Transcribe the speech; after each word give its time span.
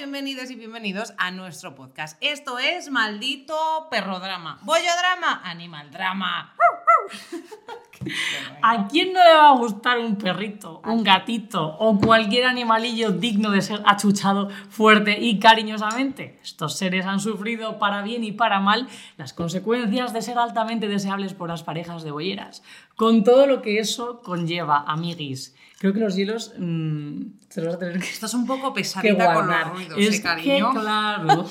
bienvenidas 0.00 0.50
y 0.50 0.54
bienvenidos 0.54 1.12
a 1.18 1.30
nuestro 1.30 1.74
podcast. 1.74 2.16
Esto 2.22 2.58
es 2.58 2.88
Maldito 2.88 3.54
Perrodrama. 3.90 4.58
Bollodrama, 4.62 5.42
Animal 5.44 5.90
Drama. 5.90 6.56
¿A 8.62 8.88
quién 8.88 9.12
no 9.12 9.22
le 9.22 9.34
va 9.34 9.50
a 9.50 9.56
gustar 9.56 9.98
un 9.98 10.16
perrito, 10.16 10.80
un 10.84 11.04
gatito 11.04 11.76
o 11.78 11.98
cualquier 11.98 12.44
animalillo 12.44 13.10
digno 13.10 13.50
de 13.50 13.62
ser 13.62 13.82
achuchado 13.84 14.48
fuerte 14.70 15.18
y 15.20 15.38
cariñosamente? 15.38 16.38
Estos 16.42 16.76
seres 16.76 17.06
han 17.06 17.20
sufrido 17.20 17.78
para 17.78 18.02
bien 18.02 18.24
y 18.24 18.32
para 18.32 18.60
mal 18.60 18.88
las 19.16 19.32
consecuencias 19.32 20.12
de 20.12 20.22
ser 20.22 20.38
altamente 20.38 20.88
deseables 20.88 21.34
por 21.34 21.48
las 21.48 21.62
parejas 21.62 22.02
de 22.02 22.10
bolleras, 22.10 22.62
con 22.96 23.24
todo 23.24 23.46
lo 23.46 23.62
que 23.62 23.78
eso 23.78 24.20
conlleva, 24.22 24.84
amiguis. 24.86 25.54
Creo 25.78 25.94
que 25.94 26.00
los 26.00 26.14
hielos 26.14 26.52
mm, 26.58 27.22
se 27.48 27.60
los 27.62 27.68
vas 27.68 27.76
a 27.76 27.78
tener 27.78 27.98
que 27.98 28.06
Estás 28.06 28.34
un 28.34 28.46
poco 28.46 28.74
pesadita 28.74 29.32
con 29.32 29.46
los 29.46 29.68
ruidos, 29.68 29.98
es 29.98 30.18
¿eh, 30.18 30.22
cariño? 30.22 30.72
que, 30.72 30.80
claro. 30.80 31.46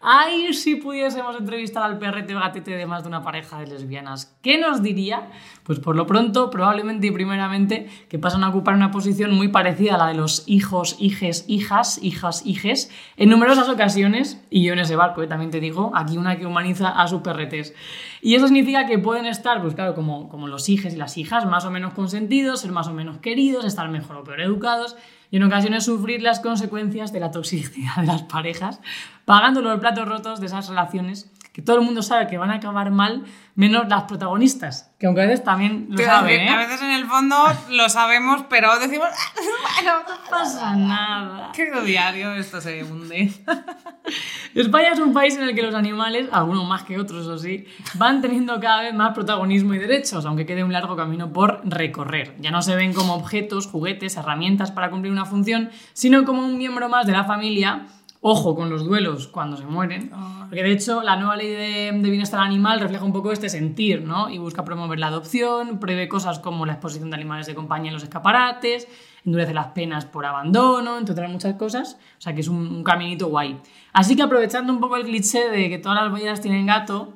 Ay, 0.00 0.52
si 0.52 0.76
pudiésemos 0.76 1.36
entrevistar 1.36 1.82
al 1.84 1.98
perrete 1.98 2.34
gatete 2.34 2.72
de 2.72 2.86
más 2.86 3.02
de 3.02 3.08
una 3.08 3.22
pareja 3.22 3.60
de 3.60 3.66
lesbianas, 3.66 4.36
¿qué 4.42 4.58
nos 4.58 4.82
diría? 4.82 5.28
Pues 5.64 5.78
por 5.78 5.96
lo 5.96 6.06
pronto, 6.06 6.50
probablemente 6.50 7.06
y 7.06 7.10
primeramente, 7.10 7.88
que 8.08 8.18
pasan 8.18 8.44
a 8.44 8.48
ocupar 8.48 8.74
una 8.74 8.90
posición 8.90 9.32
muy 9.34 9.48
parecida 9.48 9.94
a 9.94 9.98
la 9.98 10.06
de 10.08 10.14
los 10.14 10.44
hijos, 10.46 10.96
hijes, 10.98 11.44
hijas, 11.48 12.02
hijas, 12.02 12.44
hijes, 12.44 12.90
en 13.16 13.28
numerosas 13.28 13.68
ocasiones, 13.68 14.42
y 14.50 14.64
yo 14.64 14.72
en 14.72 14.80
ese 14.80 14.96
barco, 14.96 15.22
eh, 15.22 15.26
también 15.26 15.50
te 15.50 15.60
digo, 15.60 15.92
aquí 15.94 16.18
una 16.18 16.36
que 16.36 16.46
humaniza 16.46 16.88
a 16.88 17.06
sus 17.08 17.22
perretes. 17.22 17.74
Y 18.20 18.34
eso 18.34 18.46
significa 18.46 18.86
que 18.86 18.98
pueden 18.98 19.26
estar, 19.26 19.60
pues 19.62 19.74
claro, 19.74 19.94
como, 19.94 20.28
como 20.28 20.48
los 20.48 20.68
hijes 20.68 20.94
y 20.94 20.96
las 20.96 21.16
hijas, 21.18 21.46
más 21.46 21.64
o 21.64 21.70
menos 21.70 21.92
consentidos, 21.94 22.60
ser 22.60 22.72
más 22.72 22.88
o 22.88 22.92
menos 22.92 23.18
queridos, 23.18 23.64
estar 23.64 23.88
mejor 23.88 24.16
o 24.16 24.24
peor 24.24 24.40
educados, 24.40 24.96
y 25.32 25.38
en 25.38 25.42
ocasiones 25.44 25.84
sufrir 25.86 26.22
las 26.22 26.38
consecuencias 26.40 27.10
de 27.12 27.18
la 27.18 27.30
toxicidad 27.32 27.96
de 27.96 28.06
las 28.06 28.22
parejas, 28.22 28.80
pagando 29.24 29.62
los 29.62 29.80
platos 29.80 30.06
rotos 30.06 30.38
de 30.40 30.46
esas 30.46 30.68
relaciones 30.68 31.28
que 31.54 31.60
todo 31.62 31.76
el 31.76 31.82
mundo 31.84 32.02
sabe 32.02 32.26
que 32.28 32.38
van 32.38 32.50
a 32.50 32.54
acabar 32.54 32.90
mal, 32.90 33.24
menos 33.54 33.86
las 33.88 34.04
protagonistas, 34.04 34.90
que 34.98 35.06
aunque 35.06 35.22
a 35.22 35.26
veces 35.26 35.44
también 35.44 35.86
lo 35.90 35.96
Pero 35.96 36.08
saben, 36.10 36.48
A 36.48 36.54
¿eh? 36.54 36.66
veces 36.66 36.80
en 36.82 36.90
el 36.92 37.04
fondo 37.06 37.36
lo 37.70 37.88
sabemos, 37.90 38.44
pero 38.48 38.78
decimos, 38.78 39.08
"Ah, 39.10 39.71
No 39.84 40.30
pasa 40.30 40.76
nada. 40.76 41.52
querido 41.52 41.82
diario, 41.82 42.32
esto 42.32 42.60
se 42.60 42.84
hunde. 42.84 43.32
España 44.54 44.92
es 44.92 45.00
un 45.00 45.12
país 45.12 45.36
en 45.36 45.44
el 45.44 45.54
que 45.54 45.62
los 45.62 45.74
animales, 45.74 46.28
algunos 46.32 46.66
más 46.66 46.82
que 46.82 46.98
otros, 46.98 47.22
eso 47.22 47.38
sí, 47.38 47.66
van 47.94 48.20
teniendo 48.20 48.60
cada 48.60 48.82
vez 48.82 48.94
más 48.94 49.14
protagonismo 49.14 49.74
y 49.74 49.78
derechos, 49.78 50.24
aunque 50.26 50.46
quede 50.46 50.62
un 50.64 50.72
largo 50.72 50.96
camino 50.96 51.32
por 51.32 51.60
recorrer. 51.64 52.34
Ya 52.40 52.50
no 52.50 52.62
se 52.62 52.76
ven 52.76 52.92
como 52.92 53.14
objetos, 53.14 53.66
juguetes, 53.66 54.16
herramientas 54.16 54.70
para 54.70 54.90
cumplir 54.90 55.12
una 55.12 55.24
función, 55.24 55.70
sino 55.92 56.24
como 56.24 56.44
un 56.44 56.58
miembro 56.58 56.88
más 56.88 57.06
de 57.06 57.12
la 57.12 57.24
familia. 57.24 57.86
Ojo 58.24 58.54
con 58.54 58.70
los 58.70 58.84
duelos 58.84 59.26
cuando 59.26 59.56
se 59.56 59.66
mueren, 59.66 60.12
porque 60.48 60.62
de 60.62 60.70
hecho 60.70 61.02
la 61.02 61.16
nueva 61.16 61.34
ley 61.34 61.48
de, 61.48 61.90
de 61.92 62.10
bienestar 62.10 62.38
animal 62.38 62.78
refleja 62.78 63.04
un 63.04 63.12
poco 63.12 63.32
este 63.32 63.48
sentir, 63.48 64.02
¿no? 64.02 64.30
Y 64.30 64.38
busca 64.38 64.64
promover 64.64 65.00
la 65.00 65.08
adopción, 65.08 65.80
prevé 65.80 66.06
cosas 66.08 66.38
como 66.38 66.64
la 66.64 66.74
exposición 66.74 67.10
de 67.10 67.16
animales 67.16 67.48
de 67.48 67.56
compañía 67.56 67.88
en 67.88 67.94
los 67.94 68.04
escaparates, 68.04 68.86
endurece 69.24 69.54
las 69.54 69.68
penas 69.68 70.04
por 70.04 70.26
abandono, 70.26 70.98
entre 70.98 71.12
otras 71.12 71.30
muchas 71.30 71.54
cosas. 71.54 71.98
O 72.18 72.20
sea 72.20 72.34
que 72.34 72.40
es 72.40 72.48
un, 72.48 72.82
caminito 72.84 73.28
guay. 73.28 73.60
Así 73.92 74.16
que 74.16 74.22
aprovechando 74.22 74.72
un 74.72 74.80
poco 74.80 74.96
el 74.96 75.04
cliché 75.04 75.48
de 75.48 75.68
que 75.68 75.78
todas 75.78 76.02
las 76.02 76.10
bolleras 76.10 76.40
tienen 76.40 76.66
gato, 76.66 77.12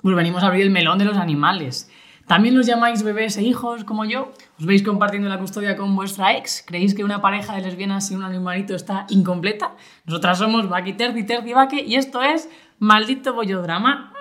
pues 0.00 0.16
venimos 0.16 0.42
a 0.42 0.46
abrir 0.46 0.62
el 0.62 0.70
melón 0.70 0.98
de 0.98 1.04
los 1.04 1.16
animales. 1.16 1.90
¿También 2.26 2.56
los 2.56 2.66
llamáis 2.66 3.02
bebés 3.02 3.36
e 3.36 3.42
hijos 3.42 3.84
como 3.84 4.04
yo? 4.04 4.32
¿Os 4.58 4.64
veis 4.64 4.82
compartiendo 4.82 5.28
la 5.28 5.38
custodia 5.38 5.76
con 5.76 5.94
vuestra 5.96 6.36
ex? 6.36 6.62
¿Creéis 6.66 6.94
que 6.94 7.04
una 7.04 7.20
pareja 7.20 7.54
de 7.54 7.62
lesbianas 7.62 8.06
sin 8.06 8.18
un 8.18 8.24
animalito 8.24 8.74
está 8.74 9.06
incompleta? 9.10 9.74
Nosotras 10.06 10.38
somos 10.38 10.68
Baki 10.68 10.94
Terzi 10.94 11.24
Terzi 11.24 11.52
Baque 11.52 11.82
y 11.84 11.96
esto 11.96 12.22
es 12.22 12.48
Maldito 12.78 13.34
Bollodrama. 13.34 14.11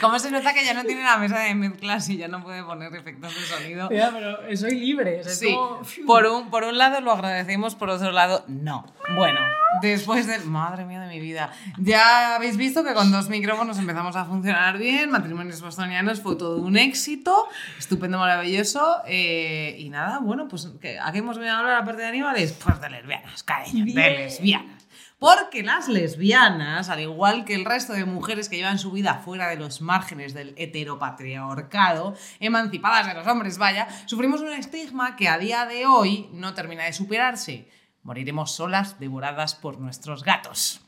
¿Cómo 0.00 0.18
se 0.18 0.30
nota 0.30 0.52
que 0.54 0.64
ya 0.64 0.72
no 0.74 0.84
tiene 0.84 1.02
la 1.02 1.16
mesa 1.16 1.38
de 1.40 1.54
mezclas 1.54 2.08
y 2.08 2.16
ya 2.16 2.28
no 2.28 2.42
puede 2.42 2.62
poner 2.62 2.94
efectos 2.94 3.34
de 3.34 3.40
sonido? 3.42 3.90
Ya, 3.90 4.10
pero 4.12 4.56
soy 4.56 4.76
libre. 4.78 5.20
o 5.20 5.24
sea, 5.24 5.32
Sí, 5.32 5.52
como- 5.54 5.82
por 6.06 6.26
un, 6.26 6.50
por 6.50 6.64
un 6.64 6.78
lado 6.78 7.00
lo 7.00 7.12
agradecemos, 7.12 7.74
por 7.74 7.90
otro 7.90 8.12
lado 8.12 8.44
no. 8.48 8.86
Bueno, 9.16 9.40
después 9.82 10.26
de... 10.26 10.38
Madre 10.40 10.84
mía 10.84 11.00
de 11.00 11.08
mi 11.08 11.20
vida. 11.20 11.50
Ya 11.78 12.36
habéis 12.36 12.56
visto 12.56 12.84
que 12.84 12.94
con 12.94 13.10
dos 13.10 13.28
micrófonos 13.28 13.78
empezamos 13.78 14.14
a 14.16 14.24
funcionar 14.24 14.78
bien, 14.78 15.10
matrimonios 15.10 15.60
bostonianos 15.60 16.20
fue 16.20 16.36
todo 16.36 16.58
un 16.58 16.76
éxito, 16.76 17.48
estupendo, 17.78 18.18
maravilloso. 18.18 18.98
eh, 19.06 19.74
y 19.78 19.90
nada, 19.90 20.20
bueno, 20.20 20.46
pues 20.48 20.68
¿qué- 20.80 20.98
¿a 21.00 21.10
qué 21.12 21.18
hemos 21.18 21.36
venido 21.38 21.56
a 21.56 21.58
hablar 21.60 21.76
aparte 21.82 22.02
de 22.02 22.08
animales? 22.08 22.52
Pues 22.52 22.80
de 22.80 22.90
lesbianas, 22.90 23.42
cariño, 23.42 23.84
de 23.84 23.92
Bien. 23.92 24.12
lesbianas. 24.14 24.73
Porque 25.18 25.62
las 25.62 25.88
lesbianas, 25.88 26.88
al 26.88 27.00
igual 27.00 27.44
que 27.44 27.54
el 27.54 27.64
resto 27.64 27.92
de 27.92 28.04
mujeres 28.04 28.48
que 28.48 28.56
llevan 28.56 28.78
su 28.78 28.90
vida 28.90 29.14
fuera 29.24 29.48
de 29.48 29.56
los 29.56 29.80
márgenes 29.80 30.34
del 30.34 30.54
heteropatriarcado, 30.56 32.14
emancipadas 32.40 33.06
de 33.06 33.14
los 33.14 33.26
hombres, 33.26 33.56
vaya, 33.56 33.88
sufrimos 34.06 34.40
un 34.40 34.52
estigma 34.52 35.16
que 35.16 35.28
a 35.28 35.38
día 35.38 35.66
de 35.66 35.86
hoy 35.86 36.28
no 36.32 36.52
termina 36.52 36.84
de 36.84 36.92
superarse. 36.92 37.70
Moriremos 38.02 38.52
solas, 38.52 38.98
devoradas 38.98 39.54
por 39.54 39.78
nuestros 39.78 40.24
gatos. 40.24 40.80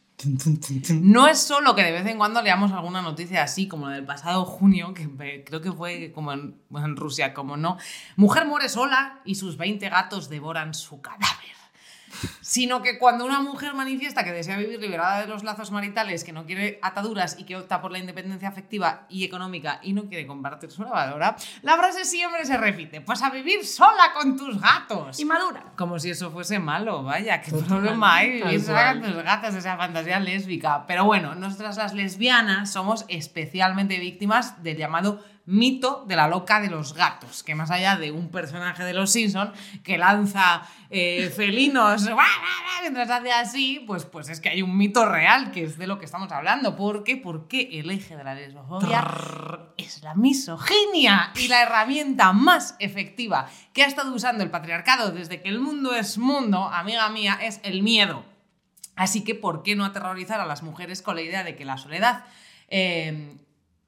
No 0.91 1.29
es 1.29 1.41
solo 1.41 1.75
que 1.75 1.83
de 1.83 1.93
vez 1.93 2.07
en 2.07 2.19
cuando 2.19 2.43
leamos 2.43 2.73
alguna 2.73 3.03
noticia 3.03 3.43
así, 3.43 3.69
como 3.69 3.89
la 3.89 3.97
del 3.97 4.05
pasado 4.05 4.45
junio, 4.45 4.95
que 4.95 5.45
creo 5.45 5.61
que 5.61 5.73
fue 5.73 6.13
como 6.13 6.33
en, 6.33 6.61
en 6.75 6.97
Rusia, 6.97 7.33
como 7.35 7.57
no. 7.57 7.77
Mujer 8.17 8.47
muere 8.47 8.69
sola 8.69 9.21
y 9.25 9.35
sus 9.35 9.57
20 9.57 9.89
gatos 9.89 10.29
devoran 10.29 10.75
su 10.75 11.01
cadáver 11.01 11.56
sino 12.41 12.83
que 12.83 12.99
cuando 12.99 13.25
una 13.25 13.41
mujer 13.41 13.75
manifiesta 13.75 14.25
que 14.25 14.33
desea 14.33 14.57
vivir 14.57 14.81
liberada 14.81 15.21
de 15.21 15.27
los 15.27 15.45
lazos 15.45 15.71
maritales, 15.71 16.25
que 16.25 16.33
no 16.33 16.47
quiere 16.47 16.79
ataduras 16.83 17.37
y 17.39 17.45
que 17.45 17.57
opta 17.57 17.81
por 17.81 17.93
la 17.93 17.99
independencia 17.99 18.49
afectiva 18.49 19.07
y 19.09 19.25
económica 19.25 19.81
y 19.83 19.93
no 19.93 20.05
quiere 20.05 20.27
compartir 20.27 20.71
su 20.71 20.83
lavadora, 20.83 21.37
la 21.63 21.77
frase 21.77 22.05
siempre 22.05 22.45
se 22.45 22.57
repite, 22.57 23.01
pues 23.01 23.23
a 23.23 23.31
vivir 23.31 23.65
sola 23.65 24.13
con 24.15 24.37
tus 24.37 24.61
gatos. 24.61 25.19
Y 25.19 25.25
madura. 25.25 25.65
Como 25.77 25.99
si 25.99 26.11
eso 26.11 26.31
fuese 26.31 26.59
malo, 26.59 27.03
vaya, 27.03 27.41
qué 27.41 27.51
Total, 27.51 27.67
problema 27.69 28.17
hay 28.17 28.43
vivir 28.43 28.61
sola 28.61 28.93
con 28.93 29.13
tus 29.13 29.23
gatos, 29.23 29.55
esa 29.55 29.77
fantasía 29.77 30.21
lésbica. 30.21 30.87
Pero 30.87 31.05
bueno, 31.05 31.35
nosotras 31.35 31.77
las 31.77 31.95
lesbianas 31.95 32.73
somos 32.73 33.05
especialmente 33.09 33.99
víctimas 33.99 34.63
del 34.63 34.77
llamado 34.77 35.23
mito 35.47 36.05
de 36.09 36.17
la 36.17 36.27
loca 36.27 36.61
de 36.61 36.69
los 36.69 36.93
gatos, 36.93 37.45
que 37.45 37.55
más 37.55 37.71
allá 37.71 37.97
de 37.97 38.11
un 38.11 38.31
personaje 38.31 38.83
de 38.83 38.93
los 38.93 39.11
Simpson 39.11 39.53
que 39.85 39.97
lanza 39.97 40.63
eh, 40.91 41.33
felinos 41.37 42.03
mientras 42.83 43.09
hace 43.11 43.33
así, 43.33 43.85
pues, 43.87 44.05
pues 44.05 44.29
es 44.29 44.41
que 44.41 44.49
hay 44.49 44.63
un 44.63 44.77
mito 44.77 45.09
real 45.09 45.53
que 45.53 45.65
es 45.65 45.79
de 45.79 45.87
lo 45.87 45.99
que 45.99 46.05
estamos 46.05 46.31
hablando. 46.33 46.77
¿Por 46.77 47.05
qué? 47.05 47.17
Porque 47.17 47.79
el 47.79 47.91
eje 47.91 48.17
de 48.17 48.25
la 48.25 48.35
lesbofobia 48.35 49.07
es 49.77 50.03
la 50.03 50.15
misoginia 50.15 51.33
y 51.37 51.49
la 51.49 51.63
herramienta 51.63 52.33
más 52.33 52.75
efectiva 52.81 53.49
que 53.73 53.85
ha 53.85 53.87
estado 53.87 54.13
usando 54.13 54.43
el 54.43 54.51
patriarcado 54.51 55.13
desde 55.13 55.41
que 55.41 55.49
el 55.49 55.61
mundo 55.61 55.95
es 55.95 56.19
mundo, 56.19 56.65
amiga 56.65 57.09
mía, 57.09 57.39
es 57.41 57.61
el 57.63 57.83
miedo. 57.83 58.25
Así 58.97 59.23
que, 59.25 59.35
¿por 59.35 59.63
qué 59.63 59.77
no 59.77 59.85
aterrorizar 59.85 60.41
a 60.41 60.47
las 60.47 60.63
mujeres 60.63 61.03
con 61.03 61.17
la 61.17 61.23
idea 61.23 61.45
de 61.45 61.55
que 61.55 61.65
la 61.65 61.79
soledad... 61.79 62.25
eh, 62.69 63.37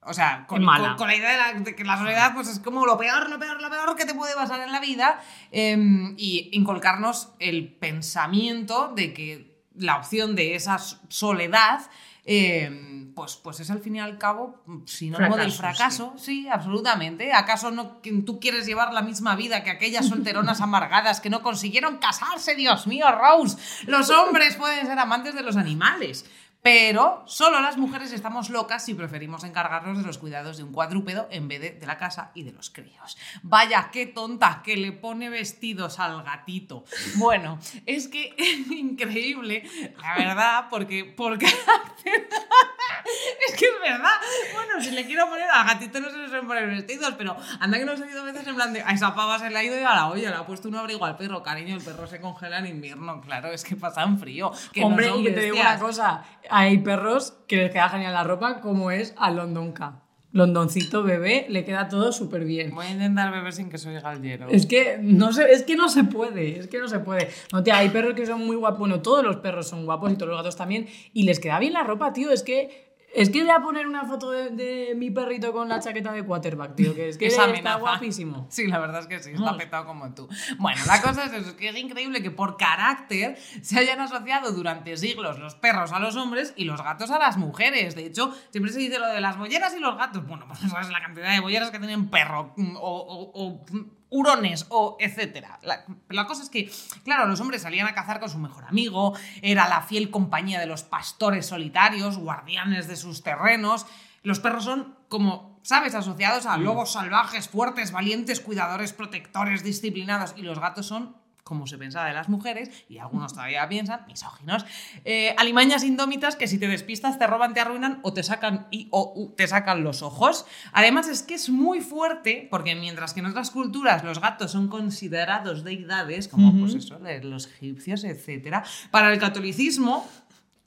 o 0.01 0.13
sea, 0.13 0.45
con, 0.47 0.65
la 0.65 1.15
idea 1.15 1.31
de, 1.31 1.37
la- 1.37 1.59
de 1.61 1.75
que 1.75 1.83
la 1.83 1.97
soledad 1.97 2.33
pues, 2.33 2.47
es 2.47 2.59
como 2.59 2.85
lo 2.85 2.97
peor, 2.97 3.29
lo 3.29 3.37
peor, 3.37 3.61
lo 3.61 3.69
peor 3.69 3.95
que 3.95 4.05
te 4.05 4.13
puede 4.13 4.33
pasar 4.35 4.61
en 4.61 4.71
la 4.71 4.79
vida 4.79 5.19
eh, 5.51 5.77
y 6.17 6.49
inculcarnos 6.53 7.33
el 7.39 7.67
pensamiento 7.73 8.91
de 8.95 9.13
que 9.13 9.63
la 9.75 9.97
opción 9.97 10.35
de 10.35 10.55
esa 10.55 10.77
soledad 11.09 11.81
eh, 12.25 13.11
pues, 13.15 13.37
pues 13.37 13.59
es 13.59 13.71
al 13.71 13.79
fin 13.79 13.95
y 13.95 13.99
al 13.99 14.17
cabo 14.17 14.61
sinónimo 14.85 15.35
del 15.35 15.51
Fracaso, 15.51 16.11
fracaso. 16.11 16.13
Sí, 16.23 16.47
absolutamente. 16.47 17.33
¿Acaso 17.33 17.71
no, 17.71 17.99
tú 18.25 18.39
quieres 18.39 18.65
llevar 18.65 18.93
la 18.93 19.01
misma 19.01 19.35
vida 19.35 19.63
que 19.63 19.71
aquellas 19.71 20.07
solteronas 20.07 20.61
amargadas 20.61 21.19
que 21.21 21.29
no 21.29 21.41
consiguieron 21.41 21.97
casarse? 21.97 22.55
Dios 22.55 22.87
mío, 22.87 23.07
Rose. 23.11 23.57
Los 23.87 24.09
hombres 24.11 24.55
pueden 24.57 24.85
ser 24.85 24.99
amantes 24.99 25.33
de 25.33 25.41
los 25.41 25.57
animales. 25.57 26.25
Pero 26.61 27.23
solo 27.25 27.61
las 27.61 27.77
mujeres 27.77 28.11
estamos 28.11 28.49
locas 28.49 28.83
si 28.83 28.93
preferimos 28.93 29.43
encargarnos 29.43 29.97
de 29.97 30.03
los 30.03 30.17
cuidados 30.17 30.57
de 30.57 30.63
un 30.63 30.73
cuadrúpedo 30.73 31.27
en 31.31 31.47
vez 31.47 31.61
de, 31.61 31.71
de 31.71 31.87
la 31.87 31.97
casa 31.97 32.31
y 32.33 32.43
de 32.43 32.51
los 32.51 32.69
críos. 32.69 33.17
Vaya, 33.43 33.89
qué 33.91 34.07
tonta 34.07 34.61
que 34.63 34.75
le 34.75 34.91
pone 34.91 35.29
vestidos 35.29 35.99
al 35.99 36.23
gatito. 36.23 36.83
Bueno, 37.15 37.59
es 37.85 38.07
que 38.07 38.33
es 38.37 38.71
increíble, 38.71 39.63
la 40.01 40.15
verdad, 40.15 40.65
porque, 40.69 41.05
porque 41.05 41.45
es 41.45 43.55
que 43.55 43.65
es 43.65 43.81
verdad. 43.81 44.11
Bueno, 44.53 44.81
si 44.81 44.91
le 44.91 45.05
quiero 45.05 45.29
poner 45.29 45.49
al 45.49 45.65
gatito 45.65 45.99
no 45.99 46.09
se 46.09 46.17
le 46.17 46.27
suelen 46.27 46.47
poner 46.47 46.67
vestidos, 46.67 47.13
pero 47.17 47.37
anda 47.59 47.77
que 47.77 47.85
nos 47.85 47.99
he 47.99 48.03
oído 48.03 48.23
veces 48.23 48.47
en 48.47 48.55
plan 48.55 48.73
de 48.73 48.81
a 48.81 48.91
esa 48.91 49.15
pava 49.15 49.39
se 49.39 49.49
le 49.49 49.57
ha 49.57 49.63
ido 49.63 49.79
y 49.79 49.83
a 49.83 49.93
la 49.93 50.09
olla, 50.09 50.29
le 50.29 50.35
ha 50.35 50.45
puesto 50.45 50.67
un 50.67 50.75
abrigo 50.75 51.05
al 51.05 51.17
perro, 51.17 51.43
cariño, 51.43 51.75
el 51.75 51.81
perro 51.81 52.07
se 52.07 52.19
congela 52.19 52.59
en 52.59 52.67
invierno, 52.67 53.21
claro, 53.21 53.51
es 53.51 53.63
que 53.63 53.75
pasan 53.75 54.19
frío. 54.19 54.51
Que 54.73 54.83
Hombre, 54.83 55.11
y 55.17 55.23
que 55.23 55.31
te 55.31 55.41
digo 55.41 55.59
una 55.59 55.79
cosa, 55.79 56.23
hay 56.59 56.79
perros 56.79 57.37
que 57.47 57.55
les 57.55 57.71
queda 57.71 57.87
genial 57.87 58.13
la 58.13 58.23
ropa, 58.23 58.59
como 58.59 58.91
es 58.91 59.13
a 59.17 59.31
London 59.31 59.71
Cat. 59.71 60.03
Londoncito 60.31 61.03
bebé, 61.03 61.47
le 61.49 61.63
queda 61.63 61.87
todo 61.87 62.11
súper 62.11 62.43
bien. 62.43 62.75
Voy 62.75 62.85
a 62.85 62.91
intentar 62.91 63.31
beber 63.31 63.53
sin 63.53 63.69
que 63.69 63.77
soy 63.77 63.95
gallero. 63.95 64.47
Es 64.49 64.65
que 64.65 64.99
no 65.01 65.31
se, 65.31 65.51
es 65.51 65.63
que 65.63 65.75
no 65.75 65.87
se 65.89 66.03
puede, 66.03 66.59
es 66.59 66.67
que 66.67 66.79
no 66.79 66.87
se 66.87 66.99
puede. 66.99 67.29
No, 67.53 67.63
tía, 67.63 67.77
hay 67.77 67.89
perros 67.89 68.13
que 68.13 68.25
son 68.25 68.45
muy 68.45 68.57
guapos, 68.57 68.79
bueno, 68.79 69.01
todos 69.01 69.23
los 69.23 69.37
perros 69.37 69.69
son 69.69 69.85
guapos 69.85 70.11
y 70.11 70.15
todos 70.15 70.29
los 70.29 70.37
gatos 70.37 70.57
también, 70.57 70.87
y 71.13 71.23
les 71.23 71.39
queda 71.39 71.57
bien 71.59 71.73
la 71.73 71.83
ropa, 71.83 72.13
tío, 72.13 72.31
es 72.31 72.43
que... 72.43 72.88
Es 73.13 73.29
que 73.31 73.41
voy 73.41 73.49
a 73.49 73.59
poner 73.61 73.87
una 73.87 74.05
foto 74.05 74.29
de, 74.31 74.51
de 74.51 74.93
mi 74.95 75.09
perrito 75.09 75.51
con 75.51 75.67
la 75.67 75.79
chaqueta 75.79 76.11
de 76.11 76.23
quarterback, 76.23 76.75
tío, 76.75 76.93
que 76.93 77.09
es 77.09 77.17
que 77.17 77.25
Esa 77.27 77.45
está 77.45 77.75
guapísimo. 77.75 78.45
Sí, 78.49 78.67
la 78.67 78.77
verdad 78.79 79.01
es 79.01 79.07
que 79.07 79.19
sí, 79.19 79.31
está 79.31 79.57
petado 79.57 79.85
como 79.85 80.13
tú. 80.13 80.27
Bueno, 80.59 80.79
la 80.85 81.01
cosa 81.01 81.25
es 81.25 81.33
eso, 81.33 81.49
es 81.49 81.55
que 81.55 81.69
es 81.69 81.75
increíble 81.77 82.21
que 82.21 82.29
por 82.31 82.55
carácter 82.57 83.37
se 83.61 83.79
hayan 83.79 83.99
asociado 83.99 84.51
durante 84.51 84.95
siglos 84.97 85.39
los 85.39 85.55
perros 85.55 85.91
a 85.91 85.99
los 85.99 86.15
hombres 86.15 86.53
y 86.55 86.65
los 86.65 86.83
gatos 86.83 87.09
a 87.11 87.17
las 87.19 87.37
mujeres. 87.37 87.95
De 87.95 88.05
hecho, 88.05 88.33
siempre 88.51 88.71
se 88.71 88.79
dice 88.79 88.99
lo 88.99 89.07
de 89.07 89.21
las 89.21 89.37
bolleras 89.37 89.73
y 89.75 89.79
los 89.79 89.97
gatos. 89.97 90.27
Bueno, 90.27 90.45
pues 90.47 90.59
sabes 90.71 90.89
la 90.89 91.01
cantidad 91.01 91.31
de 91.33 91.39
bolleras 91.39 91.71
que 91.71 91.79
tienen 91.79 92.09
perro 92.09 92.53
mm, 92.57 92.75
o, 92.75 92.79
o- 92.81 93.31
o, 93.33 93.65
mm, 93.71 93.91
hurones 94.09 94.65
o 94.69 94.97
etcétera. 94.99 95.59
La, 95.61 95.85
la 96.09 96.25
cosa 96.25 96.43
es 96.43 96.49
que, 96.49 96.71
claro, 97.03 97.27
los 97.27 97.39
hombres 97.39 97.61
salían 97.61 97.87
a 97.87 97.93
cazar 97.93 98.19
con 98.19 98.29
su 98.29 98.37
mejor 98.37 98.65
amigo, 98.65 99.13
era 99.41 99.69
la 99.69 99.81
fiel 99.81 100.09
compañía 100.09 100.59
de 100.59 100.65
los 100.65 100.83
pastores 100.83 101.45
solitarios, 101.45 102.17
guardianes 102.17 102.87
de 102.87 102.95
sus 102.95 103.23
terrenos. 103.23 103.85
Los 104.23 104.39
perros 104.39 104.65
son 104.65 104.97
como, 105.07 105.59
¿sabes?, 105.63 105.95
asociados 105.95 106.45
a 106.45 106.57
lobos 106.57 106.91
salvajes, 106.91 107.47
fuertes, 107.47 107.91
valientes, 107.91 108.41
cuidadores, 108.41 108.93
protectores, 108.93 109.63
disciplinados. 109.63 110.33
Y 110.35 110.41
los 110.41 110.59
gatos 110.59 110.87
son, 110.87 111.15
como 111.43 111.67
se 111.67 111.77
pensaba 111.77 112.07
de 112.07 112.13
las 112.13 112.29
mujeres, 112.29 112.69
y 112.89 112.99
algunos 112.99 113.33
todavía 113.33 113.67
piensan, 113.67 114.05
misóginos, 114.07 114.65
eh, 115.05 115.35
alimañas 115.37 115.83
indómitas 115.83 116.35
que 116.35 116.47
si 116.47 116.57
te 116.57 116.67
despistas 116.67 117.17
te 117.17 117.27
roban, 117.27 117.53
te 117.53 117.59
arruinan 117.59 117.99
o 118.03 118.13
te 118.13 118.23
sacan, 118.23 118.67
y, 118.71 118.87
o 118.91 119.13
u, 119.15 119.29
te 119.35 119.47
sacan 119.47 119.83
los 119.83 120.01
ojos. 120.01 120.45
Además 120.71 121.07
es 121.07 121.23
que 121.23 121.33
es 121.33 121.49
muy 121.49 121.81
fuerte, 121.81 122.47
porque 122.51 122.75
mientras 122.75 123.13
que 123.13 123.21
en 123.21 123.27
otras 123.27 123.51
culturas 123.51 124.03
los 124.03 124.21
gatos 124.21 124.51
son 124.51 124.67
considerados 124.67 125.63
deidades, 125.63 126.27
como 126.27 126.57
pues 126.59 126.75
eso, 126.75 126.99
de 126.99 127.23
los 127.23 127.47
egipcios, 127.47 128.03
etc., 128.03 128.63
para 128.91 129.11
el 129.11 129.19
catolicismo 129.19 130.07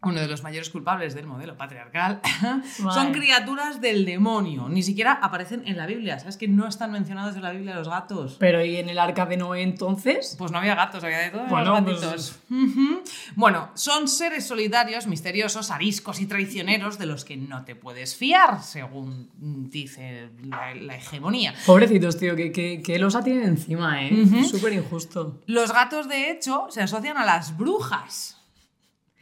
uno 0.05 0.21
de 0.21 0.27
los 0.27 0.43
mayores 0.43 0.69
culpables 0.71 1.15
del 1.15 1.27
modelo 1.27 1.57
patriarcal, 1.57 2.21
son 2.93 3.13
criaturas 3.13 3.81
del 3.81 4.05
demonio. 4.05 4.69
Ni 4.69 4.83
siquiera 4.83 5.13
aparecen 5.13 5.63
en 5.67 5.77
la 5.77 5.87
Biblia. 5.87 6.19
¿Sabes 6.19 6.37
que 6.37 6.49
no 6.49 6.67
están 6.67 6.91
mencionados 6.93 7.37
en 7.37 7.43
la 7.43 7.53
Biblia 7.53 7.75
los 7.75 7.89
gatos? 7.89 8.37
Pero 8.39 8.65
¿y 8.65 8.77
en 8.77 8.89
el 8.89 8.99
arca 8.99 9.27
de 9.27 9.37
Noé 9.37 9.63
entonces? 9.63 10.35
Pues 10.39 10.51
no 10.51 10.59
había 10.59 10.75
gatos, 10.75 11.05
había 11.05 11.19
de 11.19 11.31
todo. 11.31 11.47
Bueno, 11.47 11.81
los 11.81 11.83
pues- 11.85 12.01
gatitos. 12.01 12.39
Bueno, 13.37 13.71
son 13.75 14.09
seres 14.09 14.47
solitarios, 14.47 15.07
misteriosos, 15.07 15.71
ariscos 15.71 16.21
y 16.21 16.27
traicioneros 16.27 16.99
de 16.99 17.07
los 17.07 17.25
que 17.25 17.37
no 17.37 17.65
te 17.65 17.75
puedes 17.77 18.17
fiar, 18.17 18.63
según 18.63 19.31
dice 19.71 20.31
la, 20.45 20.75
la 20.75 20.97
hegemonía. 20.97 21.55
Pobrecitos, 21.65 22.19
tío, 22.19 22.35
que, 22.37 22.51
que, 22.53 22.83
que 22.83 22.99
losa 22.99 23.23
tienen 23.23 23.45
encima, 23.45 24.03
¿eh? 24.05 24.23
Ujú. 24.25 24.45
Súper 24.45 24.73
injusto. 24.73 25.41
Los 25.47 25.73
gatos, 25.73 26.09
de 26.09 26.31
hecho, 26.31 26.67
se 26.71 26.83
asocian 26.83 27.17
a 27.19 27.25
las 27.25 27.57
brujas. 27.57 28.39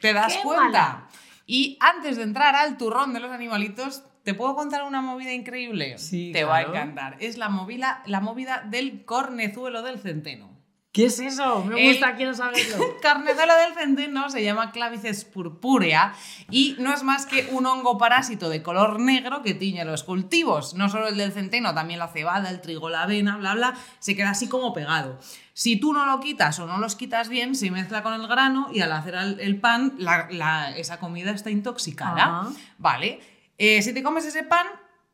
¿Te 0.00 0.12
das 0.12 0.34
¡Qué 0.34 0.42
cuenta? 0.42 0.64
mala! 0.64 1.08
Y 1.46 1.76
antes 1.80 2.16
de 2.16 2.22
entrar 2.22 2.54
al 2.54 2.76
turrón 2.76 3.12
de 3.12 3.20
los 3.20 3.30
animalitos, 3.32 4.02
¿te 4.22 4.34
puedo 4.34 4.54
contar 4.54 4.84
una 4.84 5.00
movida 5.00 5.32
increíble? 5.32 5.98
Sí, 5.98 6.30
Te 6.32 6.44
va 6.44 6.58
a 6.58 6.62
encantar. 6.62 7.16
Es 7.20 7.38
la 7.38 7.48
movida, 7.48 8.02
la 8.06 8.20
movida 8.20 8.62
del 8.68 9.04
cornezuelo 9.04 9.82
del 9.82 9.98
centeno. 9.98 10.50
¿Qué 10.92 11.06
es 11.06 11.20
eso? 11.20 11.64
Me 11.64 11.80
El- 11.80 11.92
gusta, 11.92 12.16
quiero 12.16 12.34
saberlo. 12.34 12.76
Carnezuelo 13.02 13.54
del 13.56 13.74
centeno 13.74 14.28
se 14.28 14.42
llama 14.42 14.72
Clavices 14.72 15.24
purpúrea 15.24 16.14
y 16.50 16.74
no 16.80 16.92
es 16.92 17.04
más 17.04 17.26
que 17.26 17.48
un 17.52 17.64
hongo 17.66 17.96
parásito 17.96 18.48
de 18.48 18.60
color 18.62 18.98
negro 18.98 19.42
que 19.42 19.54
tiñe 19.54 19.84
los 19.84 20.02
cultivos. 20.02 20.74
No 20.74 20.88
solo 20.88 21.06
el 21.06 21.16
del 21.16 21.30
centeno, 21.32 21.74
también 21.74 22.00
la 22.00 22.08
cebada, 22.08 22.50
el 22.50 22.60
trigo, 22.60 22.90
la 22.90 23.02
avena, 23.02 23.36
bla, 23.36 23.54
bla, 23.54 23.74
se 24.00 24.16
queda 24.16 24.30
así 24.30 24.48
como 24.48 24.72
pegado. 24.72 25.20
Si 25.60 25.76
tú 25.76 25.92
no 25.92 26.06
lo 26.06 26.20
quitas 26.20 26.58
o 26.58 26.66
no 26.66 26.78
los 26.78 26.96
quitas 26.96 27.28
bien, 27.28 27.54
se 27.54 27.70
mezcla 27.70 28.02
con 28.02 28.14
el 28.14 28.26
grano 28.26 28.68
y 28.72 28.80
al 28.80 28.92
hacer 28.92 29.14
el, 29.40 29.60
pan, 29.60 29.92
la- 29.98 30.26
la- 30.30 30.74
esa 30.76 30.98
comida 30.98 31.32
está 31.32 31.50
intoxicada. 31.50 32.22
Ajá. 32.40 32.50
Vale. 32.78 33.20
Eh, 33.58 33.82
si 33.82 33.92
te 33.92 34.02
comes 34.02 34.24
ese 34.24 34.42
pan, 34.42 34.66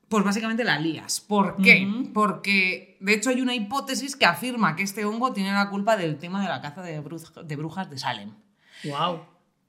pues 0.08 0.22
básicamente 0.24 0.62
la 0.62 0.78
lías. 0.78 1.20
¿Por 1.20 1.56
qué? 1.56 1.84
Porque 2.14 2.96
de 3.00 3.14
hecho 3.14 3.30
hay 3.30 3.40
una 3.40 3.56
hipótesis 3.56 4.14
que 4.14 4.24
afirma 4.24 4.76
que 4.76 4.84
este 4.84 5.04
hongo 5.04 5.32
tiene 5.32 5.52
la 5.52 5.68
culpa 5.68 5.96
del 5.96 6.16
tema 6.18 6.40
de 6.40 6.46
la 6.48 6.60
caza 6.60 6.80
de 6.82 7.00
brujas 7.56 7.90
de 7.90 7.98
Salem. 7.98 8.30
wow. 8.84 9.22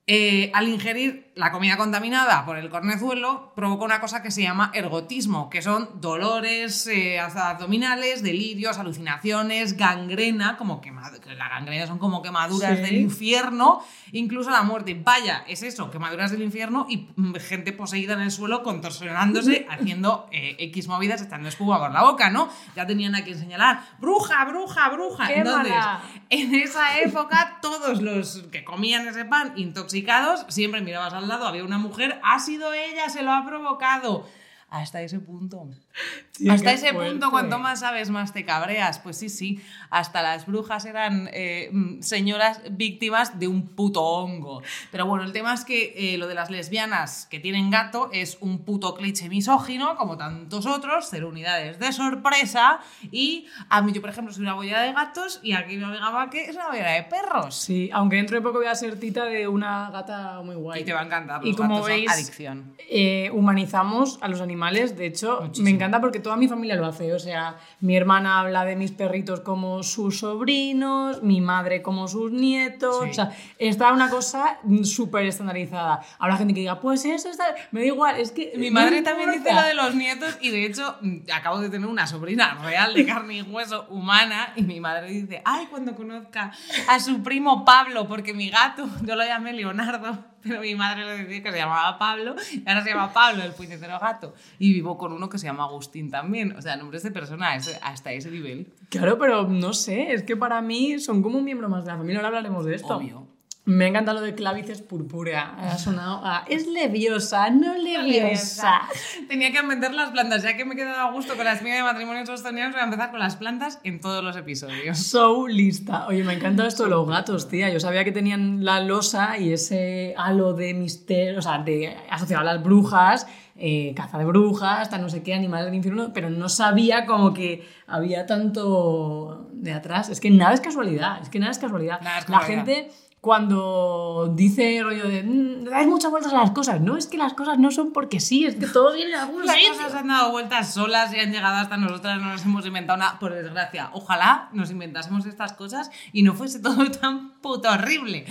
Eh, 0.05 0.51
al 0.53 0.67
ingerir 0.69 1.26
la 1.37 1.51
comida 1.51 1.77
contaminada 1.77 2.43
por 2.45 2.57
el 2.57 2.69
cornezuelo, 2.69 3.53
provoca 3.55 3.85
una 3.85 4.01
cosa 4.01 4.21
que 4.21 4.31
se 4.31 4.41
llama 4.41 4.71
ergotismo, 4.73 5.49
que 5.49 5.61
son 5.61 5.89
dolores 6.01 6.87
eh, 6.87 7.19
abdominales, 7.19 8.23
delirios, 8.23 8.77
alucinaciones, 8.77 9.77
gangrena, 9.77 10.57
como 10.57 10.81
quema- 10.81 11.11
que 11.19 11.35
la 11.35 11.47
gangrena 11.49 11.87
son 11.87 11.99
como 11.99 12.21
quemaduras 12.21 12.77
Sí. 12.77 12.83
del 12.83 12.95
infierno, 12.97 13.81
incluso 14.11 14.49
la 14.49 14.63
muerte. 14.63 14.99
Vaya, 15.01 15.43
es 15.47 15.63
eso, 15.63 15.89
quemaduras 15.91 16.31
del 16.31 16.41
infierno 16.41 16.85
y 16.89 17.07
mm, 17.15 17.35
gente 17.35 17.71
poseída 17.73 18.13
en 18.13 18.21
el 18.21 18.31
suelo 18.31 18.63
contorsionándose, 18.63 19.67
haciendo 19.69 20.27
eh, 20.31 20.55
X 20.59 20.87
movidas, 20.87 21.21
echando 21.21 21.49
espuma 21.49 21.79
por 21.79 21.91
la 21.91 22.01
boca, 22.03 22.29
¿no? 22.29 22.49
Ya 22.75 22.85
tenían 22.87 23.15
a 23.15 23.23
quien 23.23 23.37
señalar, 23.37 23.81
bruja, 23.99 24.43
bruja, 24.45 24.89
bruja. 24.89 25.27
¡Qué 25.27 25.35
Entonces, 25.39 25.71
mala! 25.71 26.01
en 26.29 26.55
esa 26.55 26.99
época, 26.99 27.59
todos 27.61 28.01
los 28.01 28.43
que 28.51 28.63
comían 28.63 29.07
ese 29.07 29.25
pan 29.25 29.53
intoxicados, 29.55 30.45
siempre 30.49 30.81
mirabas 30.81 31.13
al 31.13 31.26
lado, 31.27 31.47
había 31.47 31.63
una 31.63 31.77
mujer, 31.77 32.19
ha 32.23 32.39
sido 32.39 32.73
ella, 32.73 33.09
se 33.09 33.23
lo 33.23 33.31
ha 33.31 33.45
provocado. 33.45 34.27
Hasta 34.69 35.01
ese 35.01 35.19
punto. 35.19 35.69
Tío, 36.37 36.53
hasta 36.53 36.71
ese 36.71 36.91
fuerte. 36.93 37.11
punto, 37.11 37.31
cuanto 37.31 37.57
más 37.57 37.79
sabes, 37.79 38.11
más 38.11 38.31
te 38.31 38.45
cabreas. 38.45 38.99
Pues 38.99 39.17
sí, 39.17 39.27
sí, 39.29 39.59
hasta 39.89 40.21
las 40.21 40.45
brujas 40.45 40.85
eran 40.85 41.27
eh, 41.33 41.69
mm, 41.71 42.01
señoras 42.01 42.61
víctimas 42.69 43.39
de 43.39 43.47
un 43.47 43.69
puto 43.69 44.03
hongo. 44.03 44.61
Pero 44.91 45.07
bueno, 45.07 45.23
el 45.23 45.31
tema 45.31 45.55
es 45.55 45.65
que 45.65 45.93
eh, 46.13 46.17
lo 46.19 46.27
de 46.27 46.35
las 46.35 46.51
lesbianas 46.51 47.25
que 47.31 47.39
tienen 47.39 47.71
gato 47.71 48.09
es 48.13 48.37
un 48.41 48.63
puto 48.65 48.93
cliché 48.93 49.29
misógino, 49.29 49.95
como 49.95 50.15
tantos 50.15 50.67
otros, 50.67 51.07
cero 51.09 51.29
unidades 51.29 51.79
de 51.79 51.91
sorpresa. 51.91 52.81
Y 53.11 53.47
a 53.69 53.81
mí, 53.81 53.91
yo, 53.91 54.01
por 54.01 54.11
ejemplo, 54.11 54.31
soy 54.31 54.43
una 54.43 54.53
bollera 54.53 54.83
de 54.83 54.93
gatos 54.93 55.39
y 55.41 55.53
aquí 55.53 55.75
mi 55.77 55.85
amiga 55.85 56.11
Vaque 56.11 56.45
es 56.45 56.55
una 56.55 56.67
bollera 56.67 56.91
de 56.91 57.03
perros. 57.03 57.55
Sí, 57.55 57.89
aunque 57.91 58.17
dentro 58.17 58.35
de 58.37 58.43
poco 58.43 58.59
voy 58.59 58.67
a 58.67 58.75
ser 58.75 58.99
tita 58.99 59.25
de 59.25 59.47
una 59.47 59.89
gata 59.89 60.41
muy 60.43 60.53
guay. 60.55 60.81
Y 60.81 60.85
te 60.85 60.93
va 60.93 61.01
a 61.01 61.05
encantar. 61.05 61.43
Y 61.43 61.47
los 61.49 61.57
como 61.57 61.75
gatos 61.77 61.87
son 61.87 61.95
veis, 61.97 62.11
adicción. 62.11 62.73
eh, 62.89 63.31
humanizamos 63.33 64.19
a 64.21 64.27
los 64.27 64.39
animales. 64.41 64.95
De 64.95 65.07
hecho, 65.07 65.39
Muchísimo. 65.41 65.63
me 65.65 65.71
encanta 65.71 65.86
porque 66.01 66.19
toda 66.19 66.37
mi 66.37 66.47
familia 66.47 66.75
lo 66.75 66.85
hace. 66.85 67.13
O 67.13 67.19
sea, 67.19 67.57
mi 67.79 67.95
hermana 67.95 68.39
habla 68.39 68.65
de 68.65 68.75
mis 68.75 68.91
perritos 68.91 69.39
como 69.39 69.83
sus 69.83 70.19
sobrinos, 70.19 71.23
mi 71.23 71.41
madre 71.41 71.81
como 71.81 72.07
sus 72.07 72.31
nietos. 72.31 73.03
Sí. 73.03 73.09
O 73.09 73.13
sea, 73.13 73.31
está 73.57 73.91
una 73.91 74.09
cosa 74.09 74.59
súper 74.83 75.25
estandarizada. 75.25 76.01
Habrá 76.19 76.37
gente 76.37 76.53
que 76.53 76.61
diga, 76.61 76.79
pues 76.79 77.05
eso 77.05 77.29
está. 77.29 77.55
Me 77.71 77.81
da 77.81 77.85
igual, 77.87 78.17
es 78.17 78.31
que. 78.31 78.53
Mi 78.57 78.71
madre 78.71 79.01
también 79.01 79.31
dice 79.31 79.53
lo 79.53 79.61
de 79.63 79.73
los 79.73 79.95
nietos 79.95 80.37
y 80.41 80.49
de 80.49 80.65
hecho 80.65 80.97
mm, 81.01 81.31
acabo 81.33 81.59
de 81.59 81.69
tener 81.69 81.87
una 81.87 82.07
sobrina 82.07 82.59
real 82.63 82.93
de 82.93 83.05
carne 83.05 83.37
y 83.37 83.41
hueso 83.41 83.85
humana 83.89 84.53
y 84.55 84.63
mi 84.63 84.79
madre 84.79 85.09
dice, 85.09 85.41
ay, 85.45 85.67
cuando 85.67 85.95
conozca 85.95 86.51
a 86.87 86.99
su 86.99 87.23
primo 87.23 87.65
Pablo, 87.65 88.07
porque 88.07 88.33
mi 88.33 88.49
gato, 88.49 88.87
yo 89.03 89.15
lo 89.15 89.25
llamé 89.25 89.53
Leonardo, 89.53 90.25
pero 90.47 90.61
mi 90.61 90.75
madre 90.75 91.05
le 91.05 91.23
decía 91.23 91.43
que 91.43 91.51
se 91.51 91.57
llamaba 91.57 91.97
Pablo 91.97 92.35
y 92.51 92.67
ahora 92.67 92.83
se 92.83 92.89
llama 92.89 93.13
Pablo, 93.13 93.43
el 93.43 93.53
puñetero 93.53 93.99
gato. 93.99 94.33
Y 94.59 94.73
vivo 94.73 94.97
con 94.97 95.11
uno 95.11 95.29
que 95.29 95.37
se 95.37 95.45
llama 95.45 95.63
Agustín 95.63 96.09
también, 96.09 96.55
o 96.55 96.61
sea, 96.61 96.75
nombres 96.77 97.03
de 97.03 97.11
persona 97.11 97.53
hasta 97.53 98.11
ese 98.11 98.31
nivel. 98.31 98.73
Claro, 98.89 99.17
pero 99.17 99.47
no 99.47 99.73
sé, 99.73 100.13
es 100.13 100.23
que 100.23 100.35
para 100.35 100.61
mí 100.61 100.99
son 100.99 101.21
como 101.21 101.37
un 101.37 101.43
miembro 101.43 101.69
más 101.69 101.85
de 101.85 101.91
la 101.91 101.97
familia. 101.97 102.17
Ahora 102.17 102.27
hablaremos 102.27 102.65
de 102.65 102.75
esto. 102.75 102.97
Obvio. 102.97 103.36
Me 103.67 103.85
encanta 103.85 104.13
lo 104.13 104.21
de 104.21 104.33
clavices 104.33 104.81
purpúrea. 104.81 105.53
Ha 105.57 105.77
sonado 105.77 106.21
a. 106.23 106.45
Es 106.47 106.67
leviosa, 106.67 107.49
no 107.49 107.77
leviosa. 107.77 108.79
Tenía 109.27 109.51
que 109.51 109.61
meter 109.61 109.93
las 109.93 110.11
plantas, 110.11 110.41
ya 110.41 110.55
que 110.55 110.63
me 110.63 110.73
he 110.73 110.77
quedado 110.77 111.01
a 111.01 111.11
gusto 111.11 111.35
con 111.35 111.43
la 111.43 111.51
espina 111.51 111.75
de 111.75 111.83
matrimonio 111.83 112.25
sostenidos, 112.25 112.71
voy 112.71 112.79
a 112.79 112.85
empezar 112.85 113.11
con 113.11 113.19
las 113.19 113.35
plantas 113.35 113.81
en 113.83 113.99
todos 113.99 114.23
los 114.23 114.37
episodios. 114.37 114.97
So 114.99 115.49
lista. 115.49 116.07
Oye, 116.07 116.23
me 116.23 116.31
encanta 116.31 116.65
esto 116.65 116.85
de 116.85 116.91
los 116.91 117.05
gatos, 117.09 117.49
tía. 117.49 117.69
Yo 117.69 117.81
sabía 117.81 118.05
que 118.05 118.13
tenían 118.13 118.63
la 118.63 118.79
losa 118.79 119.37
y 119.37 119.51
ese 119.51 120.13
halo 120.17 120.53
de 120.53 120.73
misterio, 120.73 121.39
o 121.39 121.41
sea, 121.41 121.57
de, 121.57 121.93
asociado 122.09 122.43
a 122.43 122.53
las 122.53 122.63
brujas, 122.63 123.27
eh, 123.57 123.93
caza 123.97 124.17
de 124.17 124.23
brujas, 124.23 124.79
hasta 124.79 124.97
no 124.97 125.09
sé 125.09 125.23
qué, 125.23 125.33
animales 125.33 125.65
del 125.65 125.75
infierno, 125.75 126.13
pero 126.13 126.29
no 126.29 126.47
sabía 126.47 127.05
como 127.05 127.33
que 127.33 127.67
había 127.85 128.25
tanto 128.27 129.49
de 129.51 129.73
atrás. 129.73 130.07
Es 130.07 130.21
que 130.21 130.29
nada 130.29 130.53
es 130.53 130.61
casualidad, 130.61 131.21
es 131.21 131.27
que 131.27 131.39
nada 131.39 131.51
es 131.51 131.59
casualidad. 131.59 131.99
Nada 131.99 132.19
es 132.19 132.29
La 132.29 132.39
casualidad. 132.39 132.65
gente 132.65 133.06
cuando 133.19 134.31
dice 134.35 134.79
rollo 134.83 135.07
de 135.07 135.23
"Mm, 135.23 135.63
le 135.65 135.69
dais 135.69 135.87
muchas 135.87 136.11
vueltas 136.11 136.31
a 136.33 136.37
las 136.37 136.51
cosas. 136.51 136.79
No, 136.81 136.97
es 136.97 137.07
que 137.07 137.17
las 137.17 137.33
cosas 137.33 137.57
no 137.59 137.71
son 137.71 137.91
porque 137.91 138.19
sí, 138.19 138.45
es 138.45 138.55
que 138.55 138.67
todo 138.67 138.93
viene 138.93 139.11
de 139.11 139.17
algún 139.17 139.45
Las 139.45 139.57
cosas 139.69 139.93
han 139.95 140.07
dado 140.07 140.31
vueltas 140.31 140.73
solas 140.73 141.13
y 141.13 141.19
han 141.19 141.31
llegado 141.31 141.55
hasta 141.57 141.77
nosotras, 141.77 142.21
no 142.21 142.27
nos 142.31 142.45
hemos 142.45 142.65
inventado 142.65 142.97
nada, 142.97 143.19
por 143.19 143.33
desgracia. 143.33 143.89
Ojalá 143.93 144.49
nos 144.53 144.71
inventásemos 144.71 145.25
estas 145.25 145.53
cosas 145.53 145.89
y 146.13 146.23
no 146.23 146.35
fuese 146.35 146.59
todo 146.59 146.89
tan 147.01 147.33
puto 147.41 147.69
horrible. 147.69 148.25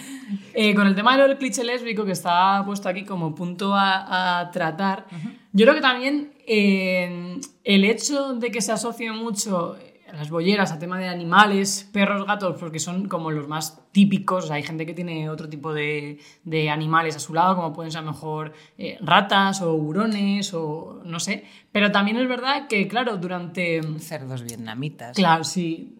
Eh, 0.54 0.74
con 0.74 0.86
el 0.86 0.94
tema 0.94 1.16
del 1.18 1.36
cliché 1.36 1.64
lésbico 1.64 2.04
que 2.04 2.12
está 2.12 2.62
puesto 2.64 2.88
aquí 2.88 3.04
como 3.04 3.34
punto 3.34 3.74
a, 3.74 4.40
a 4.40 4.50
tratar, 4.50 5.06
yo 5.52 5.64
creo 5.64 5.74
que 5.74 5.80
también 5.80 6.32
eh, 6.46 7.38
el 7.64 7.84
hecho 7.84 8.34
de 8.34 8.50
que 8.50 8.60
se 8.60 8.72
asocie 8.72 9.10
mucho 9.12 9.76
las 10.12 10.30
bolleras 10.30 10.70
a 10.72 10.78
tema 10.78 10.98
de 10.98 11.08
animales, 11.08 11.88
perros, 11.92 12.26
gatos, 12.26 12.56
porque 12.58 12.78
son 12.78 13.08
como 13.08 13.30
los 13.32 13.48
más 13.48 13.80
típicos, 14.00 14.44
o 14.44 14.46
sea, 14.48 14.56
hay 14.56 14.62
gente 14.62 14.84
que 14.84 14.92
tiene 14.92 15.30
otro 15.30 15.48
tipo 15.48 15.72
de, 15.72 16.18
de 16.44 16.68
animales 16.68 17.16
a 17.16 17.18
su 17.18 17.32
lado, 17.32 17.56
como 17.56 17.72
pueden 17.72 17.90
ser 17.90 18.00
a 18.00 18.04
lo 18.04 18.12
mejor 18.12 18.52
eh, 18.76 18.98
ratas 19.00 19.62
o 19.62 19.72
hurones 19.72 20.52
o 20.52 21.00
no 21.02 21.18
sé, 21.18 21.44
pero 21.72 21.90
también 21.92 22.18
es 22.18 22.28
verdad 22.28 22.68
que, 22.68 22.88
claro, 22.88 23.16
durante... 23.16 23.80
Cerdos 23.98 24.42
vietnamitas. 24.42 25.16
Claro, 25.16 25.44
sí. 25.44 25.96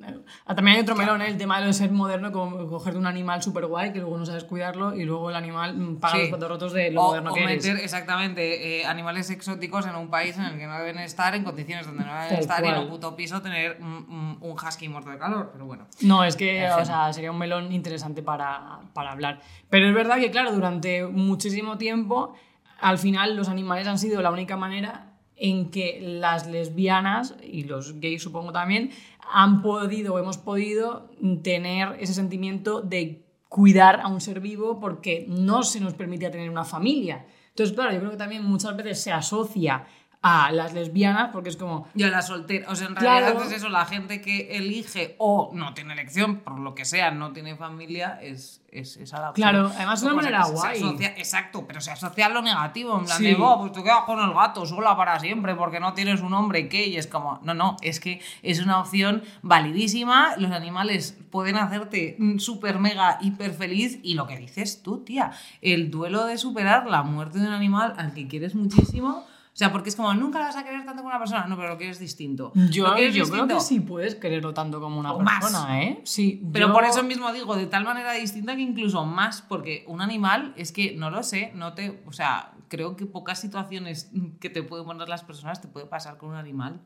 Ah, 0.46 0.54
También 0.54 0.76
hay 0.76 0.82
otro 0.82 0.94
melón, 0.94 1.22
¿eh? 1.22 1.28
el 1.28 1.38
tema 1.38 1.56
de 1.56 1.62
lo 1.62 1.66
de 1.68 1.72
ser 1.72 1.90
moderno, 1.90 2.32
como 2.32 2.66
cogerte 2.68 2.98
un 2.98 3.06
animal 3.06 3.42
súper 3.42 3.64
guay 3.66 3.92
que 3.94 4.00
luego 4.00 4.18
no 4.18 4.26
sabes 4.26 4.44
cuidarlo 4.44 4.94
y 4.94 5.04
luego 5.04 5.30
el 5.30 5.36
animal 5.36 5.74
mm, 5.76 5.96
paga 5.96 6.14
Sí. 6.16 6.20
los 6.20 6.28
platos 6.30 6.48
rotos 6.50 6.72
de 6.74 6.90
lo 6.90 7.00
o, 7.02 7.06
moderno 7.08 7.30
o 7.30 7.34
que 7.34 7.44
eres. 7.44 7.64
meter 7.64 7.82
exactamente 7.82 8.80
eh, 8.80 8.84
animales 8.86 9.30
exóticos 9.30 9.86
en 9.86 9.96
un 9.96 10.08
país 10.08 10.36
en 10.36 10.44
el 10.44 10.58
que 10.58 10.66
no 10.66 10.78
deben 10.78 10.98
estar, 10.98 11.34
en 11.34 11.44
condiciones 11.44 11.86
donde 11.86 12.04
no 12.04 12.12
deben 12.12 12.28
Tal 12.28 12.38
estar 12.40 12.62
y 12.64 12.68
en 12.68 12.74
cual. 12.74 12.84
un 12.84 12.90
puto 12.90 13.16
piso 13.16 13.40
tener 13.40 13.78
un, 13.80 13.86
un- 13.88 14.36
un 14.40 14.52
husky 14.52 14.88
muerto 14.88 15.10
de 15.10 15.18
calor. 15.18 15.50
Pero 15.52 15.64
bueno. 15.66 15.86
No, 16.02 16.24
es 16.24 16.36
que 16.36 16.68
o 16.70 16.84
sea, 16.84 17.12
sería 17.12 17.30
un 17.30 17.38
melón 17.38 17.72
interesante 17.86 18.22
para, 18.22 18.80
para 18.92 19.12
hablar. 19.12 19.40
Pero 19.70 19.88
es 19.88 19.94
verdad 19.94 20.18
que, 20.18 20.30
claro, 20.30 20.52
durante 20.52 21.06
muchísimo 21.06 21.78
tiempo, 21.78 22.34
al 22.80 22.98
final 22.98 23.36
los 23.36 23.48
animales 23.48 23.86
han 23.86 23.98
sido 23.98 24.20
la 24.22 24.30
única 24.30 24.56
manera 24.56 25.12
en 25.36 25.70
que 25.70 26.00
las 26.00 26.46
lesbianas 26.46 27.36
y 27.42 27.64
los 27.64 28.00
gays 28.00 28.22
supongo 28.22 28.52
también 28.52 28.90
han 29.32 29.62
podido 29.62 30.14
o 30.14 30.18
hemos 30.18 30.38
podido 30.38 31.10
tener 31.42 31.96
ese 32.00 32.14
sentimiento 32.14 32.80
de 32.80 33.24
cuidar 33.48 34.00
a 34.00 34.08
un 34.08 34.20
ser 34.20 34.40
vivo 34.40 34.80
porque 34.80 35.26
no 35.28 35.62
se 35.62 35.80
nos 35.80 35.94
permitía 35.94 36.30
tener 36.30 36.50
una 36.50 36.64
familia. 36.64 37.26
Entonces, 37.50 37.74
claro, 37.74 37.92
yo 37.92 38.00
creo 38.00 38.10
que 38.10 38.16
también 38.16 38.44
muchas 38.44 38.76
veces 38.76 39.00
se 39.00 39.12
asocia 39.12 39.86
a 40.28 40.50
las 40.50 40.74
lesbianas 40.74 41.30
porque 41.32 41.50
es 41.50 41.56
como, 41.56 41.86
Yo 41.94 42.08
la 42.08 42.20
soltera, 42.22 42.68
o 42.68 42.74
sea, 42.74 42.88
en 42.88 42.96
realidad 42.96 43.32
Claro. 43.32 43.46
es 43.48 43.52
eso, 43.52 43.68
la 43.68 43.84
gente 43.84 44.20
que 44.20 44.56
elige 44.56 45.14
o 45.18 45.50
no 45.54 45.72
tiene 45.74 45.92
elección, 45.92 46.38
por 46.40 46.58
lo 46.58 46.74
que 46.74 46.84
sea, 46.84 47.12
no 47.12 47.32
tiene 47.32 47.54
familia, 47.54 48.18
es, 48.20 48.60
es, 48.72 48.96
es 48.96 49.14
adaptable. 49.14 49.34
Claro, 49.42 49.72
además 49.76 50.00
de 50.00 50.06
una 50.08 50.16
manera 50.16 50.44
guay. 50.46 50.78
asocia- 50.82 51.14
exacto, 51.16 51.64
pero 51.68 51.80
se 51.80 51.92
asocia 51.92 52.26
a 52.26 52.28
lo 52.28 52.42
negativo, 52.42 52.98
en 52.98 53.04
plan 53.04 53.18
Sí. 53.18 53.24
de, 53.26 53.36
"Oh, 53.38 53.60
pues 53.60 53.72
tú 53.72 53.84
quedas 53.84 54.00
con 54.04 54.18
el 54.18 54.32
gato 54.34 54.66
sola 54.66 54.96
para 54.96 55.18
siempre 55.20 55.54
porque 55.54 55.78
no 55.78 55.94
tienes 55.94 56.20
un 56.22 56.34
hombre 56.34 56.58
y 56.60 56.68
qué, 56.68 56.86
y 56.88 56.96
es 56.96 57.06
como, 57.06 57.38
no, 57.44 57.54
no, 57.54 57.76
es 57.82 58.00
que 58.00 58.20
es 58.42 58.58
una 58.60 58.80
opción 58.80 59.22
validísima, 59.42 60.36
los 60.38 60.50
animales 60.52 61.16
pueden 61.30 61.56
hacerte 61.56 62.16
súper 62.38 62.78
mega 62.78 63.18
hiper 63.20 63.52
feliz 63.52 63.98
y 64.02 64.14
lo 64.14 64.26
que 64.26 64.36
dices 64.38 64.82
tú, 64.82 65.04
tía, 65.04 65.30
el 65.62 65.90
duelo 65.90 66.24
de 66.26 66.38
superar 66.38 66.86
la 66.86 67.02
muerte 67.02 67.38
de 67.38 67.46
un 67.46 67.52
animal 67.52 67.94
al 67.96 68.12
que 68.14 68.26
quieres 68.28 68.54
muchísimo. 68.54 69.24
O 69.56 69.58
sea, 69.58 69.72
porque 69.72 69.88
es 69.88 69.96
como, 69.96 70.12
nunca 70.12 70.38
la 70.38 70.44
vas 70.48 70.56
a 70.56 70.64
querer 70.64 70.84
tanto 70.84 70.96
como 71.02 71.08
una 71.08 71.18
persona. 71.18 71.46
No, 71.46 71.56
pero 71.56 71.70
lo 71.70 71.78
que 71.78 71.88
es 71.88 71.98
distinto. 71.98 72.52
Yo, 72.70 72.94
que 72.94 73.06
es 73.06 73.14
yo 73.14 73.24
creo 73.26 73.48
que 73.48 73.58
sí 73.60 73.80
puedes 73.80 74.14
quererlo 74.14 74.52
tanto 74.52 74.82
como 74.82 75.00
una 75.00 75.14
O 75.14 75.20
más. 75.20 75.40
persona, 75.40 75.82
¿eh? 75.82 76.02
Sí. 76.04 76.42
Pero 76.52 76.66
yo- 76.68 76.72
por 76.74 76.84
eso 76.84 77.02
mismo 77.02 77.32
digo, 77.32 77.56
de 77.56 77.64
tal 77.64 77.84
manera 77.84 78.12
distinta 78.12 78.54
que 78.54 78.60
incluso 78.60 79.06
más, 79.06 79.40
porque 79.40 79.82
un 79.88 80.02
animal 80.02 80.52
es 80.58 80.72
que, 80.72 80.94
no 80.94 81.08
lo 81.08 81.22
sé, 81.22 81.52
no 81.54 81.72
te. 81.72 82.02
O 82.04 82.12
sea, 82.12 82.52
creo 82.68 82.96
que 82.96 83.06
pocas 83.06 83.40
situaciones 83.40 84.10
que 84.40 84.50
te 84.50 84.62
pueden 84.62 84.84
poner 84.84 85.08
las 85.08 85.24
personas 85.24 85.62
te 85.62 85.68
puede 85.68 85.86
pasar 85.86 86.18
con 86.18 86.28
un 86.28 86.36
animal. 86.36 86.82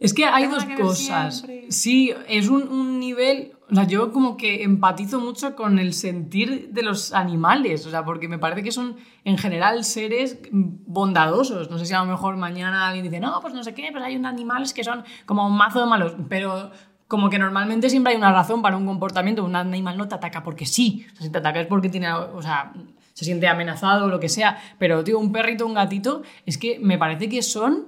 Es 0.00 0.12
que 0.12 0.24
hay 0.24 0.46
dos 0.46 0.64
que 0.64 0.74
cosas. 0.74 1.46
Sí, 1.68 2.12
es 2.28 2.48
un, 2.48 2.68
un 2.68 2.98
nivel. 2.98 3.52
O 3.70 3.74
sea, 3.74 3.86
yo 3.86 4.12
como 4.12 4.36
que 4.36 4.62
empatizo 4.62 5.20
mucho 5.20 5.56
con 5.56 5.78
el 5.78 5.94
sentir 5.94 6.70
de 6.70 6.82
los 6.82 7.12
animales. 7.12 7.86
O 7.86 7.90
sea, 7.90 8.04
porque 8.04 8.28
me 8.28 8.38
parece 8.38 8.62
que 8.62 8.72
son 8.72 8.96
en 9.24 9.38
general 9.38 9.84
seres 9.84 10.38
bondadosos. 10.50 11.70
No 11.70 11.78
sé 11.78 11.86
si 11.86 11.94
a 11.94 12.00
lo 12.00 12.06
mejor 12.06 12.36
mañana 12.36 12.88
alguien 12.88 13.04
dice, 13.04 13.20
no, 13.20 13.40
pues 13.40 13.54
no 13.54 13.62
sé 13.62 13.72
qué, 13.74 13.88
pues 13.92 14.04
hay 14.04 14.16
unos 14.16 14.32
animales 14.32 14.74
que 14.74 14.84
son 14.84 15.04
como 15.26 15.46
un 15.46 15.56
mazo 15.56 15.80
de 15.80 15.86
malos. 15.86 16.14
Pero 16.28 16.70
como 17.08 17.30
que 17.30 17.38
normalmente 17.38 17.88
siempre 17.88 18.12
hay 18.12 18.18
una 18.18 18.32
razón 18.32 18.62
para 18.62 18.76
un 18.76 18.86
comportamiento. 18.86 19.44
Un 19.44 19.56
animal 19.56 19.96
no 19.96 20.08
te 20.08 20.16
ataca 20.16 20.42
porque 20.42 20.66
sí. 20.66 21.06
O 21.12 21.16
sea, 21.16 21.26
si 21.26 21.32
te 21.32 21.38
ataca 21.38 21.60
es 21.60 21.66
porque 21.66 21.88
tiene. 21.88 22.12
O 22.12 22.42
sea, 22.42 22.72
se 23.14 23.24
siente 23.24 23.46
amenazado 23.48 24.06
o 24.06 24.08
lo 24.08 24.20
que 24.20 24.28
sea. 24.28 24.58
Pero, 24.78 25.02
tío, 25.04 25.18
un 25.18 25.32
perrito, 25.32 25.64
un 25.66 25.74
gatito, 25.74 26.22
es 26.44 26.58
que 26.58 26.78
me 26.80 26.98
parece 26.98 27.28
que 27.28 27.42
son. 27.42 27.86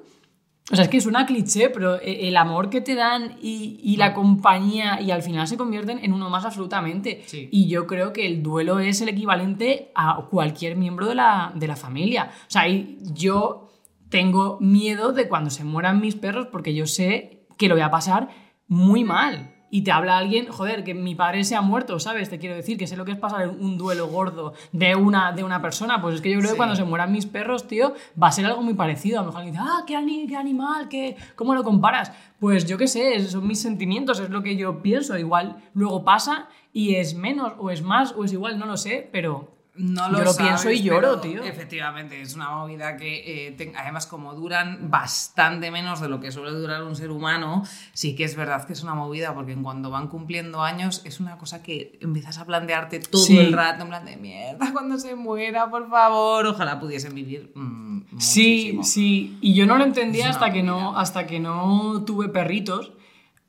O 0.72 0.74
sea, 0.74 0.84
es 0.84 0.90
que 0.90 1.00
suena 1.00 1.26
cliché, 1.26 1.70
pero 1.70 2.00
e- 2.00 2.26
el 2.28 2.36
amor 2.36 2.70
que 2.70 2.80
te 2.80 2.94
dan 2.96 3.36
y, 3.40 3.78
y 3.82 3.96
la 3.96 4.12
compañía 4.14 5.00
y 5.00 5.12
al 5.12 5.22
final 5.22 5.46
se 5.46 5.56
convierten 5.56 6.00
en 6.04 6.12
uno 6.12 6.28
más 6.28 6.44
absolutamente. 6.44 7.22
Sí. 7.26 7.48
Y 7.52 7.68
yo 7.68 7.86
creo 7.86 8.12
que 8.12 8.26
el 8.26 8.42
duelo 8.42 8.80
es 8.80 9.00
el 9.00 9.08
equivalente 9.08 9.92
a 9.94 10.26
cualquier 10.28 10.76
miembro 10.76 11.06
de 11.06 11.14
la, 11.14 11.52
de 11.54 11.68
la 11.68 11.76
familia. 11.76 12.30
O 12.48 12.50
sea, 12.50 12.64
yo 12.66 13.70
tengo 14.08 14.58
miedo 14.60 15.12
de 15.12 15.28
cuando 15.28 15.50
se 15.50 15.62
mueran 15.64 16.00
mis 16.00 16.16
perros 16.16 16.48
porque 16.50 16.74
yo 16.74 16.86
sé 16.86 17.46
que 17.56 17.68
lo 17.68 17.74
voy 17.76 17.82
a 17.82 17.90
pasar 17.90 18.28
muy 18.66 19.04
mal. 19.04 19.55
Y 19.76 19.82
te 19.82 19.92
habla 19.92 20.16
alguien, 20.16 20.46
joder, 20.48 20.84
que 20.84 20.94
mi 20.94 21.14
padre 21.14 21.44
se 21.44 21.54
ha 21.54 21.60
muerto, 21.60 21.98
¿sabes? 22.00 22.30
Te 22.30 22.38
quiero 22.38 22.56
decir 22.56 22.78
que 22.78 22.86
sé 22.86 22.96
lo 22.96 23.04
que 23.04 23.12
es 23.12 23.18
pasar 23.18 23.48
un 23.48 23.76
duelo 23.76 24.08
gordo 24.08 24.54
de 24.72 24.96
una, 24.96 25.32
de 25.32 25.44
una 25.44 25.60
persona. 25.60 26.00
Pues 26.00 26.14
es 26.14 26.20
que 26.22 26.30
yo 26.30 26.38
creo 26.38 26.48
Sí. 26.48 26.54
que 26.54 26.56
cuando 26.56 26.76
se 26.76 26.84
mueran 26.84 27.12
mis 27.12 27.26
perros, 27.26 27.68
tío, 27.68 27.92
va 28.20 28.28
a 28.28 28.32
ser 28.32 28.46
algo 28.46 28.62
muy 28.62 28.72
parecido. 28.72 29.18
A 29.18 29.22
lo 29.22 29.26
mejor 29.26 29.42
alguien 29.42 29.54
dice, 29.56 29.66
ah, 29.70 29.82
qué, 29.86 29.94
ani- 29.94 30.26
qué 30.26 30.34
animal, 30.36 30.88
qué, 30.88 31.16
¿cómo 31.34 31.54
lo 31.54 31.62
comparas? 31.62 32.10
Pues 32.40 32.64
yo 32.66 32.78
qué 32.78 32.88
sé, 32.88 33.20
son 33.28 33.46
mis 33.46 33.60
sentimientos, 33.60 34.18
es 34.18 34.30
lo 34.30 34.42
que 34.42 34.56
yo 34.56 34.80
pienso. 34.80 35.18
Igual 35.18 35.56
luego 35.74 36.04
pasa 36.04 36.48
y 36.72 36.94
es 36.94 37.14
menos, 37.14 37.52
o 37.58 37.68
es 37.70 37.82
más, 37.82 38.14
o 38.16 38.24
es 38.24 38.32
igual, 38.32 38.58
no 38.58 38.64
lo 38.64 38.78
sé, 38.78 39.06
pero 39.12 39.55
No 39.78 40.08
lo 40.08 40.18
Yo 40.18 40.24
lo 40.24 40.32
sabes, 40.32 40.62
pienso 40.62 40.70
y 40.70 40.82
lloro, 40.82 41.00
pero 41.00 41.20
tío. 41.20 41.42
Efectivamente, 41.44 42.20
es 42.20 42.34
una 42.34 42.50
movida 42.50 42.96
que, 42.96 43.48
eh, 43.48 43.52
te- 43.52 43.72
además, 43.76 44.06
como 44.06 44.34
duran 44.34 44.90
bastante 44.90 45.70
menos 45.70 46.00
de 46.00 46.08
lo 46.08 46.20
que 46.20 46.32
suele 46.32 46.50
durar 46.52 46.82
un 46.82 46.96
ser 46.96 47.10
humano, 47.10 47.62
sí 47.92 48.14
que 48.14 48.24
es 48.24 48.36
verdad 48.36 48.64
que 48.66 48.72
es 48.72 48.82
una 48.82 48.94
movida, 48.94 49.34
porque 49.34 49.52
en 49.52 49.62
cuando 49.62 49.90
van 49.90 50.08
cumpliendo 50.08 50.62
años 50.62 51.02
es 51.04 51.20
una 51.20 51.36
cosa 51.38 51.62
que 51.62 51.98
empiezas 52.00 52.38
a 52.38 52.46
plantearte 52.46 53.00
todo 53.00 53.22
Sí. 53.22 53.38
el 53.38 53.52
rato, 53.52 53.82
en 53.82 53.88
plan 53.88 54.04
de 54.06 54.16
mierda, 54.16 54.72
cuando 54.72 54.98
se 54.98 55.14
muera, 55.14 55.68
por 55.70 55.88
favor, 55.90 56.46
ojalá 56.46 56.80
pudiesen 56.80 57.14
vivir 57.14 57.52
mm, 57.54 58.18
Sí, 58.18 58.78
sí. 58.82 59.36
Y 59.42 59.54
yo 59.54 59.66
no 59.66 59.76
lo 59.76 59.84
entendía 59.84 60.30
hasta 60.30 60.52
que, 60.52 60.62
no, 60.62 60.96
hasta 60.96 61.26
que 61.26 61.38
no 61.40 62.02
tuve 62.06 62.28
perritos. 62.30 62.92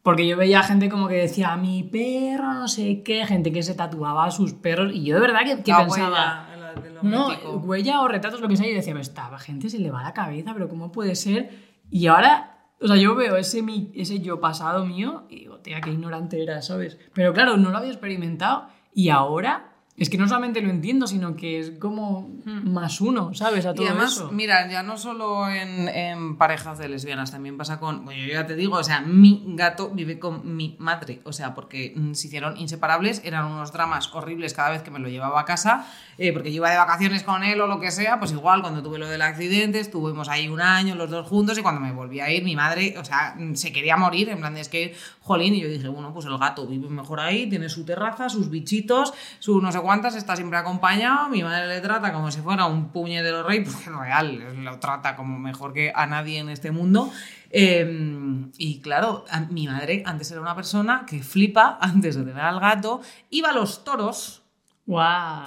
Porque 0.08 0.26
yo 0.26 0.38
veía 0.38 0.64
gente 0.64 0.88
como 0.88 1.10
que 1.10 1.16
decía, 1.16 1.58
mi 1.58 1.84
perro, 1.84 2.54
no 2.54 2.70
sé 2.70 3.04
qué, 3.04 3.26
gente 3.26 3.52
que 3.52 3.62
se 3.62 3.76
tatuaba 3.76 4.24
a 4.24 4.32
sus 4.32 4.54
perros. 4.54 4.94
Y 4.94 5.04
yo 5.04 5.16
de 5.16 5.20
verdad 5.20 5.42
que, 5.44 5.62
que 5.62 5.70
La 5.72 5.80
pensaba. 5.80 6.48
huella, 6.48 6.58
la 6.76 6.82
de 6.82 6.92
lo 6.92 7.04
No, 7.04 7.28
mítico. 7.28 7.52
huella 7.58 8.00
o 8.00 8.08
retratos, 8.08 8.40
lo 8.40 8.48
que 8.48 8.56
sea. 8.56 8.66
Y 8.68 8.70
yo 8.70 8.76
decía, 8.78 8.94
pero 8.94 9.02
esta 9.02 9.38
gente 9.38 9.70
se 9.70 9.80
le 9.80 9.92
va 9.92 10.02
la 10.04 10.14
cabeza, 10.14 10.54
pero 10.54 10.70
¿cómo 10.70 10.94
puede 10.94 11.14
ser? 11.16 11.50
Y 11.92 12.08
ahora, 12.08 12.70
o 12.80 12.88
sea, 12.88 12.96
yo 12.96 13.16
veo 13.16 13.36
ese, 13.36 13.62
mi- 13.62 13.92
ese 13.96 14.22
yo 14.22 14.40
pasado 14.40 14.86
mío 14.86 15.26
y 15.30 15.40
digo, 15.40 15.58
tía, 15.58 15.82
qué 15.82 15.90
ignorante 15.92 16.42
era, 16.42 16.62
¿sabes? 16.62 16.98
Pero 17.14 17.34
claro, 17.34 17.58
no 17.58 17.70
lo 17.72 17.78
había 17.78 17.92
experimentado. 17.92 18.70
Y 18.94 19.10
ahora, 19.10 19.74
es 19.98 20.12
que 20.12 20.18
no 20.20 20.28
solamente 20.28 20.62
lo 20.62 20.70
entiendo, 20.70 21.08
sino 21.08 21.36
que 21.36 21.60
es 21.60 21.72
como 21.80 22.30
más 22.46 23.02
uno, 23.02 23.34
¿sabes? 23.34 23.66
A 23.66 23.74
todo 23.74 23.84
Hmm. 23.84 23.88
Y 23.88 23.90
además, 23.90 24.14
eso. 24.14 24.32
mira, 24.32 24.70
ya 24.70 24.84
no 24.84 24.96
solo 24.98 25.50
en, 25.50 25.90
en 25.90 26.38
parejas 26.38 26.78
de 26.78 26.88
lesbianas, 26.88 27.32
también 27.32 27.58
pasa 27.58 27.80
con. 27.80 28.06
Bueno, 28.06 28.22
yo 28.22 28.32
ya 28.32 28.46
te 28.46 28.56
digo, 28.56 28.76
o 28.76 28.84
sea, 28.84 29.02
mi 29.02 29.44
gato 29.56 29.90
vive 29.90 30.20
con 30.20 30.56
mi 30.56 30.76
madre. 30.78 31.22
O 31.24 31.34
sea, 31.34 31.56
porque 31.56 31.94
mm, 31.96 32.14
se 32.14 32.28
hicieron 32.28 32.58
inseparables, 32.58 33.22
eran 33.26 33.46
unos 33.46 33.72
dramas 33.74 34.14
horribles 34.14 34.54
cada 34.54 34.70
vez 34.70 34.84
que 34.84 34.92
me 34.92 35.00
lo 35.00 35.10
llevaba 35.10 35.40
a 35.42 35.46
casa, 35.46 35.88
eh, 36.20 36.32
porque 36.32 36.52
yo 36.52 36.58
iba 36.58 36.70
de 36.70 36.78
vacaciones 36.78 37.24
con 37.24 37.44
él 37.44 37.60
o 37.60 37.66
lo 37.66 37.80
que 37.80 37.90
sea. 37.90 38.20
Pues 38.20 38.32
igual, 38.32 38.62
cuando 38.62 38.84
tuve 38.84 39.00
lo 39.00 39.08
del 39.08 39.24
accidente, 39.24 39.80
estuvimos 39.80 40.30
ahí 40.30 40.48
un 40.48 40.62
año 40.62 40.94
los 40.94 41.10
dos 41.10 41.28
juntos 41.28 41.58
y 41.58 41.64
cuando 41.64 41.82
me 41.82 41.92
volví 41.92 42.20
a 42.20 42.30
ir, 42.30 42.44
mi 42.44 42.56
madre, 42.56 42.96
o 43.00 43.04
sea, 43.04 43.36
mm, 43.36 43.56
se 43.56 43.74
quería 43.74 43.98
morir. 43.98 44.30
En 44.30 44.38
plan, 44.38 44.54
de, 44.54 44.62
es 44.62 44.70
que, 44.70 44.96
jolín, 45.28 45.54
y 45.54 45.62
yo 45.62 45.68
dije, 45.68 45.90
bueno, 45.90 46.14
pues 46.14 46.26
el 46.26 46.38
gato 46.38 46.66
vive 46.66 46.90
mejor 46.90 47.20
ahí, 47.20 47.50
tiene 47.50 47.68
su 47.68 47.84
terraza, 47.84 48.30
sus 48.30 48.50
bichitos, 48.50 49.14
su 49.40 49.62
no 49.62 49.72
sé 49.72 49.82
cuántas, 49.82 50.16
está 50.16 50.36
siempre 50.36 50.58
acompañado. 50.58 51.28
Mi 51.28 51.44
madre 51.44 51.68
le 51.68 51.82
trata 51.82 52.14
como 52.14 52.32
si 52.32 52.40
fuera 52.40 52.66
un 52.66 52.90
puñetero 52.92 53.44
rey, 53.44 53.64
porque 53.64 53.90
real 53.90 54.64
lo 54.64 54.80
trata 54.80 55.16
como 55.16 55.38
mejor 55.38 55.74
que 55.74 55.92
a 55.94 56.08
nadie 56.08 56.40
en 56.40 56.50
este 56.50 56.72
mundo. 56.72 57.12
Eh, 57.50 58.50
y 58.58 58.80
claro, 58.80 59.26
mi 59.50 59.68
madre 59.68 60.04
antes 60.06 60.32
era 60.32 60.42
una 60.42 60.56
persona 60.56 61.06
que 61.06 61.22
flipa, 61.22 61.78
antes 61.82 62.16
de 62.16 62.24
tener 62.24 62.42
al 62.42 62.60
gato, 62.60 63.02
iba 63.30 63.50
a 63.50 63.54
los 63.54 63.84
toros. 63.84 64.44
Guau. 64.86 65.46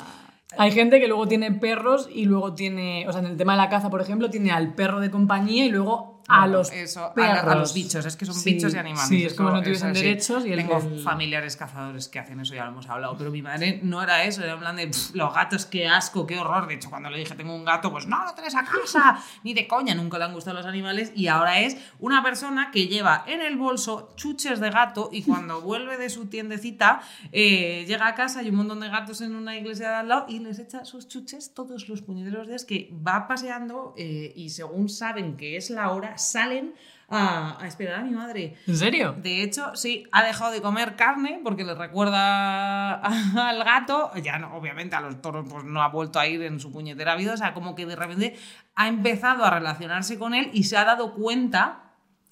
Hay 0.59 0.73
gente 0.73 0.99
que 0.99 1.07
luego 1.07 1.29
tiene 1.29 1.53
perros 1.53 2.09
y 2.13 2.25
luego 2.25 2.55
tiene, 2.55 3.07
o 3.09 3.13
sea, 3.13 3.21
en 3.21 3.29
el 3.29 3.37
tema 3.37 3.53
de 3.53 3.59
la 3.59 3.69
caza, 3.69 3.89
por 3.89 4.01
ejemplo, 4.01 4.31
tiene 4.31 4.51
al 4.51 4.75
perro 4.75 5.01
de 5.01 5.11
compañía 5.11 5.65
y 5.65 5.69
luego 5.69 6.10
a 6.31 6.47
los 6.47 6.71
eso, 6.73 7.13
perros. 7.15 7.45
a 7.53 7.55
los 7.55 7.75
bichos, 7.75 8.05
es 8.07 8.17
que 8.17 8.25
son 8.27 8.35
Sí, 8.35 8.55
bichos 8.55 8.75
y 8.75 8.79
animales. 8.79 9.09
Sí, 9.09 9.25
es 9.25 9.33
eso- 9.33 9.37
como 9.37 9.49
si 9.51 9.55
no 9.55 9.61
eso 9.61 9.65
tuviesen 9.65 9.93
derechos 9.93 10.47
y 10.47 10.53
el 10.53 10.59
Tengo 10.59 10.81
del- 10.81 11.01
familiares 11.03 11.57
cazadores 11.57 12.09
que 12.09 12.19
hacen 12.19 12.41
eso, 12.41 12.55
ya 12.55 12.65
lo 12.65 12.71
hemos 12.71 12.89
hablado, 12.89 13.17
pero 13.19 13.31
mi 13.31 13.43
madre 13.43 13.81
no 13.83 14.03
era 14.03 14.25
eso, 14.25 14.43
era 14.43 14.53
en 14.55 14.59
plan 14.61 14.77
de 14.77 14.87
"Pff, 14.89 15.15
los 15.15 15.35
gatos, 15.35 15.67
qué 15.67 15.87
asco, 15.89 16.27
qué 16.27 16.39
horror. 16.39 16.67
De 16.67 16.75
hecho, 16.75 16.91
cuando 16.91 17.11
le 17.11 17.19
dije 17.19 17.35
tengo 17.35 17.55
un 17.55 17.65
gato, 17.65 17.91
pues 17.91 18.07
no 18.07 18.25
lo 18.25 18.33
traes 18.35 18.55
a 18.55 18.65
casa, 18.65 19.23
ni 19.45 19.55
de 19.55 19.67
coña, 19.67 19.95
nunca 19.95 20.19
le 20.19 20.25
han 20.25 20.33
gustado 20.35 20.57
los 20.57 20.67
animales 20.67 21.13
y 21.15 21.27
ahora 21.29 21.61
es 21.61 21.77
una 21.99 22.23
persona 22.23 22.71
que 22.71 22.87
lleva 22.87 23.25
en 23.27 23.41
el 23.41 23.57
bolso 23.57 24.13
chuches 24.17 24.61
de 24.61 24.71
gato 24.71 25.09
y 25.13 25.23
cuando 25.23 25.61
vuelve 25.63 25.97
de 25.97 26.11
su 26.11 26.27
tiendecita 26.27 27.01
eh, 27.33 27.85
llega 27.87 28.07
a 28.07 28.15
casa 28.15 28.43
y 28.43 28.49
un 28.51 28.57
montón 28.57 28.81
de 28.81 28.89
gatos 28.89 29.21
en 29.21 29.35
una 29.35 29.57
iglesia 29.57 29.89
de 29.91 29.95
al 29.97 30.09
lado 30.09 30.27
y 30.29 30.39
les 30.41 30.59
echa 30.59 30.85
sus 30.85 31.09
chuches 31.09 31.55
todos 31.55 31.89
los 31.89 32.03
puñeteros 32.03 32.49
días 32.49 32.65
que 32.65 32.91
va 33.07 33.27
paseando 33.29 33.95
eh, 33.97 34.33
y 34.37 34.51
según 34.51 34.89
saben 34.89 35.37
que 35.37 35.57
es 35.57 35.71
la 35.71 35.91
hora, 35.91 36.19
salen 36.21 36.75
a, 37.09 37.61
a 37.61 37.67
esperar 37.67 37.97
a 37.97 38.03
mi 38.03 38.11
madre. 38.11 38.57
¿En 38.67 38.77
serio? 38.77 39.15
De 39.19 39.43
hecho, 39.43 39.75
sí, 39.75 40.07
ha 40.13 40.25
dejado 40.25 40.53
de 40.53 40.63
comer 40.63 40.95
carne 40.95 41.41
porque 41.43 41.65
le 41.65 41.75
recuerda 41.75 42.95
al 43.49 43.65
gato. 43.65 44.13
Ya 44.23 44.39
no, 44.39 44.55
obviamente 44.55 44.95
a 44.95 45.01
los 45.01 45.21
toros 45.21 45.47
pues 45.51 45.65
no 45.65 45.83
ha 45.83 45.89
vuelto 45.89 46.21
a 46.21 46.27
ir 46.27 46.43
en 46.43 46.61
su 46.61 46.71
puñetera 46.71 47.17
vida. 47.17 47.35
O 47.35 47.37
sea, 47.37 47.53
como 47.53 47.75
que 47.75 47.85
de 47.85 47.97
repente 47.97 48.37
ha 48.77 48.87
empezado 48.89 49.45
a 49.45 49.51
relacionarse 49.51 50.19
con 50.19 50.35
él 50.35 50.51
y 50.53 50.65
se 50.65 50.77
ha 50.77 50.85
dado 50.85 51.15
cuenta 51.15 51.90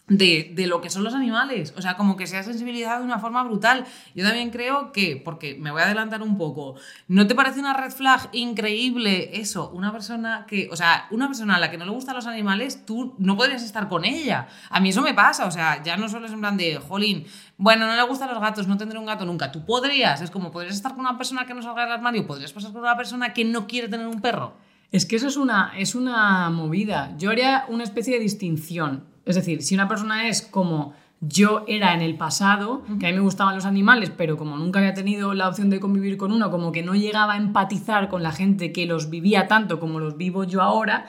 de, 0.08 0.52
de 0.54 0.66
lo 0.66 0.80
que 0.80 0.90
son 0.90 1.04
los 1.04 1.14
animales. 1.14 1.74
O 1.76 1.82
sea, 1.82 1.96
como 1.96 2.16
que 2.16 2.26
se 2.26 2.36
ha 2.36 2.42
sensibilizado 2.42 3.00
de 3.00 3.04
una 3.04 3.18
forma 3.18 3.42
brutal. 3.42 3.84
Yo 4.14 4.24
también 4.24 4.50
creo 4.50 4.92
que, 4.92 5.20
porque 5.22 5.56
me 5.58 5.70
voy 5.70 5.82
a 5.82 5.84
adelantar 5.84 6.22
un 6.22 6.36
poco, 6.38 6.74
¿no 7.08 7.26
te 7.26 7.34
parece 7.34 7.60
una 7.60 7.74
red 7.74 7.90
flag 7.90 8.28
increíble 8.32 9.30
eso? 9.40 9.70
Una 9.70 9.92
persona 9.92 10.46
que, 10.46 10.68
o 10.70 10.76
sea, 10.76 11.06
una 11.10 11.26
persona 11.26 11.56
a 11.56 11.58
la 11.58 11.70
que 11.70 11.78
no 11.78 11.84
le 11.84 11.90
gustan 11.90 12.14
los 12.14 12.26
animales, 12.26 12.84
tú 12.84 13.14
no 13.18 13.36
podrías 13.36 13.62
estar 13.62 13.88
con 13.88 14.04
ella. 14.04 14.48
A 14.70 14.80
mí 14.80 14.90
eso 14.90 15.02
me 15.02 15.14
pasa, 15.14 15.46
o 15.46 15.50
sea, 15.50 15.82
ya 15.82 15.96
no 15.96 16.08
solo 16.08 16.26
es 16.26 16.32
en 16.32 16.40
plan 16.40 16.56
de, 16.56 16.76
jolín, 16.76 17.26
bueno, 17.56 17.86
no 17.86 17.94
le 17.94 18.02
gustan 18.02 18.30
los 18.30 18.40
gatos, 18.40 18.66
no 18.68 18.76
tendré 18.76 18.98
un 18.98 19.06
gato 19.06 19.24
nunca. 19.24 19.52
Tú 19.52 19.64
podrías, 19.64 20.20
es 20.20 20.30
como, 20.30 20.50
podrías 20.50 20.74
estar 20.74 20.92
con 20.92 21.00
una 21.00 21.16
persona 21.16 21.44
que 21.44 21.54
no 21.54 21.62
salga 21.62 21.82
del 21.82 21.92
armario, 21.92 22.26
podrías 22.26 22.52
pasar 22.52 22.72
con 22.72 22.82
una 22.82 22.96
persona 22.96 23.32
que 23.32 23.44
no 23.44 23.66
quiere 23.66 23.88
tener 23.88 24.06
un 24.06 24.20
perro. 24.20 24.54
Es 24.90 25.04
que 25.04 25.16
eso 25.16 25.26
es 25.26 25.36
una, 25.36 25.72
es 25.76 25.94
una 25.94 26.48
movida. 26.48 27.14
Yo 27.18 27.30
haría 27.30 27.66
una 27.68 27.84
especie 27.84 28.14
de 28.14 28.20
distinción. 28.20 29.04
Es 29.28 29.36
decir, 29.36 29.62
si 29.62 29.74
una 29.74 29.88
persona 29.88 30.28
es 30.28 30.40
como 30.40 30.94
yo 31.20 31.64
era 31.68 31.94
en 31.94 32.00
el 32.00 32.16
pasado, 32.16 32.82
que 32.98 33.06
a 33.06 33.10
mí 33.10 33.16
me 33.16 33.22
gustaban 33.22 33.54
los 33.54 33.66
animales, 33.66 34.10
pero 34.16 34.36
como 34.38 34.56
nunca 34.56 34.78
había 34.78 34.94
tenido 34.94 35.34
la 35.34 35.48
opción 35.48 35.68
de 35.68 35.80
convivir 35.80 36.16
con 36.16 36.32
uno, 36.32 36.50
como 36.50 36.72
que 36.72 36.82
no 36.82 36.94
llegaba 36.94 37.34
a 37.34 37.36
empatizar 37.36 38.08
con 38.08 38.22
la 38.22 38.32
gente 38.32 38.72
que 38.72 38.86
los 38.86 39.10
vivía 39.10 39.46
tanto 39.46 39.80
como 39.80 40.00
los 40.00 40.16
vivo 40.16 40.44
yo 40.44 40.62
ahora, 40.62 41.06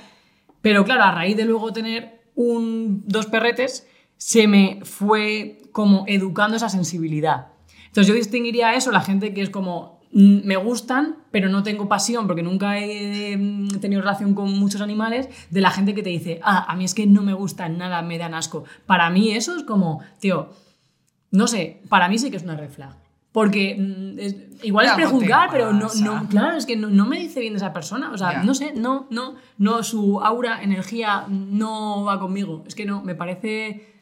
pero 0.62 0.84
claro, 0.84 1.04
a 1.04 1.12
raíz 1.12 1.38
de 1.38 1.46
luego 1.46 1.72
tener 1.72 2.22
un, 2.36 3.04
dos 3.06 3.28
perretes, 3.28 3.88
se 4.18 4.48
me 4.48 4.80
fue 4.84 5.62
como 5.72 6.04
educando 6.08 6.58
esa 6.58 6.68
sensibilidad. 6.68 7.48
Entonces 7.86 8.08
yo 8.08 8.16
distinguiría 8.16 8.74
eso, 8.74 8.92
la 8.92 9.02
gente 9.02 9.34
que 9.34 9.42
es 9.42 9.50
como 9.50 9.99
me 10.12 10.56
gustan, 10.58 11.18
pero 11.32 11.50
no 11.50 11.62
tengo 11.64 11.88
pasión 11.88 12.26
porque 12.28 12.42
nunca 12.42 12.80
he 12.80 13.38
mm, 13.38 13.80
tenido 13.80 14.02
relación 14.02 14.34
con 14.34 14.52
muchos 14.58 14.82
animales, 14.82 15.30
de 15.52 15.62
la 15.62 15.70
gente 15.72 15.94
que 15.94 16.02
te 16.04 16.10
dice, 16.10 16.40
ah, 16.44 16.66
a 16.68 16.76
mí 16.76 16.86
es 16.86 16.94
que 16.96 17.06
no 17.06 17.22
me 17.22 17.34
gustan 17.34 17.78
nada, 17.78 18.02
me 18.02 18.18
dan 18.18 18.34
asco. 18.34 18.64
Para 18.86 19.10
mí 19.12 19.32
eso 19.32 19.56
es 19.56 19.64
como, 19.64 20.02
tío, 20.20 20.50
no 21.32 21.48
sé, 21.48 21.82
para 21.90 22.10
mí 22.10 22.18
sí 22.18 22.32
que 22.32 22.38
es 22.38 22.44
una 22.44 22.56
red 22.56 22.70
flag. 22.72 22.96
Porque 23.32 23.76
mm, 23.78 24.20
es- 24.20 24.36
igual 24.64 24.88
es 24.88 24.94
prejuzgar, 24.94 25.50
pero 25.52 25.72
no, 25.72 25.88
claro, 26.30 26.58
es 26.58 26.66
que 26.66 26.76
no, 26.76 26.90
no 26.90 27.06
me 27.06 27.20
dice 27.20 27.40
bien 27.40 27.54
de 27.54 27.58
esa 27.58 27.72
persona. 27.74 28.12
O 28.12 28.18
sea, 28.18 28.32
Ya. 28.34 28.44
no 28.44 28.56
sé, 28.56 28.74
no, 28.76 29.06
no, 29.12 29.36
no, 29.60 29.84
su 29.84 30.20
aura, 30.22 30.64
energía 30.64 31.26
no 31.30 32.04
va 32.06 32.20
conmigo. 32.20 32.64
Es 32.68 32.74
que 32.74 32.86
no, 32.88 33.04
me 33.04 33.14
parece. 33.14 33.99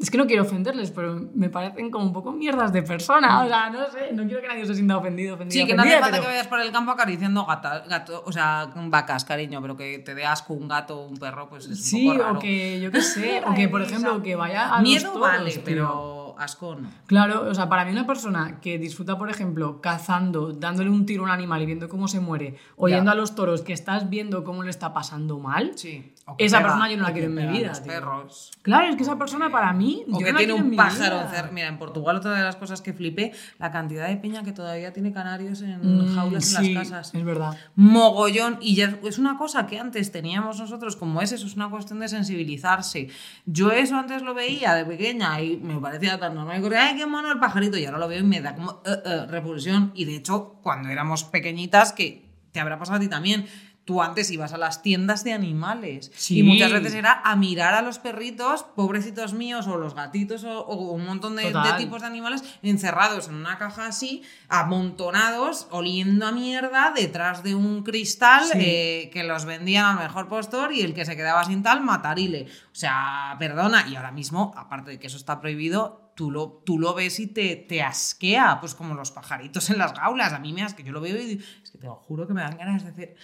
Es 0.00 0.10
que 0.10 0.16
no 0.16 0.26
quiero 0.26 0.44
ofenderles, 0.44 0.90
pero 0.90 1.28
me 1.34 1.50
parecen 1.50 1.90
como 1.90 2.06
un 2.06 2.12
poco 2.14 2.32
mierdas 2.32 2.72
de 2.72 2.82
persona. 2.82 3.42
O 3.44 3.46
sea, 3.48 3.68
no 3.68 3.90
sé, 3.90 4.12
no 4.14 4.24
quiero 4.24 4.40
que 4.40 4.48
nadie 4.48 4.64
se 4.64 4.74
sienta 4.74 4.96
ofendido, 4.96 5.34
ofendido. 5.34 5.60
Sí, 5.60 5.66
que 5.68 5.74
no 5.74 5.82
hace 5.82 5.92
falta 5.92 6.10
pero- 6.12 6.22
que 6.22 6.28
vayas 6.28 6.46
por 6.46 6.60
el 6.60 6.72
campo 6.72 6.90
acariciando 6.92 7.44
gata, 7.44 7.80
gato, 7.86 8.22
o 8.24 8.32
sea, 8.32 8.70
vacas, 8.74 9.26
cariño, 9.26 9.60
pero 9.60 9.76
que 9.76 9.98
te 9.98 10.14
dé 10.14 10.24
asco 10.24 10.54
un 10.54 10.68
gato 10.68 11.00
o 11.02 11.06
un 11.06 11.18
perro, 11.18 11.48
pues 11.50 11.64
es 11.66 11.70
un 11.70 11.76
Sí, 11.76 12.06
poco 12.08 12.22
raro. 12.22 12.38
o 12.38 12.40
que 12.40 12.80
yo 12.80 12.90
qué 12.90 13.02
sé, 13.02 13.42
o 13.46 13.52
que 13.54 13.68
por 13.68 13.82
ejemplo 13.82 14.22
que 14.22 14.34
vaya 14.36 14.70
a 14.72 14.80
los 14.80 14.82
Miedo 14.88 15.12
toros, 15.12 15.20
vale, 15.20 15.62
pero 15.64 16.19
asco 16.40 16.74
no. 16.74 16.88
Claro, 17.06 17.48
o 17.48 17.54
sea, 17.54 17.68
para 17.68 17.84
mí 17.84 17.92
una 17.92 18.06
persona 18.06 18.60
que 18.60 18.78
disfruta, 18.78 19.16
por 19.18 19.30
ejemplo, 19.30 19.80
cazando, 19.80 20.52
dándole 20.52 20.90
un 20.90 21.06
tiro 21.06 21.22
a 21.22 21.26
un 21.26 21.30
animal 21.30 21.62
y 21.62 21.66
viendo 21.66 21.88
cómo 21.88 22.08
se 22.08 22.20
muere, 22.20 22.56
o 22.76 22.88
Ya. 22.88 22.98
a 23.00 23.14
los 23.14 23.34
toros 23.34 23.62
que 23.62 23.72
estás 23.72 24.08
viendo 24.10 24.42
cómo 24.44 24.62
le 24.62 24.70
está 24.70 24.92
pasando 24.92 25.38
mal, 25.38 25.72
Sí. 25.76 26.12
Esa 26.38 26.58
pega, 26.58 26.68
persona 26.68 26.90
yo 26.90 26.96
no 26.96 27.02
la 27.02 27.12
quiero 27.12 27.26
en 27.28 27.34
mi 27.34 27.46
vida, 27.58 27.68
Los 27.68 27.80
perros. 27.80 28.50
claro, 28.62 28.86
es 28.88 28.96
que 28.96 29.02
esa 29.02 29.18
persona 29.18 29.50
para 29.50 29.72
mí, 29.72 30.04
O 30.10 30.20
yo 30.20 30.26
que 30.26 30.32
no 30.32 30.38
tiene 30.38 30.52
un 30.52 30.76
pájaro. 30.76 31.22
Mira, 31.52 31.66
en 31.68 31.76
Portugal 31.78 32.16
otra 32.16 32.32
de 32.34 32.42
las 32.42 32.54
cosas 32.56 32.80
que 32.82 32.92
flipé, 32.92 33.32
la 33.58 33.70
cantidad 33.72 34.06
de 34.08 34.16
peña 34.16 34.42
que 34.44 34.52
todavía 34.52 34.92
tiene 34.92 35.12
canarios 35.12 35.60
en 35.62 35.80
Mm, 35.80 36.14
jaulas 36.14 36.54
en 36.60 36.74
las 36.74 36.88
casas. 36.88 37.14
Es 37.14 37.24
verdad. 37.24 37.56
mogollón 37.74 38.58
y 38.60 38.74
ya 38.76 38.98
es 39.04 39.18
una 39.18 39.36
cosa 39.36 39.66
que 39.66 39.78
antes 39.78 40.12
teníamos 40.12 40.60
nosotros 40.60 40.96
como 40.96 41.20
es 41.20 41.32
eso 41.32 41.46
es 41.46 41.56
una 41.56 41.68
cuestión 41.68 41.98
de 42.00 42.08
sensibilizarse 42.08 43.08
yo 43.46 43.70
eso 43.72 43.96
antes 43.96 44.22
lo 44.22 44.34
veía 44.34 44.74
de 44.74 44.84
pequeña 44.84 45.40
y 45.40 45.56
me 45.56 45.80
parecía 45.80 46.18
tan 46.18 46.29
normal 46.34 46.58
y 46.58 46.62
corría 46.62 46.86
ay 46.88 46.96
qué 46.96 47.06
mono 47.06 47.30
el 47.32 47.38
pajarito 47.38 47.76
y 47.78 47.84
ahora 47.84 47.98
lo 47.98 48.08
veo 48.08 48.20
y 48.20 48.24
me 48.24 48.40
da 48.40 48.54
como 48.54 48.82
eh, 48.86 48.96
eh, 49.04 49.26
repulsión 49.28 49.92
y 49.94 50.04
de 50.04 50.16
hecho 50.16 50.58
cuando 50.62 50.88
éramos 50.88 51.24
pequeñitas 51.24 51.92
que 51.92 52.30
te 52.52 52.60
habrá 52.60 52.78
pasado 52.78 52.96
a 52.96 53.00
ti 53.00 53.08
también 53.08 53.46
Tú 53.86 54.02
antes 54.02 54.30
ibas 54.30 54.52
a 54.52 54.58
las 54.58 54.82
tiendas 54.82 55.24
de 55.24 55.32
animales 55.32 56.12
Sí. 56.14 56.40
y 56.40 56.42
muchas 56.44 56.70
veces 56.70 56.94
era 56.94 57.22
a 57.24 57.34
mirar 57.34 57.74
a 57.74 57.82
los 57.82 57.98
perritos, 57.98 58.62
pobrecitos 58.62 59.32
míos, 59.32 59.66
o 59.66 59.78
los 59.78 59.94
gatitos, 59.96 60.44
o, 60.44 60.60
o 60.60 60.92
un 60.92 61.04
montón 61.06 61.34
de, 61.34 61.52
tipos 61.76 62.00
de 62.02 62.06
animales 62.06 62.44
encerrados 62.62 63.26
en 63.28 63.34
una 63.34 63.58
caja 63.58 63.86
así, 63.86 64.22
amontonados, 64.48 65.66
oliendo 65.70 66.26
a 66.26 66.30
mierda 66.32 66.92
detrás 66.94 67.42
de 67.42 67.54
un 67.56 67.82
cristal 67.82 68.44
Sí. 68.44 68.58
eh, 68.60 69.10
que 69.12 69.24
los 69.24 69.44
vendían 69.44 69.84
al 69.86 69.98
mejor 70.04 70.28
postor 70.28 70.72
y 70.72 70.82
el 70.82 70.94
que 70.94 71.04
se 71.04 71.16
quedaba 71.16 71.42
sin 71.44 71.62
tal, 71.64 71.80
matarile. 71.82 72.46
O 72.66 72.74
sea, 72.74 73.34
perdona, 73.40 73.86
y 73.88 73.96
ahora 73.96 74.12
mismo, 74.12 74.52
aparte 74.56 74.92
de 74.92 74.98
que 75.00 75.08
eso 75.08 75.16
está 75.16 75.40
prohibido, 75.40 76.09
tú 76.20 76.30
lo, 76.30 76.60
tú 76.66 76.78
lo 76.78 76.92
ves 76.92 77.18
y 77.18 77.28
te, 77.28 77.56
te 77.56 77.80
asquea, 77.80 78.58
pues 78.60 78.74
como 78.74 78.92
los 78.92 79.10
pajaritos 79.10 79.70
en 79.70 79.78
las 79.78 79.94
gaulas. 79.94 80.34
A 80.34 80.38
mí 80.38 80.52
me 80.52 80.62
asquea, 80.62 80.84
yo 80.84 80.92
lo 80.92 81.00
veo 81.00 81.16
y 81.16 81.24
digo, 81.24 81.42
es 81.62 81.70
que 81.70 81.78
te 81.78 81.86
lo 81.86 81.94
juro 81.94 82.26
que 82.26 82.34
me 82.34 82.42
dan 82.42 82.58
ganas 82.58 82.84
de 82.84 82.90
decir, 82.92 83.16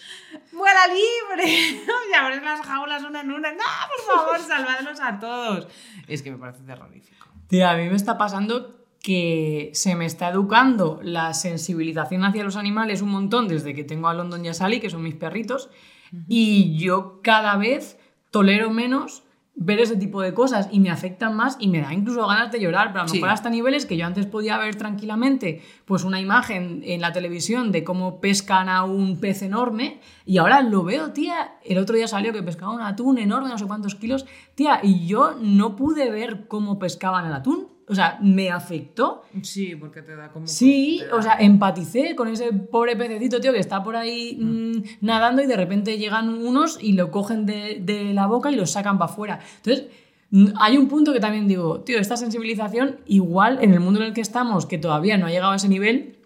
¡vuela 0.50 0.86
libre! 0.86 1.44
y 2.10 2.14
abres 2.14 2.42
las 2.42 2.62
jaulas 2.62 3.04
una 3.04 3.20
en 3.20 3.32
una, 3.32 3.52
¡no, 3.52 3.58
por 3.58 4.16
favor, 4.16 4.38
salvadlos 4.40 4.98
a 4.98 5.20
todos! 5.20 5.68
Es 6.08 6.22
que 6.22 6.30
me 6.30 6.38
parece 6.38 6.62
terrorífico. 6.62 7.26
Tía, 7.48 7.72
a 7.72 7.76
mí 7.76 7.86
me 7.86 7.96
está 7.96 8.16
pasando 8.16 8.86
que 9.02 9.72
se 9.74 9.94
me 9.94 10.06
está 10.06 10.30
educando 10.30 10.98
la 11.02 11.34
sensibilización 11.34 12.24
hacia 12.24 12.44
los 12.44 12.56
animales 12.56 13.02
un 13.02 13.10
montón 13.10 13.46
desde 13.46 13.74
que 13.74 13.84
tengo 13.84 14.08
a 14.08 14.14
London 14.14 14.42
y 14.42 14.48
a 14.48 14.54
Sally, 14.54 14.80
que 14.80 14.88
son 14.88 15.02
mis 15.02 15.16
perritos, 15.16 15.68
y 16.28 16.78
yo 16.78 17.20
cada 17.22 17.58
vez 17.58 17.98
tolero 18.30 18.70
menos 18.70 19.22
ver 19.58 19.80
ese 19.80 19.96
tipo 19.96 20.20
de 20.20 20.34
cosas 20.34 20.68
y 20.70 20.80
me 20.80 20.90
afectan 20.90 21.34
más 21.34 21.56
y 21.58 21.68
me 21.68 21.80
da 21.80 21.92
incluso 21.94 22.26
ganas 22.26 22.52
de 22.52 22.60
llorar, 22.60 22.88
pero 22.88 23.00
a 23.00 23.02
lo 23.04 23.08
Sí. 23.08 23.16
mejor 23.16 23.30
hasta 23.30 23.48
niveles 23.48 23.86
que 23.86 23.96
yo 23.96 24.04
antes 24.06 24.26
podía 24.26 24.58
ver 24.58 24.74
tranquilamente 24.76 25.62
pues 25.86 26.04
una 26.04 26.20
imagen 26.20 26.82
en 26.84 27.00
la 27.00 27.12
televisión 27.12 27.72
de 27.72 27.82
cómo 27.82 28.20
pescan 28.20 28.68
a 28.68 28.84
un 28.84 29.18
pez 29.18 29.40
enorme 29.42 30.00
y 30.26 30.36
ahora 30.38 30.60
lo 30.60 30.84
veo, 30.84 31.12
tía, 31.12 31.54
el 31.64 31.78
otro 31.78 31.96
día 31.96 32.06
salió 32.06 32.32
que 32.34 32.42
pescaba 32.42 32.72
un 32.72 32.82
atún 32.82 33.16
enorme, 33.18 33.48
no 33.48 33.56
sé 33.56 33.64
cuántos 33.66 33.94
kilos, 33.94 34.26
tía, 34.54 34.80
y 34.82 35.06
yo 35.06 35.34
no 35.40 35.74
pude 35.74 36.10
ver 36.10 36.46
cómo 36.48 36.78
pescaban 36.78 37.24
el 37.26 37.32
atún, 37.32 37.68
o 37.88 37.94
sea, 37.94 38.18
me 38.20 38.50
afectó. 38.50 39.22
Sí, 39.42 39.76
porque 39.76 40.02
te 40.02 40.16
da 40.16 40.30
como... 40.32 40.46
Sí, 40.46 41.02
da- 41.08 41.16
o 41.16 41.22
sea, 41.22 41.36
empaticé 41.38 42.14
con 42.16 42.28
ese 42.28 42.52
pobre 42.52 42.96
pececito, 42.96 43.40
tío, 43.40 43.52
que 43.52 43.58
está 43.60 43.82
por 43.82 43.94
ahí 43.96 44.36
mm, 44.40 45.04
nadando 45.04 45.42
y 45.42 45.46
de 45.46 45.56
repente 45.56 45.96
llegan 45.98 46.28
unos 46.28 46.78
y 46.82 46.94
lo 46.94 47.10
cogen 47.10 47.46
de, 47.46 47.80
de 47.82 48.12
la 48.12 48.26
boca 48.26 48.50
y 48.50 48.56
lo 48.56 48.66
sacan 48.66 48.98
para 48.98 49.12
afuera. 49.12 49.40
Entonces, 49.58 49.86
mm, 50.30 50.46
hay 50.60 50.76
un 50.78 50.88
punto 50.88 51.12
que 51.12 51.20
también 51.20 51.46
digo, 51.46 51.80
tío, 51.80 51.98
esta 51.98 52.16
sensibilización, 52.16 52.96
igual 53.06 53.58
en 53.62 53.72
el 53.72 53.80
mundo 53.80 54.00
en 54.00 54.06
el 54.06 54.12
que 54.14 54.20
estamos, 54.20 54.66
que 54.66 54.78
todavía 54.78 55.16
no 55.16 55.26
ha 55.26 55.30
llegado 55.30 55.52
a 55.52 55.56
ese 55.56 55.68
nivel, 55.68 56.16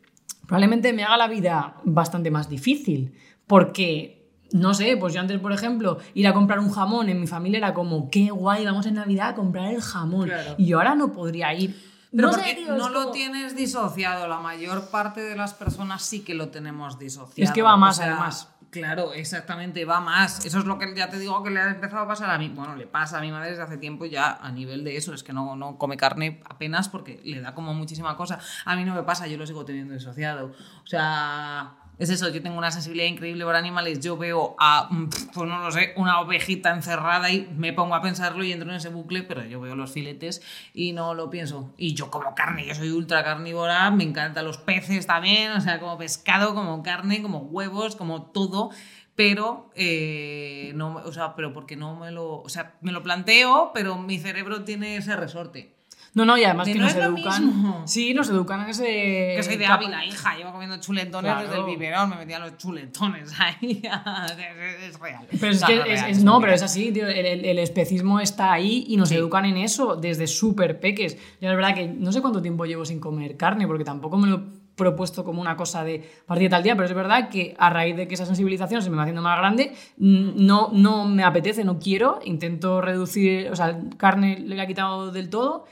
probablemente 0.46 0.92
me 0.92 1.04
haga 1.04 1.16
la 1.16 1.28
vida 1.28 1.76
bastante 1.84 2.30
más 2.30 2.48
difícil. 2.48 3.12
Porque, 3.46 4.19
no 4.52 4.74
sé, 4.74 4.96
pues 4.96 5.14
yo 5.14 5.20
antes, 5.20 5.38
por 5.38 5.52
ejemplo, 5.52 5.98
ir 6.14 6.26
a 6.26 6.34
comprar 6.34 6.58
un 6.58 6.70
jamón 6.70 7.08
en 7.08 7.20
mi 7.20 7.26
familia 7.26 7.58
era 7.58 7.74
como, 7.74 8.10
qué 8.10 8.30
guay, 8.30 8.64
vamos 8.64 8.86
en 8.86 8.94
Navidad 8.94 9.30
a 9.30 9.34
comprar 9.34 9.72
el 9.72 9.80
jamón. 9.80 10.28
Claro. 10.28 10.54
Y 10.58 10.66
yo 10.66 10.78
ahora 10.78 10.94
no 10.94 11.12
podría 11.12 11.54
ir. 11.54 11.76
Pero 12.10 12.28
no 12.28 12.34
porque 12.34 12.50
sé, 12.50 12.56
tío, 12.56 12.76
no 12.76 12.88
lo 12.88 13.12
tienes 13.12 13.54
disociado, 13.54 14.26
la 14.26 14.40
mayor 14.40 14.90
parte 14.90 15.20
de 15.20 15.36
las 15.36 15.54
personas 15.54 16.02
sí 16.02 16.20
que 16.20 16.34
lo 16.34 16.48
tenemos 16.48 16.98
disociado. 16.98 17.48
Es 17.48 17.52
que 17.52 17.62
va 17.62 17.76
más, 17.76 17.98
O 17.98 18.02
sea, 18.02 18.12
además. 18.12 18.48
Claro, 18.70 19.12
exactamente, 19.12 19.84
va 19.84 20.00
más. 20.00 20.44
Eso 20.44 20.60
es 20.60 20.64
lo 20.64 20.78
que 20.78 20.94
ya 20.94 21.10
te 21.10 21.18
digo 21.18 21.42
que 21.42 21.50
le 21.50 21.60
ha 21.60 21.68
empezado 21.68 22.02
a 22.02 22.06
pasar 22.06 22.30
a 22.30 22.38
mí. 22.38 22.48
Bueno, 22.48 22.76
le 22.76 22.86
pasa 22.86 23.18
a 23.18 23.20
mi 23.20 23.32
madre 23.32 23.50
desde 23.50 23.64
hace 23.64 23.78
tiempo 23.78 24.06
ya 24.06 24.38
a 24.40 24.52
nivel 24.52 24.84
de 24.84 24.96
eso. 24.96 25.12
Es 25.12 25.24
que 25.24 25.32
no, 25.32 25.56
no 25.56 25.76
come 25.76 25.96
carne 25.96 26.40
apenas 26.48 26.88
porque 26.88 27.20
le 27.24 27.40
da 27.40 27.52
como 27.52 27.74
muchísima 27.74 28.16
cosa. 28.16 28.38
A 28.64 28.76
mí 28.76 28.84
no 28.84 28.94
me 28.94 29.02
pasa, 29.02 29.26
yo 29.26 29.36
lo 29.38 29.46
sigo 29.46 29.64
teniendo 29.64 29.94
disociado. 29.94 30.52
O 30.84 30.86
sea, 30.86 31.74
Es 32.00 32.08
eso, 32.08 32.30
yo 32.30 32.40
tengo 32.40 32.56
una 32.56 32.70
sensibilidad 32.70 33.08
increíble 33.08 33.44
por 33.44 33.54
animales. 33.54 34.00
Yo 34.00 34.16
veo 34.16 34.56
a, 34.58 34.88
mm, 34.90 35.10
pues 35.34 35.46
no 35.46 35.58
lo 35.58 35.70
sé, 35.70 35.92
una 35.96 36.18
ovejita 36.20 36.70
encerrada 36.70 37.30
y 37.30 37.46
me 37.54 37.74
pongo 37.74 37.94
a 37.94 38.00
pensarlo 38.00 38.42
y 38.42 38.52
entro 38.52 38.70
en 38.70 38.76
ese 38.76 38.88
bucle, 38.88 39.22
pero 39.22 39.44
yo 39.44 39.60
veo 39.60 39.76
los 39.76 39.92
filetes 39.92 40.40
y 40.72 40.92
no 40.92 41.12
lo 41.12 41.28
pienso. 41.28 41.74
Y 41.76 41.92
yo 41.92 42.10
como 42.10 42.34
carne, 42.34 42.64
yo 42.66 42.74
soy 42.74 42.90
ultra 42.90 43.22
carnívora, 43.22 43.90
me 43.90 44.04
encantan 44.04 44.46
los 44.46 44.56
peces 44.56 45.06
también, 45.06 45.52
o 45.52 45.60
sea, 45.60 45.78
como 45.78 45.98
pescado, 45.98 46.54
como 46.54 46.82
carne, 46.82 47.20
como 47.20 47.40
huevos, 47.40 47.96
como 47.96 48.22
todo 48.30 48.70
pero 49.14 49.70
eh, 49.74 50.72
no, 50.76 50.94
o 51.04 51.12
sea, 51.12 51.36
pero 51.36 51.52
porque 51.52 51.76
no 51.76 51.94
me 51.94 52.10
lo, 52.10 52.40
o 52.40 52.48
sea, 52.48 52.78
me 52.80 52.90
lo 52.90 53.02
planteo, 53.02 53.70
pero 53.74 53.98
mi 53.98 54.18
cerebro 54.18 54.64
tiene 54.64 54.96
ese 54.96 55.14
resorte. 55.14 55.74
No, 56.12 56.24
no, 56.24 56.36
y 56.36 56.42
además 56.44 56.66
Que 56.66 56.74
no 56.74 56.82
nos 56.84 56.94
educan. 56.96 57.46
mismo. 57.46 57.82
Sí, 57.86 58.14
nos 58.14 58.28
educan 58.30 58.62
en 58.62 58.70
ese. 58.70 58.84
Que 59.36 59.42
soy 59.44 59.56
de 59.56 59.66
Ávila, 59.66 60.04
hija, 60.04 60.36
llevo 60.36 60.50
comiendo 60.52 60.76
chuletones 60.78 61.30
Claro. 61.32 61.46
desde 61.48 61.60
el 61.60 61.66
biberón, 61.66 62.10
me 62.10 62.16
metía 62.16 62.38
los 62.40 62.56
chuletones 62.58 63.32
ahí, 63.38 63.80
es, 63.84 64.94
es 64.94 64.98
real. 64.98 65.24
Pero 65.38 65.52
es 65.52 65.60
No, 65.60 65.66
que 65.68 65.76
no 65.76 65.84
es, 65.84 66.02
es- 66.02 66.24
no, 66.24 66.40
pero 66.40 66.52
es 66.52 66.62
así, 66.62 66.90
tío, 66.92 67.06
el, 67.06 67.26
el- 67.26 67.44
el 67.44 67.58
especismo 67.60 68.18
está 68.20 68.52
ahí 68.52 68.84
y 68.88 68.96
nos 68.96 69.08
Sí. 69.10 69.14
educan 69.14 69.44
en 69.44 69.56
eso 69.58 69.94
desde 69.96 70.26
súper 70.26 70.80
peques. 70.80 71.16
Yo 71.40 71.48
la 71.48 71.54
verdad 71.54 71.74
que 71.74 71.86
no 71.86 72.10
sé 72.12 72.20
cuánto 72.20 72.42
tiempo 72.42 72.64
llevo 72.66 72.84
sin 72.84 72.98
comer 72.98 73.36
carne, 73.36 73.66
porque 73.68 73.84
tampoco 73.84 74.16
me 74.18 74.28
lo 74.28 74.42
propuesto 74.74 75.24
como 75.24 75.42
una 75.42 75.56
cosa 75.56 75.84
de 75.84 76.02
partir 76.26 76.44
de 76.48 76.50
tal 76.50 76.62
día, 76.62 76.74
pero 76.74 76.86
es 76.88 76.94
verdad 76.94 77.28
que 77.28 77.54
a 77.58 77.68
raíz 77.68 77.94
de 77.96 78.08
que 78.08 78.14
esa 78.14 78.24
sensibilización 78.24 78.80
se 78.80 78.88
me 78.88 78.96
va 78.96 79.02
haciendo 79.02 79.20
más 79.20 79.36
grande, 79.38 79.74
no, 79.98 80.70
no 80.72 81.04
me 81.06 81.22
apetece, 81.22 81.64
no 81.64 81.78
quiero, 81.78 82.18
intento 82.24 82.80
reducir, 82.80 83.50
o 83.50 83.56
sea, 83.56 83.78
carne 83.98 84.38
le 84.40 84.60
he 84.62 84.66
quitado 84.66 85.12
del 85.12 85.28
todo, 85.28 85.66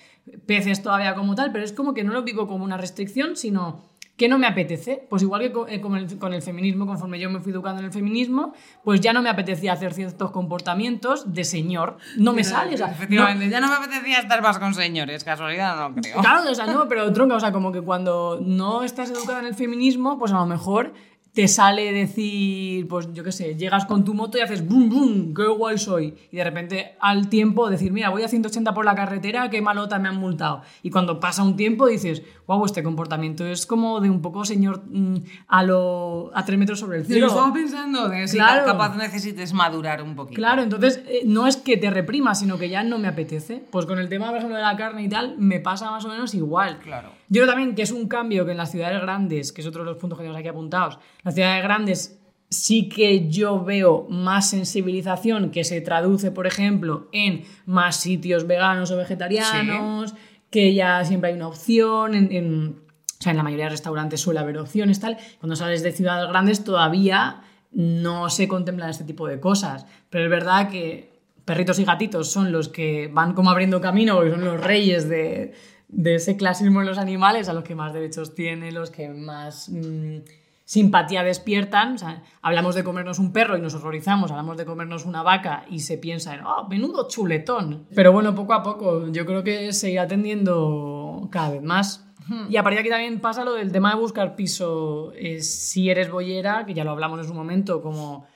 peces 0.47 0.83
todavía 0.83 1.15
como 1.15 1.35
tal, 1.35 1.53
pero 1.53 1.65
es 1.65 1.73
como 1.73 1.95
que 1.95 2.05
no 2.05 2.13
lo 2.13 2.23
vivo 2.23 2.47
como 2.47 2.65
una 2.65 2.77
restricción, 2.77 3.37
sino 3.37 3.89
que 4.17 4.29
no 4.29 4.37
me 4.37 4.49
apetece. 4.49 5.07
Pues 5.09 5.23
igual 5.23 5.43
que 5.43 5.75
eh, 5.77 5.81
con 5.81 5.95
el, 5.97 6.19
con 6.19 6.33
el 6.35 6.43
feminismo, 6.43 6.87
conforme 6.87 7.21
yo 7.21 7.31
me 7.31 7.39
fui 7.39 7.53
educando 7.53 7.79
en 7.81 7.87
el 7.87 7.93
feminismo, 7.93 8.53
pues 8.83 9.01
ya 9.01 9.13
no 9.13 9.23
me 9.23 9.29
apetecía 9.31 9.73
hacer 9.75 9.95
ciertos 9.95 10.33
comportamientos 10.33 11.33
de 11.33 11.45
señor. 11.45 11.99
No 12.17 12.33
me 12.33 12.43
sale. 12.43 12.75
O 12.75 12.79
sea, 12.79 12.89
no- 12.89 12.93
Efectivamente, 12.95 13.49
ya 13.49 13.61
no 13.61 13.69
me 13.69 13.75
apetecía 13.77 14.19
estar 14.19 14.43
más 14.43 14.59
con 14.59 14.75
señores, 14.75 15.23
casualidad 15.23 15.77
no 15.89 15.95
creo. 15.95 16.21
Claro, 16.21 16.51
o 16.51 16.55
sea, 16.55 16.67
no, 16.67 16.89
pero 16.89 17.13
tronca, 17.13 17.37
o 17.37 17.41
sea, 17.41 17.53
como 17.53 17.71
que 17.71 17.81
cuando 17.81 18.41
no 18.43 18.83
estás 18.83 19.11
educada 19.11 19.39
en 19.39 19.47
el 19.47 19.55
feminismo, 19.55 20.19
pues 20.19 20.33
a 20.33 20.37
lo 20.37 20.47
mejor 20.47 20.95
te 21.39 21.47
sale 21.47 21.93
decir, 21.93 22.89
pues 22.89 23.13
yo 23.15 23.23
qué 23.23 23.31
sé, 23.31 23.55
llegas 23.55 23.85
con 23.87 24.05
tu 24.05 24.13
moto 24.13 24.39
y 24.39 24.41
haces 24.41 24.67
boom, 24.67 24.89
boom, 24.91 25.35
qué 25.35 25.47
guay 25.47 25.79
soy. 25.79 26.17
Y 26.33 26.37
de 26.37 26.43
repente 26.43 26.97
al 26.99 27.29
tiempo 27.29 27.71
decir, 27.71 27.93
mira, 27.93 28.09
voy 28.11 28.25
a 28.25 28.29
180 28.29 28.75
por 28.75 28.85
la 28.85 28.97
carretera, 28.97 29.49
qué 29.49 29.63
malota 29.63 30.01
me 30.01 30.09
han 30.09 30.17
multado. 30.17 30.63
Y 30.83 30.91
cuando 30.91 31.21
pasa 31.21 31.45
un 31.45 31.55
tiempo 31.55 31.87
dices, 31.87 32.25
wow, 32.49 32.65
este 32.65 32.83
comportamiento 32.83 33.47
es 33.47 33.67
como 33.67 34.01
de 34.01 34.11
un 34.11 34.21
poco 34.21 34.45
señor 34.45 34.83
mm, 34.91 35.19
a, 35.47 35.63
lo, 35.63 36.33
a 36.35 36.45
tres 36.45 36.59
metros 36.59 36.81
sobre 36.81 36.97
el 36.99 37.03
Yo 37.05 37.09
lo 37.11 37.15
cielo. 37.15 37.27
estaba 37.29 37.53
pensando 37.53 38.09
de 38.09 38.27
si 38.27 38.37
Claro. 38.39 38.65
capaz 38.67 38.97
necesites 38.97 39.53
madurar 39.53 40.03
un 40.03 40.17
poquito. 40.17 40.39
Claro, 40.41 40.63
entonces 40.63 41.03
eh, 41.07 41.21
no 41.25 41.47
es 41.47 41.57
que 41.57 41.77
te 41.77 41.89
reprima, 41.89 42.35
sino 42.35 42.59
que 42.59 42.69
ya 42.69 42.83
no 42.83 42.99
me 42.99 43.07
apetece. 43.07 43.63
Pues 43.71 43.87
con 43.87 44.01
el 44.01 44.09
tema, 44.09 44.27
por 44.27 44.39
ejemplo, 44.39 44.57
de 44.57 44.63
la 44.65 44.77
carne 44.77 45.05
y 45.05 45.09
tal, 45.09 45.37
me 45.39 45.61
pasa 45.61 45.89
más 45.93 46.05
o 46.05 46.09
menos 46.09 46.35
igual. 46.35 46.81
Claro. 46.81 47.11
Yo 47.29 47.43
creo 47.43 47.47
también 47.47 47.75
que 47.75 47.83
es 47.83 47.91
un 47.93 48.09
cambio 48.09 48.45
que 48.47 48.53
en 48.53 48.57
las 48.57 48.71
ciudades 48.71 49.01
grandes, 49.01 49.53
que 49.53 49.61
es 49.61 49.67
otro 49.67 49.85
de 49.85 49.91
los 49.91 49.99
puntos 49.99 50.19
que 50.19 50.23
tenemos 50.23 50.39
aquí 50.39 50.49
apuntados, 50.49 50.99
las 51.23 51.35
ciudades 51.35 51.63
grandes 51.63 52.19
sí 52.51 52.89
que 52.89 53.29
yo 53.29 53.63
veo 53.63 54.07
más 54.09 54.49
sensibilización 54.51 55.51
que 55.51 55.65
se 55.65 55.81
traduce, 55.83 56.31
por 56.31 56.47
ejemplo, 56.47 57.09
en 57.13 57.45
más 57.67 57.97
sitios 57.97 58.47
veganos 58.47 58.91
o 58.91 58.97
vegetarianos, 58.97 60.15
que 60.51 60.73
ya 60.73 61.05
siempre 61.05 61.29
hay 61.31 61.37
una 61.37 61.49
opción, 61.49 62.15
en, 62.15 62.33
en- 62.33 62.77
o 63.21 63.23
sea, 63.23 63.33
en 63.33 63.37
la 63.37 63.43
mayoría 63.43 63.65
de 63.67 63.71
restaurantes 63.73 64.21
suele 64.21 64.41
haber 64.41 64.57
opciones, 64.59 65.01
tal. 65.01 65.19
Cuando 65.41 65.57
sales 65.57 65.83
de 65.83 65.93
ciudades 65.93 66.29
grandes 66.31 66.63
todavía 66.65 67.43
no 67.73 68.31
se 68.31 68.49
contemplan 68.49 68.89
este 68.91 69.05
tipo 69.05 69.27
de 69.27 69.41
cosas, 69.41 69.85
pero 70.09 70.25
es 70.25 70.31
verdad 70.31 70.71
que 70.71 71.19
perritos 71.45 71.79
y 71.81 71.85
gatitos 71.85 72.31
son 72.31 72.53
los 72.53 72.69
que 72.69 73.11
van 73.13 73.35
como 73.35 73.51
abriendo 73.51 73.81
camino, 73.81 74.15
porque 74.15 74.31
son 74.31 74.45
los 74.45 74.59
reyes 74.61 75.09
de, 75.09 75.53
de 75.89 76.17
ese 76.17 76.37
clasismo 76.37 76.81
en 76.81 76.87
los 76.87 76.99
animales, 76.99 77.49
a 77.49 77.53
los 77.53 77.65
que 77.65 77.75
más 77.75 77.93
derechos 77.93 78.35
tienen, 78.35 78.75
los 78.75 78.91
que 78.91 79.09
más 79.09 79.69
mm, 79.71 80.19
simpatía 80.65 81.23
despiertan. 81.23 81.95
O 81.95 81.99
sea, 81.99 82.23
hablamos 82.43 82.75
de 82.75 82.85
comernos 82.85 83.19
un 83.19 83.33
perro 83.33 83.57
y 83.57 83.61
nos 83.61 83.75
horrorizamos, 83.75 84.31
hablamos 84.31 84.57
de 84.59 84.67
comernos 84.67 85.07
una 85.07 85.23
vaca 85.23 85.65
y 85.71 85.81
se 85.81 85.99
piensa 85.99 86.35
en, 86.35 86.45
oh, 86.45 86.69
menudo 86.69 87.09
chuletón. 87.09 87.87
Pero 87.95 88.13
bueno, 88.13 88.35
poco 88.35 88.53
a 88.53 88.63
poco, 88.63 89.09
yo 89.09 89.25
creo 89.25 89.43
que 89.43 89.73
se 89.73 89.91
irá 89.91 90.03
atendiendo 90.03 91.29
cada 91.31 91.51
vez 91.51 91.63
más. 91.63 92.05
Y 92.51 92.59
a 92.59 92.63
partir 92.63 92.77
de 92.77 92.81
aquí 92.81 92.91
también 92.91 93.21
pasa 93.21 93.43
lo 93.43 93.55
del 93.55 93.73
tema 93.73 93.95
de 93.95 93.97
buscar 93.99 94.37
piso 94.37 95.13
eh, 95.15 95.41
si 95.41 95.89
eres 95.89 96.11
boyera, 96.11 96.67
que 96.67 96.75
ya 96.75 96.85
lo 96.85 96.91
hablamos 96.91 97.19
en 97.21 97.27
su 97.27 97.33
momento, 97.33 97.81
como 97.81 98.27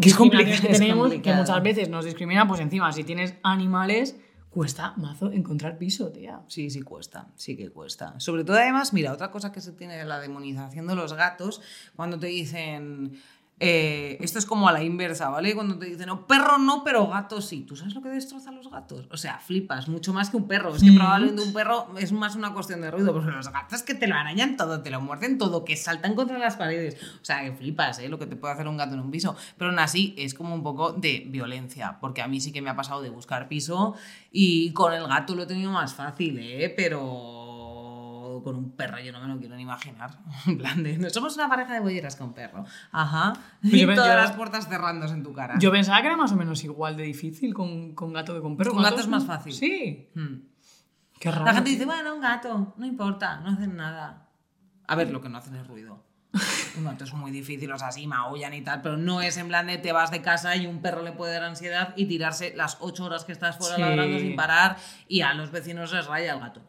Que 0.00 0.08
es 0.10 0.14
complicado, 0.14 0.56
que 0.60 0.68
tenemos, 0.68 1.08
que 1.08 1.14
complicado. 1.14 1.42
muchas 1.42 1.62
veces 1.62 1.88
nos 1.88 2.04
discriminan, 2.04 2.46
pues 2.46 2.60
encima, 2.60 2.92
si 2.92 3.02
tienes 3.02 3.34
animales, 3.42 4.20
cuesta 4.50 4.94
mazo 4.96 5.30
encontrar 5.32 5.78
piso, 5.78 6.10
tía. 6.10 6.42
Sí, 6.48 6.70
sí 6.70 6.82
cuesta, 6.82 7.28
sí 7.36 7.56
que 7.56 7.70
cuesta. 7.70 8.18
Sobre 8.18 8.44
todo 8.44 8.56
además, 8.56 8.92
mira, 8.92 9.12
otra 9.12 9.30
cosa 9.30 9.52
que 9.52 9.60
se 9.60 9.72
tiene 9.72 9.96
de 9.96 10.04
la 10.04 10.20
demonización 10.20 10.86
de 10.86 10.94
los 10.94 11.12
gatos, 11.12 11.60
cuando 11.96 12.18
te 12.18 12.28
dicen, 12.28 13.20
eh, 13.60 14.18
esto 14.20 14.38
es 14.38 14.46
como 14.46 14.68
a 14.68 14.72
la 14.72 14.82
inversa, 14.82 15.28
¿vale? 15.30 15.54
Cuando 15.54 15.78
te 15.78 15.86
dicen, 15.86 16.06
no, 16.06 16.26
perro 16.26 16.58
no, 16.58 16.84
pero 16.84 17.08
gato 17.08 17.40
sí. 17.40 17.62
¿Tú 17.62 17.74
sabes 17.74 17.94
lo 17.94 18.02
que 18.02 18.08
destroza 18.08 18.50
a 18.50 18.52
los 18.52 18.70
gatos? 18.70 19.06
O 19.10 19.16
sea, 19.16 19.38
flipas, 19.38 19.88
mucho 19.88 20.12
más 20.12 20.30
que 20.30 20.36
un 20.36 20.46
perro. 20.46 20.74
Es 20.74 20.82
que 20.82 20.92
probablemente 20.92 21.42
un 21.42 21.52
perro 21.52 21.88
es 21.98 22.12
más 22.12 22.36
una 22.36 22.52
cuestión 22.54 22.80
de 22.80 22.90
ruido, 22.90 23.12
pero 23.12 23.30
los 23.30 23.50
gatos 23.50 23.82
que 23.82 23.94
te 23.94 24.06
lo 24.06 24.14
arañan 24.14 24.56
todo, 24.56 24.82
te 24.82 24.90
lo 24.90 25.00
muerden 25.00 25.38
todo, 25.38 25.64
que 25.64 25.76
saltan 25.76 26.14
contra 26.14 26.38
las 26.38 26.56
paredes. 26.56 26.96
O 27.20 27.24
sea, 27.24 27.42
que 27.42 27.52
flipas, 27.52 27.98
¿eh? 27.98 28.08
Lo 28.08 28.18
que 28.18 28.26
te 28.26 28.36
puede 28.36 28.54
hacer 28.54 28.68
un 28.68 28.76
gato 28.76 28.94
en 28.94 29.00
un 29.00 29.10
piso. 29.10 29.36
Pero 29.56 29.70
aún 29.70 29.78
así 29.80 30.14
es 30.16 30.34
como 30.34 30.54
un 30.54 30.62
poco 30.62 30.92
de 30.92 31.24
violencia, 31.28 31.98
porque 32.00 32.22
a 32.22 32.28
mí 32.28 32.40
sí 32.40 32.52
que 32.52 32.62
me 32.62 32.70
ha 32.70 32.76
pasado 32.76 33.02
de 33.02 33.10
buscar 33.10 33.48
piso 33.48 33.94
y 34.30 34.72
con 34.72 34.92
el 34.92 35.06
gato 35.08 35.34
lo 35.34 35.42
he 35.42 35.46
tenido 35.46 35.72
más 35.72 35.94
fácil, 35.94 36.38
¿eh? 36.38 36.72
Pero 36.76 37.37
con 38.42 38.56
un 38.56 38.72
perro 38.76 38.98
yo 39.00 39.12
no 39.12 39.20
me 39.20 39.28
lo 39.28 39.38
quiero 39.38 39.56
ni 39.56 39.62
imaginar. 39.62 40.18
En 40.46 40.58
plan 40.58 40.82
de, 40.82 40.98
no 40.98 41.10
somos 41.10 41.34
una 41.36 41.48
pareja 41.48 41.74
de 41.74 41.80
bolleras 41.80 42.16
con 42.16 42.32
perro. 42.34 42.64
Ajá. 42.92 43.32
Pues 43.62 43.74
Y 43.74 43.86
todas 43.86 44.06
yo- 44.08 44.14
las 44.14 44.32
puertas 44.32 44.68
cerrándose 44.68 45.14
en 45.14 45.22
tu 45.22 45.32
cara. 45.32 45.54
Yo 45.58 45.70
pensaba 45.70 46.00
que 46.00 46.06
era 46.08 46.16
más 46.16 46.32
o 46.32 46.36
menos 46.36 46.62
igual 46.64 46.96
de 46.96 47.04
difícil 47.04 47.54
con, 47.54 47.94
con 47.94 48.12
gato 48.12 48.34
que 48.34 48.40
con 48.40 48.56
perro. 48.56 48.72
Con 48.72 48.82
gato 48.82 48.96
gatos 48.96 49.04
es 49.06 49.10
más 49.10 49.24
fácil. 49.24 49.52
Sí. 49.52 50.08
Hmm. 50.14 50.36
Qué 51.18 51.30
raro. 51.30 51.44
La 51.44 51.54
gente 51.54 51.70
dice, 51.70 51.84
bueno, 51.84 52.14
un 52.14 52.20
gato, 52.20 52.74
no 52.76 52.86
importa, 52.86 53.40
no 53.40 53.50
hacen 53.50 53.76
nada. 53.76 54.28
A 54.86 54.94
ver, 54.94 55.10
lo 55.10 55.20
que 55.20 55.28
no 55.28 55.38
hacen 55.38 55.56
es 55.56 55.66
ruido. 55.66 56.04
Un 56.78 56.84
gato 56.84 57.04
es 57.04 57.12
muy 57.14 57.30
difícil, 57.32 57.72
o 57.72 57.78
sea, 57.78 57.90
sí, 57.90 58.06
maullan 58.06 58.54
y 58.54 58.60
tal, 58.62 58.82
pero 58.82 58.96
no 58.98 59.20
es 59.22 59.36
en 59.38 59.48
plan 59.48 59.66
de 59.66 59.78
te 59.78 59.92
vas 59.92 60.10
de 60.10 60.22
casa 60.22 60.54
y 60.56 60.66
un 60.66 60.80
perro 60.80 61.02
le 61.02 61.12
puede 61.12 61.32
dar 61.32 61.42
ansiedad 61.44 61.92
y 61.96 62.04
tirarse 62.06 62.52
las 62.54 62.76
ocho 62.80 63.04
horas 63.06 63.24
que 63.24 63.32
estás 63.32 63.56
fuera 63.56 63.74
Sí. 63.76 63.80
ladrando 63.80 64.18
sin 64.18 64.36
parar 64.36 64.76
y 65.08 65.22
a 65.22 65.34
los 65.34 65.50
vecinos 65.50 65.92
les 65.92 66.06
raya 66.06 66.34
el 66.34 66.40
gato. 66.40 66.62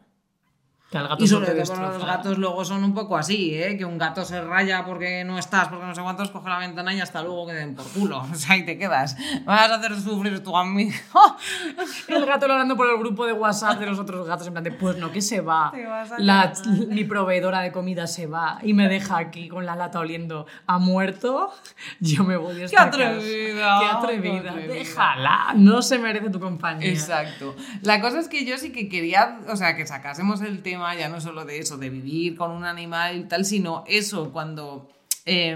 Y 1.18 1.28
sobre 1.28 1.52
todo 1.52 1.76
porque 1.76 1.98
los 1.98 2.04
gatos 2.04 2.38
luego 2.38 2.64
son 2.64 2.82
un 2.82 2.92
poco 2.92 3.16
así, 3.16 3.54
¿eh? 3.54 3.76
Que 3.78 3.84
un 3.84 3.96
gato 3.96 4.24
se 4.24 4.40
raya 4.40 4.84
porque 4.84 5.22
no 5.22 5.38
estás, 5.38 5.68
porque 5.68 5.86
no 5.86 5.94
sé 5.94 6.02
cuántos, 6.02 6.30
coge 6.30 6.48
la 6.48 6.58
ventana 6.58 6.92
y 6.92 7.00
hasta 7.00 7.22
luego 7.22 7.46
que 7.46 7.52
den 7.52 7.76
por 7.76 7.86
culo. 7.86 8.26
O 8.30 8.34
sea, 8.34 8.54
ahí 8.54 8.64
te 8.64 8.78
quedas. 8.78 9.16
Vas 9.44 9.70
a 9.70 9.74
hacer 9.76 9.94
sufrir 10.00 10.42
tu 10.42 10.56
amigo. 10.56 10.92
El 12.08 12.26
gato 12.26 12.46
hablando 12.46 12.76
por 12.76 12.88
el 12.88 12.98
grupo 12.98 13.26
de 13.26 13.32
WhatsApp 13.32 13.78
de 13.78 13.86
los 13.86 13.98
otros 13.98 14.26
gatos, 14.26 14.46
en 14.46 14.52
plan 14.52 14.64
de, 14.64 14.72
pues 14.72 14.96
no, 14.96 15.12
que 15.12 15.20
se 15.20 15.40
va. 15.40 15.68
A 15.68 16.04
La, 16.18 16.52
mi 16.88 17.04
proveedora 17.04 17.60
de 17.60 17.70
comida 17.70 18.06
se 18.06 18.26
va 18.26 18.58
y 18.62 18.72
me 18.72 18.88
deja 18.88 19.18
aquí 19.18 19.48
con 19.48 19.66
la 19.66 19.76
lata 19.76 20.00
oliendo 20.00 20.46
a 20.66 20.78
muerto. 20.78 21.52
Yo 22.00 22.24
me 22.24 22.36
voy 22.36 22.56
de 22.56 22.64
esta 22.64 22.84
atrevida, 22.84 23.14
casa. 23.14 23.80
Qué 23.80 23.86
qué 23.86 23.96
atrevida. 23.96 24.50
atrevida. 24.50 24.74
Déjala. 24.74 25.52
No 25.56 25.82
se 25.82 25.98
merece 25.98 26.30
tu 26.30 26.40
compañía. 26.40 26.88
Exacto. 26.88 27.54
La 27.82 28.00
cosa 28.00 28.18
es 28.18 28.28
que 28.28 28.44
yo 28.44 28.56
sí 28.58 28.72
que 28.72 28.88
quería, 28.88 29.38
o 29.48 29.56
sea, 29.56 29.76
que 29.76 29.86
sacásemos 29.86 30.40
el 30.40 30.62
tema 30.62 30.79
ya 30.96 31.08
no 31.08 31.20
solo 31.20 31.44
de 31.44 31.58
eso, 31.58 31.76
de 31.78 31.90
vivir 31.90 32.36
con 32.36 32.50
un 32.50 32.64
animal 32.64 33.16
y 33.16 33.24
tal, 33.24 33.44
sino 33.44 33.84
eso, 33.86 34.32
cuando 34.32 34.88
eh, 35.26 35.50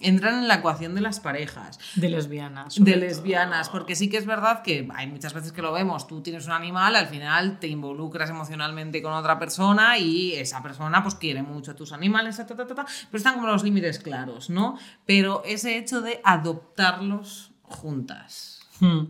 entran 0.00 0.38
en 0.40 0.48
la 0.48 0.56
ecuación 0.56 0.94
de 0.94 1.00
las 1.00 1.20
parejas. 1.20 1.78
De 1.94 2.08
lesbianas. 2.08 2.82
de 2.82 2.96
lesbianas, 2.96 3.68
porque 3.68 3.94
sí 3.94 4.08
que 4.10 4.16
es 4.16 4.26
verdad 4.26 4.62
que 4.62 4.88
hay 4.94 5.06
muchas 5.06 5.32
veces 5.32 5.52
que 5.52 5.62
lo 5.62 5.72
vemos, 5.72 6.06
tú 6.06 6.20
tienes 6.20 6.46
un 6.46 6.52
animal, 6.52 6.96
al 6.96 7.06
final 7.06 7.58
te 7.58 7.68
involucras 7.68 8.30
emocionalmente 8.30 9.02
con 9.02 9.12
otra 9.12 9.38
persona 9.38 9.98
y 9.98 10.32
esa 10.34 10.62
persona 10.62 11.02
pues 11.02 11.14
quiere 11.14 11.42
mucho 11.42 11.72
a 11.72 11.74
tus 11.74 11.92
animales, 11.92 12.36
ta, 12.36 12.46
ta, 12.46 12.56
ta, 12.56 12.66
ta, 12.66 12.74
ta, 12.74 12.86
pero 13.10 13.16
están 13.16 13.34
como 13.34 13.46
los 13.46 13.62
límites 13.62 13.98
claros, 13.98 14.50
¿no? 14.50 14.78
Pero 15.06 15.42
ese 15.44 15.78
hecho 15.78 16.00
de 16.00 16.20
adoptarlos 16.24 17.52
juntas. 17.62 18.60
Hmm. 18.80 19.04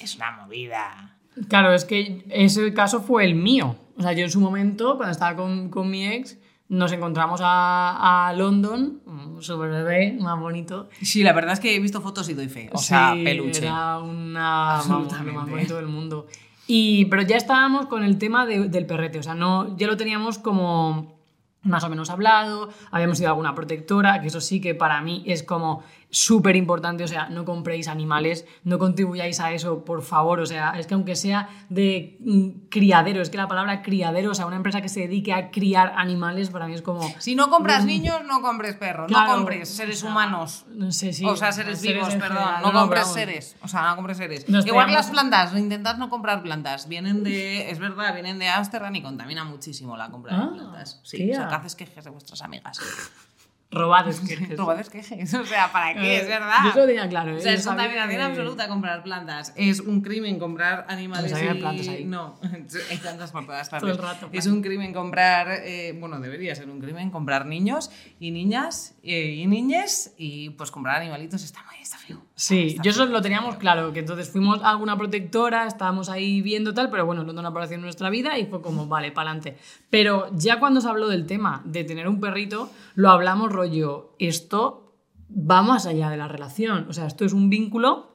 es 0.00 0.14
una 0.16 0.30
movida. 0.30 1.16
Claro, 1.48 1.72
es 1.72 1.84
que 1.84 2.24
ese 2.30 2.72
caso 2.72 3.00
fue 3.00 3.24
el 3.24 3.34
mío. 3.34 3.76
O 3.98 4.02
sea, 4.02 4.12
yo 4.12 4.24
en 4.24 4.30
su 4.30 4.40
momento, 4.40 4.96
cuando 4.96 5.12
estaba 5.12 5.34
con, 5.36 5.68
con 5.70 5.90
mi 5.90 6.06
ex, 6.06 6.38
nos 6.68 6.92
encontramos 6.92 7.40
a, 7.42 8.28
a 8.28 8.32
London, 8.34 9.00
un 9.06 9.42
super 9.42 9.70
bebé, 9.70 10.16
más 10.20 10.38
bonito. 10.38 10.88
Sí, 11.02 11.22
la 11.22 11.32
verdad 11.32 11.54
es 11.54 11.60
que 11.60 11.74
he 11.74 11.80
visto 11.80 12.00
fotos 12.00 12.28
y 12.28 12.34
doy 12.34 12.48
fe, 12.48 12.68
o 12.72 12.78
sea, 12.78 13.14
peluche. 13.24 13.64
Era 13.64 13.98
una, 13.98 14.82
vamos, 14.86 15.12
lo 15.24 15.32
más 15.32 15.48
bonito 15.48 15.76
del 15.76 15.86
mundo. 15.86 16.26
Y, 16.66 17.06
pero 17.06 17.22
ya 17.22 17.36
estábamos 17.36 17.86
con 17.86 18.04
el 18.04 18.18
tema 18.18 18.44
de- 18.44 18.68
del 18.68 18.84
perrete, 18.86 19.18
o 19.18 19.22
sea, 19.22 19.34
no, 19.34 19.76
ya 19.78 19.86
lo 19.86 19.96
teníamos 19.96 20.38
como 20.38 21.16
más 21.62 21.82
o 21.84 21.88
menos 21.88 22.08
hablado, 22.10 22.68
habíamos 22.90 23.18
ido 23.18 23.28
a 23.28 23.32
alguna 23.32 23.54
protectora, 23.54 24.20
que 24.20 24.28
eso 24.28 24.40
sí 24.40 24.60
que 24.60 24.74
para 24.74 25.00
mí 25.00 25.22
es 25.26 25.42
como 25.42 25.82
súper 26.10 26.56
importante, 26.56 27.04
o 27.04 27.08
sea, 27.08 27.28
no 27.28 27.44
compréis 27.44 27.86
animales, 27.88 28.46
no 28.64 28.78
contribuyáis 28.78 29.40
a 29.40 29.52
eso, 29.52 29.84
por 29.84 30.02
favor, 30.02 30.40
o 30.40 30.46
sea, 30.46 30.70
es 30.78 30.86
que 30.86 30.94
aunque 30.94 31.16
sea 31.16 31.48
de 31.68 32.16
mm, 32.20 32.48
criadero, 32.70 33.20
es 33.20 33.28
que 33.30 33.36
la 33.36 33.46
palabra 33.48 33.82
criadero, 33.82 34.30
o 34.30 34.34
sea, 34.34 34.46
una 34.46 34.56
empresa 34.56 34.80
que 34.80 34.88
se 34.88 35.00
dedique 35.00 35.32
a 35.32 35.50
criar 35.50 35.92
animales, 35.96 36.50
para 36.50 36.66
mí 36.66 36.74
es 36.74 36.82
como... 36.82 37.06
Si 37.18 37.34
no 37.34 37.50
compras 37.50 37.84
niños, 37.84 38.20
no 38.26 38.40
compres 38.40 38.76
perros, 38.76 39.08
Claro, 39.08 39.28
no 39.28 39.36
compres 39.36 39.68
seres 39.68 39.98
o 39.98 40.00
sea, 40.00 40.10
humanos. 40.10 40.64
No 40.68 40.90
sé 40.92 41.12
si... 41.12 41.24
o 41.26 41.36
sea, 41.36 41.52
seres, 41.52 41.82
vivos, 41.82 42.08
perdón. 42.14 42.38
general, 42.38 42.62
no, 42.62 42.72
compres 42.72 43.02
vamos. 43.02 43.14
seres. 43.14 43.56
O 43.62 43.68
sea, 43.68 43.82
no 43.90 43.96
compres 43.96 44.16
seres. 44.16 44.48
Nos 44.48 44.66
Igual 44.66 44.92
las 44.92 45.10
plantas, 45.10 45.54
intentad 45.54 45.96
no 45.98 46.08
comprar 46.08 46.42
plantas. 46.42 46.88
Vienen 46.88 47.22
de, 47.22 47.70
es 47.70 47.78
verdad, 47.78 48.14
vienen 48.14 48.38
de 48.38 48.48
Ámsterdam 48.48 48.94
y 48.94 49.02
contamina 49.02 49.44
muchísimo 49.44 49.96
la 49.96 50.10
compra 50.10 50.36
Ah, 50.36 50.46
de 50.46 50.52
plantas. 50.58 51.00
Sí, 51.02 51.18
tía. 51.18 51.36
sacad 51.36 51.66
esquejes 51.66 52.04
de 52.04 52.10
vuestras 52.10 52.40
amigas. 52.42 52.78
Robad 53.70 54.08
esquejes. 54.08 54.56
Robad 54.58 54.80
esquejes. 54.80 55.34
O 55.34 55.44
sea, 55.44 55.70
¿para 55.70 55.92
qué? 55.94 56.00
Eh, 56.16 56.20
Es 56.22 56.26
verdad. 56.28 56.56
yo 56.64 56.70
eso 56.70 56.78
lo 56.80 56.86
tenía 56.86 57.08
claro, 57.08 57.36
O 57.36 57.38
sea, 57.38 57.52
¿eh? 57.52 57.56
es 57.56 57.66
contaminación 57.66 58.16
que- 58.16 58.22
absoluta 58.24 58.66
comprar 58.68 59.02
plantas. 59.02 59.52
Es 59.56 59.80
un 59.80 60.00
crimen 60.00 60.38
comprar 60.38 60.86
animales. 60.88 61.32
Pues 61.32 61.42
y- 61.54 61.58
plantas 61.60 61.88
ahí. 61.88 62.04
No, 62.06 62.38
hay 62.90 62.96
plantas 62.96 63.30
por 63.30 63.44
todas 63.44 63.68
Todo 63.68 63.80
partes. 63.80 63.96
el 63.98 64.02
rato, 64.02 64.28
es 64.32 64.46
un 64.46 64.62
crimen 64.62 64.94
comprar. 64.94 65.48
eh, 65.64 65.94
bueno, 66.00 66.18
debería 66.18 66.54
ser 66.54 66.70
un 66.70 66.80
crimen 66.80 67.10
comprar 67.10 67.44
niños 67.44 67.90
y 68.18 68.30
niñas 68.30 68.94
eh, 69.02 69.34
y 69.36 69.46
niñes 69.46 70.14
y 70.16 70.50
pues 70.50 70.70
comprar 70.70 70.96
animalitos 71.02 71.42
está 71.44 71.62
mal, 71.64 71.76
está 71.80 71.98
feo. 71.98 72.22
Sí, 72.40 72.76
yo 72.84 72.92
eso 72.92 73.04
lo 73.06 73.20
teníamos 73.20 73.56
claro, 73.56 73.92
que 73.92 73.98
entonces 73.98 74.30
fuimos 74.30 74.62
a 74.62 74.70
alguna 74.70 74.96
protectora, 74.96 75.66
estábamos 75.66 76.08
ahí 76.08 76.40
viendo 76.40 76.72
tal, 76.72 76.88
pero 76.88 77.04
bueno, 77.04 77.24
London 77.24 77.46
apareció 77.46 77.74
en 77.74 77.82
nuestra 77.82 78.10
vida 78.10 78.38
y 78.38 78.46
fue 78.46 78.62
como, 78.62 78.86
vale, 78.86 79.10
para 79.10 79.30
adelante. 79.30 79.56
Pero 79.90 80.28
ya 80.36 80.60
cuando 80.60 80.80
se 80.80 80.88
habló 80.88 81.08
del 81.08 81.26
tema 81.26 81.62
de 81.64 81.82
tener 81.82 82.06
un 82.06 82.20
perrito, 82.20 82.70
lo 82.94 83.10
hablamos 83.10 83.50
rollo, 83.50 84.14
esto 84.20 84.94
va 85.28 85.62
más 85.62 85.84
allá 85.86 86.10
de 86.10 86.16
la 86.16 86.28
relación, 86.28 86.86
o 86.88 86.92
sea, 86.92 87.06
esto 87.06 87.24
es 87.24 87.32
un 87.32 87.50
vínculo 87.50 88.14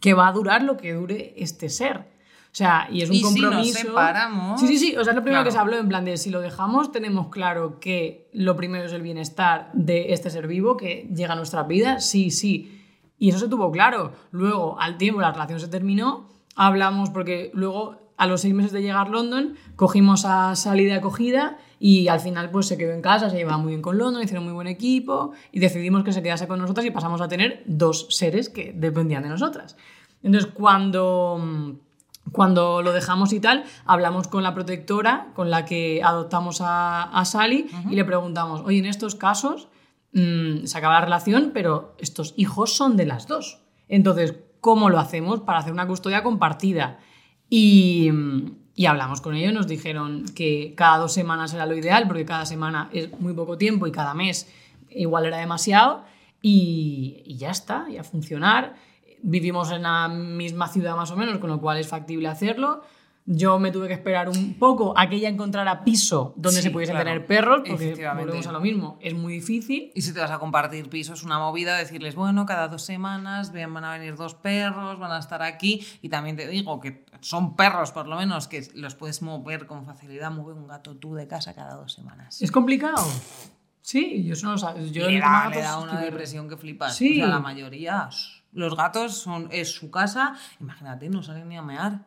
que 0.00 0.14
va 0.14 0.28
a 0.28 0.32
durar 0.32 0.62
lo 0.62 0.78
que 0.78 0.94
dure 0.94 1.34
este 1.36 1.68
ser. 1.68 2.16
O 2.50 2.54
sea, 2.58 2.88
y 2.90 3.02
es 3.02 3.10
un 3.10 3.16
Y 3.16 3.18
si 3.18 3.24
nos 3.24 3.32
compromiso. 3.50 3.78
separamos, 3.80 4.60
Sí, 4.60 4.66
sí, 4.66 4.78
sí. 4.78 4.96
O 4.96 5.04
sea, 5.04 5.12
es 5.12 5.16
lo 5.16 5.22
primero 5.22 5.42
claro. 5.42 5.44
que 5.44 5.52
se 5.52 5.58
habló 5.58 5.76
en 5.76 5.88
plan 5.88 6.06
de 6.06 6.16
si 6.16 6.30
lo 6.30 6.40
dejamos, 6.40 6.90
tenemos 6.90 7.28
claro 7.28 7.78
que 7.80 8.30
lo 8.32 8.56
primero 8.56 8.86
es 8.86 8.92
el 8.94 9.02
bienestar 9.02 9.70
de 9.74 10.14
este 10.14 10.30
ser 10.30 10.46
vivo 10.46 10.78
que 10.78 11.06
llega 11.14 11.34
a 11.34 11.36
nuestra 11.36 11.64
vida. 11.64 12.00
Sí, 12.00 12.30
sí. 12.30 12.77
Y 13.18 13.30
eso 13.30 13.38
se 13.38 13.48
tuvo 13.48 13.70
claro. 13.70 14.12
Luego, 14.30 14.80
al 14.80 14.96
tiempo, 14.96 15.20
la 15.20 15.32
relación 15.32 15.60
se 15.60 15.68
terminó. 15.68 16.28
Hablamos 16.54 17.10
porque 17.10 17.50
luego, 17.54 17.96
a 18.16 18.26
los 18.26 18.40
seis 18.40 18.54
meses 18.54 18.72
de 18.72 18.82
llegar 18.82 19.06
a 19.06 19.10
London, 19.10 19.54
cogimos 19.76 20.24
a 20.24 20.54
Sally 20.56 20.84
de 20.84 20.94
acogida 20.94 21.58
y 21.80 22.08
al 22.08 22.20
final 22.20 22.50
pues 22.50 22.66
se 22.66 22.76
quedó 22.76 22.92
en 22.92 23.02
casa, 23.02 23.30
se 23.30 23.36
llevaba 23.36 23.58
muy 23.58 23.70
bien 23.70 23.82
con 23.82 23.98
London, 23.98 24.22
hicieron 24.22 24.44
muy 24.44 24.52
buen 24.52 24.66
equipo 24.66 25.32
y 25.52 25.60
decidimos 25.60 26.02
que 26.02 26.12
se 26.12 26.22
quedase 26.22 26.48
con 26.48 26.58
nosotras 26.58 26.84
y 26.84 26.90
pasamos 26.90 27.20
a 27.20 27.28
tener 27.28 27.62
dos 27.66 28.06
seres 28.10 28.48
que 28.48 28.72
dependían 28.74 29.22
de 29.22 29.28
nosotras. 29.28 29.76
Entonces, 30.22 30.50
cuando 30.52 31.78
cuando 32.32 32.82
lo 32.82 32.92
dejamos 32.92 33.32
y 33.32 33.40
tal, 33.40 33.64
hablamos 33.86 34.28
con 34.28 34.42
la 34.42 34.52
protectora 34.52 35.28
con 35.34 35.50
la 35.50 35.64
que 35.64 36.02
adoptamos 36.02 36.60
a, 36.60 37.04
a 37.04 37.24
Sally 37.24 37.70
y 37.90 37.94
le 37.94 38.04
preguntamos, 38.04 38.60
oye, 38.62 38.78
en 38.78 38.86
estos 38.86 39.14
casos 39.14 39.68
mm, 40.12 40.64
se 40.64 40.78
acaba 40.78 40.94
la 40.94 41.04
relación, 41.04 41.50
pero 41.52 41.94
estos 41.98 42.34
hijos 42.36 42.74
son 42.74 42.96
de 42.96 43.06
las 43.06 43.26
dos. 43.26 43.60
Entonces, 43.88 44.36
¿cómo 44.60 44.90
lo 44.90 44.98
hacemos 44.98 45.40
para 45.40 45.58
hacer 45.58 45.72
una 45.72 45.86
custodia 45.86 46.22
compartida? 46.22 46.98
Y, 47.50 48.10
y 48.74 48.86
hablamos 48.86 49.20
con 49.20 49.34
ellos, 49.34 49.52
nos 49.52 49.66
dijeron 49.66 50.24
que 50.34 50.74
cada 50.76 50.98
dos 50.98 51.12
semanas 51.12 51.54
era 51.54 51.66
lo 51.66 51.76
ideal, 51.76 52.06
porque 52.06 52.24
cada 52.24 52.46
semana 52.46 52.90
es 52.92 53.18
muy 53.20 53.32
poco 53.32 53.56
tiempo 53.56 53.86
y 53.86 53.92
cada 53.92 54.14
mes 54.14 54.52
igual 54.90 55.26
era 55.26 55.38
demasiado. 55.38 56.04
Y, 56.40 57.22
y 57.24 57.36
ya 57.36 57.50
está, 57.50 57.86
y 57.90 57.96
a 57.96 58.04
funcionar 58.04 58.76
vivimos 59.22 59.70
en 59.70 59.82
la 59.82 60.08
misma 60.08 60.68
ciudad 60.68 60.96
más 60.96 61.10
o 61.10 61.16
menos, 61.16 61.38
con 61.38 61.50
lo 61.50 61.60
cual 61.60 61.78
es 61.78 61.88
factible 61.88 62.28
hacerlo. 62.28 62.82
Yo 63.30 63.58
me 63.58 63.70
tuve 63.70 63.88
que 63.88 63.92
esperar 63.92 64.30
un 64.30 64.54
poco 64.54 64.94
a 64.96 65.06
que 65.06 65.16
ella 65.16 65.28
encontrara 65.28 65.84
piso 65.84 66.32
donde 66.36 66.62
Sí, 66.62 66.68
se 66.68 66.70
pudiesen 66.70 66.94
claro. 66.96 67.10
tener 67.10 67.26
perros, 67.26 67.58
porque 67.68 67.84
Efectivamente. 67.84 68.24
volvemos 68.24 68.46
a 68.46 68.52
lo 68.52 68.60
mismo, 68.60 68.98
es 69.02 69.12
muy 69.12 69.34
difícil. 69.34 69.92
Y 69.94 70.00
si 70.00 70.14
te 70.14 70.20
vas 70.20 70.30
a 70.30 70.38
compartir 70.38 70.88
piso, 70.88 71.12
es 71.12 71.22
una 71.24 71.38
movida 71.38 71.76
decirles, 71.76 72.14
bueno, 72.14 72.46
cada 72.46 72.68
dos 72.68 72.82
semanas 72.82 73.52
van 73.52 73.84
a 73.84 73.92
venir 73.92 74.16
dos 74.16 74.34
perros, 74.34 74.98
van 74.98 75.12
a 75.12 75.18
estar 75.18 75.42
aquí. 75.42 75.86
Y 76.00 76.08
también 76.08 76.36
te 76.36 76.48
digo 76.48 76.80
que 76.80 77.04
son 77.20 77.54
perros, 77.54 77.92
por 77.92 78.06
lo 78.08 78.16
menos, 78.16 78.48
que 78.48 78.66
los 78.74 78.94
puedes 78.94 79.20
mover 79.20 79.66
con 79.66 79.84
facilidad. 79.84 80.30
Mueve 80.30 80.58
un 80.58 80.66
gato 80.66 80.96
tú 80.96 81.14
de 81.14 81.26
casa 81.28 81.54
cada 81.54 81.74
dos 81.74 81.92
semanas. 81.92 82.40
¿Es 82.40 82.50
complicado? 82.50 83.04
Sí, 83.82 84.24
yo 84.24 84.32
eso 84.34 84.46
no 84.46 84.52
lo 84.52 84.58
sabía. 84.58 84.86
Yo 84.86 85.08
le 85.08 85.20
da, 85.20 85.48
le 85.50 85.60
da 85.62 85.78
una 85.78 86.00
depresión 86.00 86.48
que 86.48 86.56
flipas. 86.56 86.94
Sí. 86.96 87.20
O 87.20 87.24
sea, 87.24 87.34
la 87.34 87.40
mayoría. 87.40 88.08
Los 88.52 88.74
gatos 88.76 89.18
son, 89.18 89.48
es 89.50 89.72
su 89.74 89.90
casa. 89.90 90.34
Imagínate, 90.60 91.08
no 91.10 91.22
salen 91.22 91.48
ni 91.48 91.56
a 91.58 91.62
mear. 91.62 92.06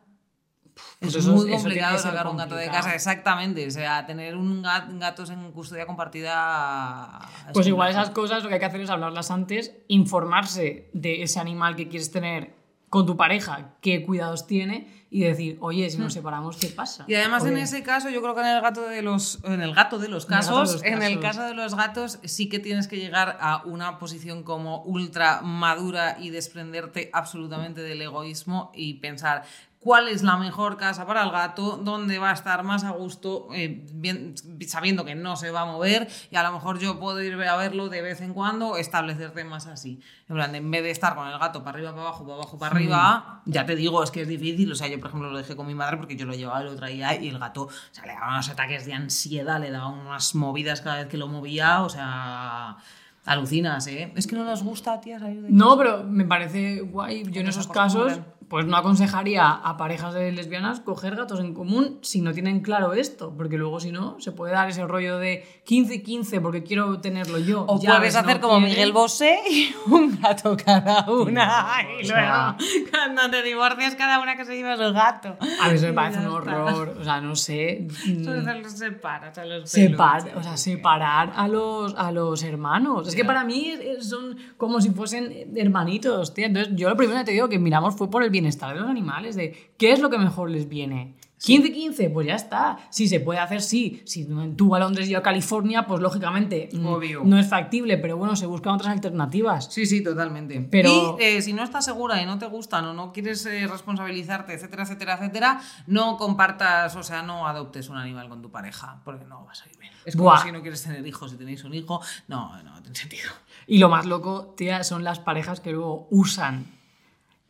Pues 1.00 1.14
es 1.14 1.24
eso- 1.24 1.32
muy 1.32 1.50
complicado 1.50 1.98
sacar 1.98 2.26
un 2.26 2.36
gato 2.36 2.54
de 2.54 2.66
casa, 2.68 2.94
exactamente. 2.94 3.66
O 3.66 3.70
sea, 3.70 4.06
tener 4.06 4.36
un 4.36 4.62
gat- 4.62 4.88
gatos 4.98 5.30
en 5.30 5.52
custodia 5.52 5.86
compartida. 5.86 7.18
es 7.48 7.52
Pues 7.52 7.66
igual 7.66 7.90
esas 7.90 8.10
cosas 8.10 8.42
lo 8.42 8.48
que 8.48 8.54
hay 8.54 8.60
que 8.60 8.66
hacer 8.66 8.80
es 8.80 8.90
hablarlas 8.90 9.30
antes, 9.30 9.72
informarse 9.88 10.88
de 10.92 11.22
ese 11.22 11.40
animal 11.40 11.76
que 11.76 11.88
quieres 11.88 12.10
tener 12.10 12.54
con 12.88 13.06
tu 13.06 13.16
pareja, 13.16 13.74
qué 13.80 14.04
cuidados 14.04 14.46
tiene 14.46 15.06
y 15.10 15.20
decir, 15.22 15.56
oye, 15.62 15.88
si 15.88 15.96
nos 15.96 16.12
separamos, 16.12 16.58
¿qué 16.58 16.66
pasa? 16.68 17.04
Hmm. 17.04 17.10
Y 17.10 17.14
además 17.14 17.44
en 17.46 17.56
ese 17.56 17.82
caso, 17.82 18.10
yo 18.10 18.20
creo 18.20 18.34
que 18.34 18.42
en 18.42 18.48
el 18.48 18.60
gato 18.60 18.82
de 18.82 19.00
los, 19.00 19.38
en 19.44 19.62
el 19.62 19.74
gato 19.74 19.98
de 19.98 20.08
los 20.08 20.26
En 20.26 20.32
el 20.34 20.38
gato 20.40 20.50
de 20.52 20.60
casos, 20.60 20.72
los 20.74 20.84
en 20.84 21.02
el 21.02 21.20
casos. 21.20 21.36
caso 21.38 21.48
de 21.48 21.54
los 21.54 21.74
gatos, 21.74 22.18
sí 22.24 22.50
que 22.50 22.58
tienes 22.58 22.88
que 22.88 22.96
llegar 22.98 23.38
a 23.40 23.62
una 23.64 23.98
posición 23.98 24.42
como 24.42 24.82
ultra 24.82 25.40
madura 25.40 26.16
y 26.20 26.28
desprenderte 26.30 27.08
absolutamente 27.14 27.80
del 27.80 28.02
egoísmo 28.02 28.70
y 28.74 28.94
pensar 28.94 29.44
cuál 29.82 30.06
es 30.06 30.22
la 30.22 30.36
mejor 30.36 30.76
casa 30.76 31.04
para 31.06 31.24
el 31.24 31.30
gato, 31.32 31.76
dónde 31.76 32.18
va 32.20 32.30
a 32.30 32.34
estar 32.34 32.62
más 32.62 32.84
a 32.84 32.90
gusto, 32.90 33.48
eh, 33.52 33.84
bien- 33.92 34.34
sabiendo 34.68 35.04
que 35.04 35.16
no 35.16 35.34
se 35.36 35.50
va 35.50 35.62
a 35.62 35.66
mover 35.66 36.06
y 36.30 36.36
a 36.36 36.42
lo 36.44 36.52
mejor 36.52 36.78
yo 36.78 37.00
puedo 37.00 37.20
ir 37.20 37.34
a 37.42 37.56
verlo 37.56 37.88
de 37.88 38.00
vez 38.00 38.20
en 38.20 38.32
cuando, 38.32 38.76
establecerte 38.76 39.42
más 39.42 39.66
así. 39.66 39.98
En 40.28 40.36
plan, 40.36 40.54
en 40.54 40.70
vez 40.70 40.84
de 40.84 40.90
estar 40.92 41.16
con 41.16 41.26
el 41.26 41.36
gato 41.36 41.64
para 41.64 41.76
arriba, 41.76 41.90
para 41.90 42.02
abajo, 42.02 42.22
para 42.24 42.34
abajo, 42.36 42.58
para 42.58 42.76
arriba, 42.76 43.42
ya 43.44 43.66
te 43.66 43.74
digo, 43.74 44.04
es 44.04 44.12
que 44.12 44.22
es 44.22 44.28
difícil. 44.28 44.70
O 44.70 44.76
sea, 44.76 44.86
yo, 44.86 45.00
por 45.00 45.08
ejemplo, 45.08 45.30
lo 45.30 45.38
dejé 45.38 45.56
con 45.56 45.66
mi 45.66 45.74
madre 45.74 45.96
porque 45.96 46.14
yo 46.14 46.26
lo 46.26 46.34
llevaba 46.34 46.62
y 46.62 46.64
lo 46.66 46.76
traía 46.76 47.20
y 47.20 47.28
el 47.28 47.38
gato, 47.40 47.62
o 47.64 47.70
sea, 47.90 48.06
le 48.06 48.12
daba 48.14 48.28
unos 48.28 48.48
ataques 48.50 48.86
de 48.86 48.94
ansiedad, 48.94 49.60
le 49.60 49.70
daba 49.72 49.88
unas 49.88 50.34
movidas 50.36 50.80
cada 50.80 50.98
vez 50.98 51.06
que 51.08 51.16
lo 51.16 51.26
movía, 51.26 51.82
o 51.82 51.88
sea, 51.88 52.76
alucinas, 53.24 53.86
¿eh? 53.86 54.12
Es 54.16 54.26
que 54.26 54.36
no 54.36 54.44
nos 54.44 54.62
gusta, 54.62 55.00
tía, 55.00 55.18
salir 55.18 55.42
de 55.42 55.50
No, 55.50 55.76
pero 55.76 56.04
me 56.04 56.24
parece 56.24 56.80
guay. 56.82 57.24
Yo 57.30 57.40
en 57.40 57.48
esos 57.48 57.66
casos. 57.68 58.20
Pues 58.52 58.66
no 58.66 58.76
aconsejaría 58.76 59.48
a 59.48 59.78
parejas 59.78 60.12
de 60.12 60.30
lesbianas 60.30 60.80
coger 60.80 61.16
gatos 61.16 61.40
en 61.40 61.54
común 61.54 61.96
si 62.02 62.20
no 62.20 62.34
tienen 62.34 62.60
claro 62.60 62.92
esto, 62.92 63.32
porque 63.34 63.56
luego 63.56 63.80
si 63.80 63.92
no, 63.92 64.20
se 64.20 64.30
puede 64.30 64.52
dar 64.52 64.68
ese 64.68 64.86
rollo 64.86 65.16
de 65.16 65.42
15 65.64 65.94
y 65.94 66.02
15 66.02 66.38
porque 66.42 66.62
quiero 66.62 67.00
tenerlo 67.00 67.38
yo. 67.38 67.64
O 67.66 67.80
Ya, 67.80 67.96
puedes 67.96 68.12
no 68.12 68.20
hacer 68.20 68.40
como 68.40 68.58
quieres- 68.58 68.74
Miguel 68.76 68.92
Bosé 68.92 69.38
y 69.50 69.74
un 69.90 70.20
gato 70.20 70.54
cada 70.62 71.10
una. 71.10 71.78
y 71.98 72.04
sea- 72.04 72.56
luego, 72.58 72.90
cuando 72.90 73.30
te 73.30 73.42
divorcias, 73.42 73.94
cada 73.94 74.20
una 74.20 74.36
que 74.36 74.44
se 74.44 74.54
lleva 74.54 74.76
su 74.76 74.92
gato. 74.92 75.34
A 75.58 75.68
mí 75.70 75.74
eso 75.76 75.86
me 75.86 75.94
parece 75.94 76.18
un 76.20 76.26
horror, 76.26 76.94
o 77.00 77.04
sea, 77.04 77.22
no 77.22 77.34
sé. 77.34 77.88
mm, 78.06 78.22
Solo 78.24 78.42
los 78.60 78.72
separas 78.72 79.38
a 79.38 79.46
los 79.46 79.70
Separ, 79.70 80.24
peluches. 80.24 80.38
o 80.38 80.42
sea, 80.42 80.58
separar 80.58 81.32
a 81.34 81.48
los, 81.48 81.94
a 81.96 82.12
los 82.12 82.42
hermanos. 82.42 83.08
Es 83.08 83.16
que 83.16 83.24
para 83.24 83.44
mí 83.44 83.72
son 84.00 84.36
como 84.58 84.78
si 84.82 84.90
fuesen 84.90 85.52
hermanitos, 85.56 86.34
tía. 86.34 86.48
Entonces, 86.48 86.74
yo 86.76 86.90
lo 86.90 86.96
primero 86.98 87.18
que 87.20 87.24
te 87.24 87.32
digo 87.32 87.48
que 87.48 87.58
miramos 87.58 87.96
fue 87.96 88.10
por 88.10 88.22
el 88.22 88.30
bienestar 88.42 88.74
de 88.74 88.80
los 88.80 88.90
animales, 88.90 89.36
de 89.36 89.72
qué 89.78 89.92
es 89.92 90.00
lo 90.00 90.10
que 90.10 90.18
mejor 90.18 90.50
les 90.50 90.68
viene. 90.68 91.14
15-15, 91.44 92.12
pues 92.12 92.26
ya 92.28 92.36
está. 92.36 92.78
Si 92.90 93.08
se 93.08 93.18
puede 93.18 93.40
hacer, 93.40 93.62
sí. 93.62 94.00
Si 94.04 94.28
tú 94.56 94.76
a 94.76 94.78
Londres 94.78 95.08
y 95.08 95.10
yo 95.10 95.18
a 95.18 95.22
California, 95.22 95.86
pues 95.88 96.00
lógicamente 96.00 96.68
mm, 96.72 96.86
Obvio. 96.86 97.22
no 97.24 97.36
es 97.36 97.48
factible, 97.48 97.98
pero 97.98 98.16
bueno, 98.16 98.36
se 98.36 98.46
buscan 98.46 98.74
otras 98.74 98.92
alternativas. 98.92 99.66
Sí, 99.72 99.84
sí, 99.86 100.04
totalmente. 100.04 100.60
Pero- 100.70 101.16
Y 101.18 101.24
eh, 101.24 101.42
si 101.42 101.52
no 101.52 101.64
estás 101.64 101.84
segura 101.84 102.22
y 102.22 102.26
no 102.26 102.38
te 102.38 102.46
gustan 102.46 102.84
o 102.84 102.94
no 102.94 103.12
quieres 103.12 103.44
eh, 103.46 103.66
responsabilizarte, 103.66 104.54
etcétera, 104.54 104.84
etcétera, 104.84 105.14
etcétera, 105.14 105.60
no 105.88 106.16
compartas, 106.16 106.94
o 106.94 107.02
sea, 107.02 107.22
no 107.22 107.48
adoptes 107.48 107.88
un 107.88 107.96
animal 107.96 108.28
con 108.28 108.40
tu 108.40 108.52
pareja, 108.52 109.00
porque 109.04 109.24
no 109.24 109.44
vas 109.44 109.62
a 109.62 109.68
ir 109.68 109.78
bien. 109.78 109.92
Es 110.04 110.14
como 110.14 110.28
Buah. 110.30 110.44
si 110.44 110.52
no 110.52 110.62
quieres 110.62 110.80
tener 110.84 111.04
hijos, 111.04 111.32
si 111.32 111.36
tenéis 111.36 111.64
un 111.64 111.74
hijo, 111.74 112.00
no, 112.28 112.62
no 112.62 112.80
tiene 112.82 112.96
sentido. 112.96 113.30
Y 113.66 113.78
lo 113.78 113.88
más 113.88 114.06
loco, 114.06 114.54
tía, 114.56 114.84
son 114.84 115.02
las 115.02 115.18
parejas 115.18 115.58
que 115.60 115.72
luego 115.72 116.06
usan 116.10 116.66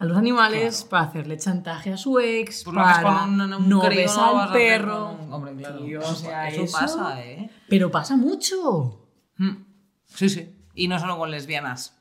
a 0.02 0.04
los 0.04 0.16
animales 0.18 0.82
para 0.84 1.04
hacerle 1.04 1.38
chantaje 1.38 1.92
a 1.92 1.96
su 1.96 2.18
ex, 2.18 2.64
Pues 2.64 2.74
para 2.76 3.22
un, 3.24 3.40
un 3.40 3.68
no 3.68 3.80
crío, 3.80 4.06
no 4.14 4.32
lo 4.32 4.38
al 4.40 4.52
perro. 4.52 5.10
un- 5.12 5.32
Hombre, 5.32 5.54
claro. 5.54 5.78
Tío, 5.84 6.00
o 6.00 6.14
sea, 6.14 6.48
eso 6.48 6.64
eso- 6.64 6.76
pasa, 6.78 7.22
¿eh? 7.24 7.48
Pero 7.68 7.90
pasa 7.90 8.16
mucho. 8.16 9.06
Mm. 9.36 9.50
Sí, 10.06 10.28
sí. 10.28 10.56
Y 10.74 10.88
no 10.88 10.98
solo 10.98 11.16
con 11.18 11.30
lesbianas. 11.30 11.96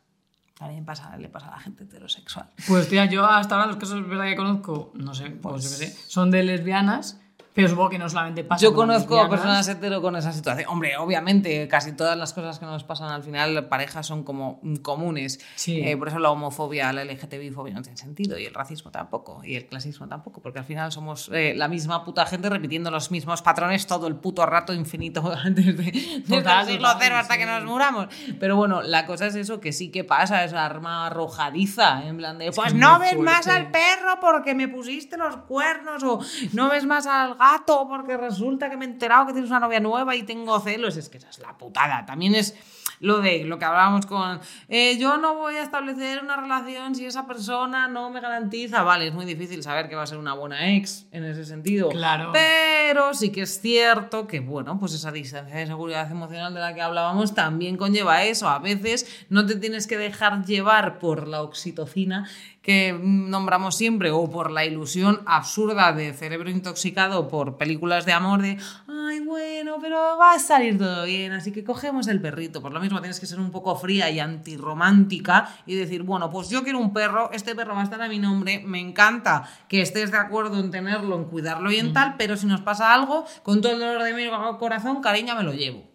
También 0.58 0.84
pasa, 0.84 1.16
le 1.18 1.30
pasa 1.30 1.50
a 1.50 1.52
la 1.52 1.60
gente 1.60 1.84
heterosexual. 1.84 2.50
Pues 2.68 2.88
tía, 2.90 3.06
yo 3.06 3.24
hasta 3.26 3.56
ahora 3.56 3.68
los 3.68 3.78
casos 3.78 4.08
¿verdad? 4.08 4.26
que 4.26 4.36
conozco, 4.36 4.92
no 4.96 5.14
sé, 5.14 5.30
pues, 5.30 5.64
yo 5.64 5.70
qué 5.70 5.76
sé, 5.88 5.96
son 6.08 6.32
de 6.32 6.44
lesbianas 6.44 7.21
Pero 7.54 7.68
supongo 7.68 7.90
que 7.90 8.00
no 8.00 8.10
solamente 8.10 8.44
pasa 8.44 8.64
Yo 8.64 8.74
conozco 8.74 9.20
a 9.20 9.30
personas 9.30 9.68
hetero 9.68 10.02
con 10.02 10.16
esa 10.16 10.32
situación. 10.32 10.70
Hombre, 10.70 10.96
obviamente, 10.98 11.68
casi 11.68 11.92
todas 11.94 12.18
las 12.18 12.34
cosas 12.34 12.60
que 12.60 12.66
nos 12.66 12.84
pasan 12.84 13.10
al 13.10 13.24
final, 13.24 13.68
parejas 13.68 14.08
son 14.08 14.24
como 14.24 14.62
comunes. 14.82 15.40
Sí. 15.56 15.82
Eh, 15.82 15.98
por 15.98 16.08
eso 16.08 16.20
la 16.20 16.32
homofobia, 16.32 16.94
la 16.94 17.04
LGTBI-fobia 17.04 17.74
no 17.74 17.82
tiene 17.82 17.98
sentido, 17.98 18.38
y 18.38 18.46
el 18.46 18.54
racismo 18.54 18.92
tampoco, 18.92 19.42
y 19.44 19.56
el 19.56 19.66
clasismo 19.66 20.08
tampoco, 20.08 20.42
porque 20.42 20.60
al 20.60 20.66
final 20.66 20.92
somos 20.92 21.30
eh, 21.34 21.54
la 21.56 21.68
misma 21.68 22.06
puta 22.06 22.26
gente 22.26 22.50
repitiendo 22.50 22.90
los 22.90 23.12
mismos 23.12 23.42
patrones 23.42 23.86
todo 23.86 24.08
el 24.08 24.16
puto 24.16 24.46
rato 24.46 24.74
infinito 24.74 25.22
desde, 25.46 25.74
desde 25.74 26.52
el 26.52 26.66
siglo 26.66 26.90
cero 27.00 27.16
hasta 27.18 27.34
sí. 27.34 27.40
que 27.40 27.46
nos 27.46 27.66
muramos. 27.66 28.08
Pero 28.40 28.56
bueno, 28.56 28.82
la 28.82 29.06
cosa 29.06 29.28
es 29.28 29.36
eso, 29.36 29.60
que 29.60 29.74
sí 29.74 29.92
que 29.92 30.04
pasa, 30.04 30.44
es 30.46 30.54
arma 30.54 31.08
arrojadiza, 31.08 32.06
en 32.06 32.18
plan 32.18 32.38
de, 32.38 32.52
pues 32.52 32.70
es 32.70 32.74
no 32.76 33.00
ves 33.00 33.18
más 33.18 33.46
fuerte. 33.46 33.52
al 33.52 33.72
perro 33.72 34.20
porque 34.22 34.56
me 34.56 34.70
pusiste 34.70 35.18
los 35.18 35.36
cuernos, 35.38 36.04
o 36.04 36.22
no 36.54 36.70
ves 36.70 36.86
más 36.86 37.08
al 37.08 37.36
gato 37.42 37.88
porque 37.90 38.18
resulta 38.18 38.70
que 38.70 38.78
me 38.78 38.86
he 38.86 38.90
enterado 38.90 39.26
que 39.28 39.34
tienes 39.34 39.50
una 39.50 39.60
novia 39.60 39.80
nueva 39.80 40.16
y 40.16 40.24
tengo 40.24 40.60
celos. 40.60 40.96
Es 40.98 41.10
que 41.10 41.18
esa 41.18 41.30
es 41.30 41.40
la 41.40 41.58
putada. 41.58 42.06
También 42.06 42.36
es 42.36 42.56
lo 43.00 43.20
de 43.20 43.44
lo 43.46 43.58
que 43.58 43.66
hablábamos 43.66 44.06
con, 44.06 44.40
eh, 44.70 44.98
yo 45.00 45.18
no 45.18 45.36
voy 45.36 45.56
a 45.56 45.64
establecer 45.64 46.24
una 46.24 46.38
relación 46.38 46.94
si 46.94 47.06
esa 47.06 47.26
persona 47.26 47.88
no 47.88 48.12
me 48.12 48.22
garantiza. 48.22 48.84
Vale, 48.84 49.08
es 49.08 49.14
muy 49.14 49.26
difícil 49.26 49.64
saber 49.64 49.90
que 49.90 49.96
va 49.96 50.04
a 50.04 50.08
ser 50.08 50.20
una 50.20 50.34
buena 50.34 50.76
ex 50.76 51.08
en 51.12 51.26
ese 51.26 51.44
sentido. 51.46 51.90
Claro. 51.90 52.30
Pero 52.32 53.14
sí 53.16 53.32
que 53.32 53.42
es 53.42 53.60
cierto 53.60 54.28
que, 54.28 54.40
bueno, 54.40 54.80
pues 54.80 54.94
esa 54.94 55.12
distancia 55.12 55.56
de 55.56 55.66
seguridad 55.66 56.10
emocional 56.12 56.54
de 56.54 56.60
la 56.60 56.76
que 56.76 56.82
hablábamos 56.82 57.34
también 57.34 57.76
conlleva 57.76 58.24
eso. 58.24 58.48
A 58.48 58.60
veces 58.60 59.26
no 59.30 59.48
te 59.48 59.56
tienes 59.56 59.88
que 59.88 59.98
dejar 59.98 60.46
llevar 60.46 61.00
por 61.00 61.28
la 61.28 61.42
oxitocina 61.42 62.30
que 62.62 62.94
mm, 62.94 63.30
nombramos 63.30 63.76
siempre 63.76 64.12
o 64.12 64.30
por 64.30 64.52
la 64.52 64.66
ilusión 64.66 65.22
absurda 65.26 65.94
de 65.94 66.14
cerebro 66.14 66.50
intoxicado 66.50 67.28
por 67.28 67.58
películas 67.58 68.06
de 68.06 68.14
amor 68.14 68.42
de, 68.42 68.58
ay, 68.88 69.20
bueno, 69.22 69.78
pero 69.82 70.18
va 70.18 70.34
a 70.34 70.40
salir 70.40 70.78
todo 70.78 71.06
bien, 71.06 71.32
así 71.32 71.52
que 71.52 71.64
cogemos 71.64 72.08
el 72.08 72.22
perrito. 72.22 72.62
Por 72.62 72.72
lo 72.72 72.80
mismo 72.80 73.00
tienes 73.00 73.20
que 73.20 73.26
ser 73.26 73.40
un 73.40 73.52
poco 73.52 73.76
fría 73.76 74.10
y 74.10 74.20
antirromántica 74.20 75.50
y 75.66 75.76
decir, 75.76 76.04
bueno, 76.04 76.30
pues 76.30 76.50
yo 76.50 76.64
quiero 76.64 76.80
un 76.80 76.94
perro, 76.94 77.32
este 77.34 77.56
perro 77.56 77.74
va 77.74 77.82
a 77.82 77.86
estar 77.86 78.02
a 78.02 78.08
mi 78.08 78.20
nombre, 78.20 78.62
me 78.66 78.80
encanta 78.80 79.50
que 79.68 79.82
estés 79.82 80.12
de 80.12 80.18
acuerdo 80.18 80.60
en 80.60 80.72
tenerlo, 80.72 81.16
en 81.16 81.26
cuidarlo 81.26 81.72
y 81.72 81.78
en 81.78 81.94
tal, 81.94 82.16
pero 82.18 82.38
si 82.38 82.46
nos 82.46 82.62
pasa 82.62 82.94
algo, 82.94 83.26
con 83.44 83.62
todo 83.62 83.74
el 83.74 83.80
dolor 83.80 84.04
de 84.04 84.14
mi 84.14 84.30
corazón, 84.60 85.02
cariño, 85.02 85.36
me 85.36 85.44
lo 85.44 85.54
llevo. 85.54 85.92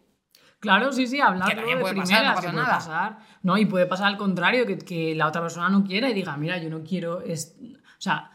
Claro, 0.59 0.93
sí, 0.93 1.07
sí, 1.07 1.19
también 1.19 1.79
de 1.79 1.95
pasar, 1.95 2.25
no 2.25 2.35
pasa 2.35 2.41
que 2.41 2.49
puede 2.49 2.53
nada. 2.57 2.75
pasar. 2.75 3.19
No, 3.47 3.57
y 3.57 3.65
puede 3.67 3.87
pasar 3.87 4.09
al 4.09 4.17
contrario, 4.17 4.67
que, 4.67 4.77
que 4.79 5.15
la 5.15 5.27
otra 5.29 5.41
persona 5.41 5.69
no 5.69 5.85
quiera 5.85 6.11
y 6.11 6.15
diga, 6.15 6.37
mira, 6.37 6.59
yo 6.59 6.69
no 6.69 6.83
quiero... 6.83 7.21
es- 7.23 7.55
O 7.63 8.01
sea, 8.07 8.33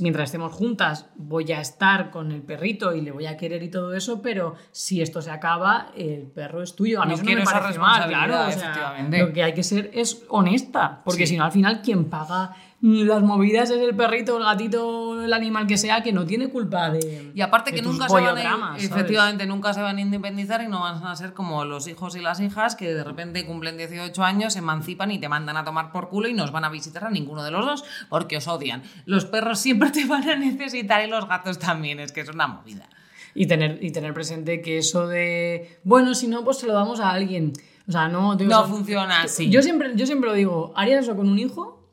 mientras 0.00 0.28
estemos 0.28 0.50
juntas 0.54 1.10
voy 1.16 1.52
a 1.52 1.60
estar 1.60 2.10
con 2.10 2.32
el 2.32 2.40
perrito 2.40 2.94
y 2.94 3.02
le 3.02 3.10
voy 3.12 3.26
a 3.26 3.36
querer 3.36 3.62
y 3.62 3.68
todo 3.70 3.92
eso, 3.92 4.22
pero 4.22 4.54
si 4.72 5.02
esto 5.02 5.20
se 5.20 5.30
acaba, 5.30 5.88
el 5.94 6.22
perro 6.28 6.62
es 6.62 6.74
tuyo. 6.74 7.02
A 7.02 7.04
mí 7.04 7.08
No 7.10 7.14
eso 7.16 7.22
no 7.22 7.26
quiero 7.26 7.40
me 7.40 7.44
esa 7.44 7.60
parece 7.60 7.78
mal, 7.78 8.08
claro. 8.08 8.48
o 8.48 8.50
sea, 8.50 9.06
lo 9.10 9.32
que 9.34 9.42
hay 9.42 9.52
que 9.52 9.62
ser 9.62 9.90
es 9.92 10.24
honesta, 10.30 11.02
porque 11.04 11.26
Sí. 11.26 11.34
si 11.34 11.36
no, 11.36 11.44
al 11.44 11.52
final, 11.52 11.82
quien 11.82 12.06
paga 12.06 12.56
las 12.86 13.22
movidas 13.22 13.70
es 13.70 13.80
el 13.80 13.96
perrito, 13.96 14.36
el 14.36 14.44
gatito, 14.44 15.24
el 15.24 15.32
animal 15.32 15.66
que 15.66 15.78
sea, 15.78 16.02
que 16.02 16.12
no 16.12 16.26
tiene 16.26 16.50
culpa 16.50 16.90
de. 16.90 17.32
Y 17.34 17.40
aparte 17.40 17.70
de 17.70 17.78
que 17.78 17.82
nunca 17.82 18.10
se 18.10 18.20
van 18.20 18.36
a, 18.36 18.76
efectivamente, 18.76 19.46
nunca 19.46 19.72
se 19.72 19.80
van 19.80 19.96
a 19.96 20.00
independizar 20.02 20.62
y 20.62 20.68
no 20.68 20.80
van 20.80 21.02
a 21.02 21.16
ser 21.16 21.32
como 21.32 21.64
los 21.64 21.88
hijos 21.88 22.14
y 22.14 22.20
las 22.20 22.40
hijas 22.40 22.76
que 22.76 22.92
de 22.92 23.02
repente 23.02 23.46
cumplen 23.46 23.78
18 23.78 24.22
años, 24.22 24.52
se 24.52 24.58
emancipan 24.58 25.10
y 25.12 25.18
te 25.18 25.30
mandan 25.30 25.56
a 25.56 25.64
tomar 25.64 25.92
por 25.92 26.10
culo 26.10 26.28
y 26.28 26.34
no 26.34 26.44
os 26.44 26.52
van 26.52 26.66
a 26.66 26.68
visitar 26.68 27.04
a 27.04 27.10
ninguno 27.10 27.42
de 27.42 27.52
los 27.52 27.64
dos 27.64 27.84
porque 28.10 28.36
os 28.36 28.48
odian. 28.48 28.82
Los 29.06 29.24
perros 29.24 29.60
siempre 29.60 29.88
te 29.90 30.04
van 30.04 30.28
a 30.28 30.36
necesitar 30.36 31.02
y 31.02 31.08
los 31.08 31.26
gatos 31.26 31.58
también, 31.58 32.00
es 32.00 32.12
que 32.12 32.20
es 32.20 32.28
una 32.28 32.48
movida. 32.48 32.90
Y 33.34 33.46
tener, 33.46 33.82
y 33.82 33.92
tener 33.92 34.12
presente 34.12 34.60
que 34.60 34.76
eso 34.76 35.08
de, 35.08 35.80
bueno, 35.84 36.14
si 36.14 36.28
no, 36.28 36.44
pues 36.44 36.58
se 36.58 36.66
lo 36.66 36.74
damos 36.74 37.00
a 37.00 37.12
alguien. 37.12 37.54
O 37.88 37.92
sea, 37.92 38.08
no... 38.08 38.36
digo, 38.36 38.50
No 38.50 38.60
o 38.60 38.66
sea, 38.66 38.74
funciona 38.74 39.22
así. 39.22 39.48
Yo 39.48 39.62
siempre, 39.62 39.92
yo 39.94 40.04
siempre 40.04 40.28
lo 40.28 40.36
digo, 40.36 40.74
¿harías 40.76 41.04
eso 41.04 41.16
con 41.16 41.30
un 41.30 41.38
hijo? 41.38 41.83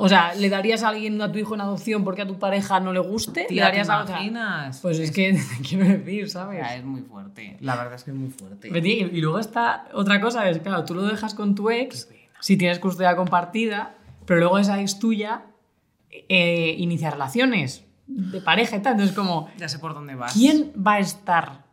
O 0.00 0.08
sea, 0.08 0.32
¿le 0.34 0.48
darías 0.48 0.84
a 0.84 0.90
alguien 0.90 1.20
a 1.20 1.32
tu 1.32 1.40
hijo 1.40 1.56
en 1.56 1.60
adopción 1.60 2.04
porque 2.04 2.22
a 2.22 2.26
tu 2.26 2.38
pareja 2.38 2.78
no 2.78 2.92
le 2.92 3.00
guste? 3.00 3.40
¿Le 3.40 3.46
Tía, 3.48 3.64
¿te 3.64 3.68
darías 3.70 3.88
a 3.88 4.02
otra? 4.02 4.14
imaginas? 4.18 4.78
Pues 4.80 5.00
es 5.00 5.10
que 5.10 5.32
te 5.32 5.62
quiero 5.68 5.86
decir, 5.86 6.30
¿sabes? 6.30 6.60
Ya, 6.60 6.76
es 6.76 6.84
muy 6.84 7.00
fuerte. 7.00 7.56
La 7.58 7.74
verdad 7.74 7.94
es 7.94 8.04
que 8.04 8.12
es 8.12 8.16
muy 8.16 8.30
fuerte. 8.30 8.68
Pero, 8.72 8.86
Y 8.86 9.20
luego 9.20 9.40
está 9.40 9.88
otra 9.92 10.20
cosa, 10.20 10.48
es 10.48 10.60
claro, 10.60 10.84
tú 10.84 10.94
lo 10.94 11.02
dejas 11.02 11.34
con 11.34 11.56
tu 11.56 11.68
ex 11.70 12.08
si 12.38 12.56
tienes 12.56 12.78
custodia 12.78 13.16
compartida, 13.16 13.96
pero 14.24 14.38
luego 14.38 14.60
esa 14.60 14.80
ex 14.80 15.00
tuya 15.00 15.46
eh, 16.10 16.76
inicia 16.78 17.10
relaciones 17.10 17.84
de 18.06 18.40
pareja 18.40 18.76
y 18.76 18.82
tal. 18.82 18.92
Entonces, 18.92 19.16
como, 19.16 19.50
Ya 19.58 19.68
sé 19.68 19.80
por 19.80 19.94
dónde 19.94 20.14
vas. 20.14 20.32
¿quién 20.32 20.72
va 20.74 20.94
a 20.94 20.98
estar 21.00 21.64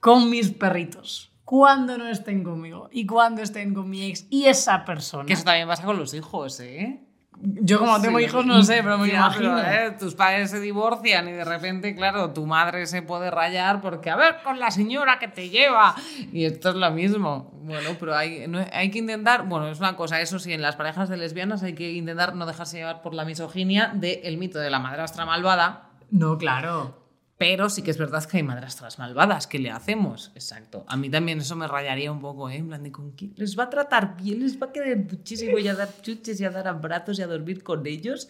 con 0.00 0.28
mis 0.28 0.50
perritos 0.50 1.32
cuando 1.46 1.96
no 1.96 2.08
estén 2.08 2.44
conmigo 2.44 2.90
y 2.92 3.06
cuando 3.06 3.40
estén 3.40 3.72
con 3.72 3.88
mi 3.88 4.04
ex 4.04 4.26
y 4.28 4.44
esa 4.44 4.84
persona? 4.84 5.24
Que 5.24 5.32
eso 5.32 5.44
también 5.44 5.66
pasa 5.66 5.82
con 5.84 5.96
los 5.96 6.12
hijos, 6.12 6.60
¿eh? 6.60 7.06
Yo 7.42 7.78
como 7.78 7.92
no 7.96 8.02
tengo 8.02 8.18
Sí, 8.18 8.24
hijos 8.24 8.44
no 8.44 8.62
sé, 8.62 8.82
pero 8.82 8.98
me 8.98 9.08
imagino. 9.08 9.58
eh, 9.58 9.96
tus 9.98 10.14
padres 10.14 10.50
se 10.50 10.60
divorcian 10.60 11.26
y 11.28 11.32
de 11.32 11.44
repente, 11.44 11.94
claro, 11.96 12.30
tu 12.32 12.44
madre 12.46 12.84
se 12.86 13.00
puede 13.00 13.30
rayar 13.30 13.80
porque, 13.80 14.10
a 14.10 14.16
ver, 14.16 14.36
con 14.44 14.58
la 14.60 14.70
señora 14.70 15.18
que 15.18 15.28
te 15.28 15.48
lleva. 15.48 15.94
Y 16.32 16.44
esto 16.44 16.68
es 16.68 16.74
lo 16.76 16.90
mismo. 16.90 17.50
Bueno, 17.62 17.90
pero 17.98 18.14
hay, 18.14 18.46
no- 18.46 18.66
hay 18.72 18.90
que 18.90 18.98
intentar, 18.98 19.46
bueno, 19.46 19.68
es 19.68 19.78
una 19.78 19.96
cosa, 19.96 20.20
eso 20.20 20.38
sí, 20.38 20.52
en 20.52 20.60
las 20.60 20.76
parejas 20.76 21.08
de 21.08 21.16
lesbianas 21.16 21.62
hay 21.62 21.74
que 21.74 21.90
intentar 21.92 22.34
no 22.34 22.44
dejarse 22.44 22.76
llevar 22.76 23.00
por 23.00 23.14
la 23.14 23.24
misoginia 23.24 23.90
del 23.94 24.36
mito 24.36 24.58
de 24.58 24.68
la 24.68 24.78
madrastra 24.78 25.24
malvada. 25.24 25.88
No, 26.10 26.36
claro. 26.36 26.99
Pero 27.40 27.70
sí 27.70 27.80
que 27.80 27.90
es 27.90 27.96
verdad 27.96 28.22
que 28.26 28.36
hay 28.36 28.42
madrastras 28.42 28.98
malvadas. 28.98 29.46
¿Qué 29.46 29.58
le 29.58 29.70
hacemos? 29.70 30.30
Exacto. 30.34 30.84
A 30.86 30.98
mí 30.98 31.08
también 31.08 31.38
eso 31.38 31.56
me 31.56 31.66
rayaría 31.66 32.12
un 32.12 32.20
poco, 32.20 32.50
¿eh? 32.50 32.56
En 32.56 32.68
plan 32.68 32.82
de 32.82 32.92
con 32.92 33.12
quién 33.12 33.32
les 33.36 33.58
va 33.58 33.62
a 33.62 33.70
tratar 33.70 34.14
bien, 34.18 34.40
les 34.40 34.60
va 34.60 34.66
a 34.66 34.72
querer 34.72 34.98
muchísimo 35.10 35.56
y 35.56 35.66
a 35.66 35.74
dar 35.74 35.88
chuches 36.02 36.38
y 36.38 36.44
a 36.44 36.50
dar 36.50 36.68
abrazos 36.68 37.18
y 37.18 37.22
a 37.22 37.26
dormir 37.26 37.62
con 37.62 37.86
ellos. 37.86 38.28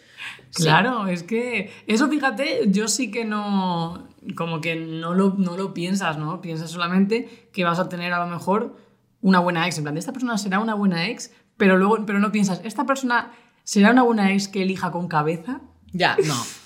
Sí. 0.50 0.62
Claro, 0.62 1.08
es 1.08 1.24
que 1.24 1.72
eso, 1.88 2.08
fíjate, 2.08 2.68
yo 2.68 2.86
sí 2.86 3.10
que 3.10 3.24
no, 3.24 4.06
como 4.36 4.60
que 4.60 4.76
no 4.76 5.12
lo, 5.12 5.34
no 5.36 5.56
lo 5.56 5.74
piensas, 5.74 6.16
¿no? 6.16 6.40
Piensas 6.40 6.70
solamente 6.70 7.48
que 7.52 7.64
vas 7.64 7.80
a 7.80 7.88
tener 7.88 8.12
a 8.12 8.24
lo 8.24 8.30
mejor 8.30 8.76
una 9.22 9.40
buena 9.40 9.66
ex, 9.66 9.76
en 9.78 9.82
plan, 9.82 9.96
esta 9.96 10.12
persona 10.12 10.38
será 10.38 10.60
una 10.60 10.74
buena 10.74 11.08
ex, 11.08 11.32
pero 11.56 11.76
luego, 11.76 12.06
pero 12.06 12.20
no 12.20 12.30
piensas, 12.30 12.60
esta 12.62 12.86
persona 12.86 13.32
será 13.64 13.90
una 13.90 14.04
buena 14.04 14.32
ex 14.32 14.46
que 14.46 14.62
elija 14.62 14.92
con 14.92 15.08
cabeza. 15.08 15.62
Ya, 15.92 16.16
no. 16.24 16.59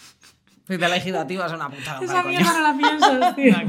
Cita 0.67 0.89
legislativa 0.89 1.45
es 1.47 1.53
una 1.53 1.69
putada. 1.69 2.01
Esa 2.03 2.23
mierda 2.23 2.53
no 2.55 2.61
la 2.63 2.75
piensas, 2.75 3.37
tío. 3.37 3.53
No, 3.53 3.67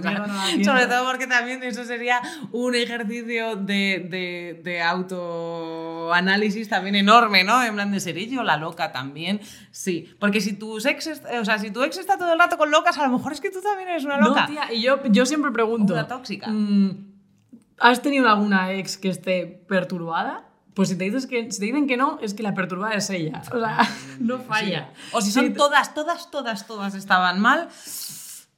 claro 0.00 0.26
no 0.26 0.26
no 0.28 0.34
la 0.34 0.46
piensas. 0.46 0.66
Sobre 0.72 0.86
todo 0.86 1.04
porque 1.10 1.26
también 1.26 1.62
eso 1.64 1.82
sería 1.84 2.20
un 2.52 2.76
ejercicio 2.76 3.56
de, 3.56 4.06
de, 4.08 4.60
de 4.62 4.82
autoanálisis 4.82 6.68
también 6.68 6.94
enorme, 6.94 7.42
¿no? 7.44 7.62
En 7.64 7.74
plan 7.74 7.90
de 7.90 8.00
ser 8.00 8.16
yo 8.28 8.42
la 8.42 8.56
loca 8.56 8.92
también. 8.92 9.40
Sí, 9.70 10.14
porque 10.20 10.40
si 10.40 10.52
tu 10.52 10.78
ex, 10.78 11.06
est- 11.08 11.24
o 11.40 11.44
sea, 11.44 11.58
si 11.58 11.70
tu 11.70 11.82
ex 11.82 11.98
está 11.98 12.16
todo 12.18 12.32
el 12.32 12.38
rato 12.38 12.56
con 12.56 12.70
locas, 12.70 12.96
a 12.98 13.06
lo 13.06 13.16
mejor 13.16 13.32
es 13.32 13.40
que 13.40 13.50
tú 13.50 13.60
también 13.60 13.88
eres 13.88 14.04
una 14.04 14.18
loca. 14.18 14.42
No, 14.42 14.46
tía, 14.46 14.72
y 14.72 14.82
yo, 14.82 15.02
yo 15.06 15.26
siempre 15.26 15.50
pregunto. 15.50 15.92
Una 15.94 16.06
tóxica. 16.06 16.48
mm, 16.48 17.12
¿Has 17.78 18.00
tenido 18.00 18.28
alguna 18.28 18.70
ex 18.72 18.96
que 18.96 19.08
esté 19.08 19.64
perturbada? 19.68 20.44
Pues 20.74 20.88
si 20.88 20.96
te, 20.96 21.04
dices 21.04 21.26
que, 21.26 21.50
si 21.52 21.58
te 21.60 21.66
dicen 21.66 21.86
que 21.86 21.96
no, 21.96 22.18
es 22.22 22.32
que 22.34 22.42
la 22.42 22.54
perturbada 22.54 22.94
es 22.94 23.10
ella. 23.10 23.42
O 23.52 23.58
sea, 23.58 23.78
no 24.20 24.38
falla. 24.38 24.90
O 25.12 25.20
si 25.20 25.30
son 25.30 25.46
Sí, 25.48 25.52
todas, 25.52 25.92
todas, 25.94 26.30
todas, 26.30 26.66
todas 26.66 26.94
estaban 26.94 27.40
mal. 27.40 27.68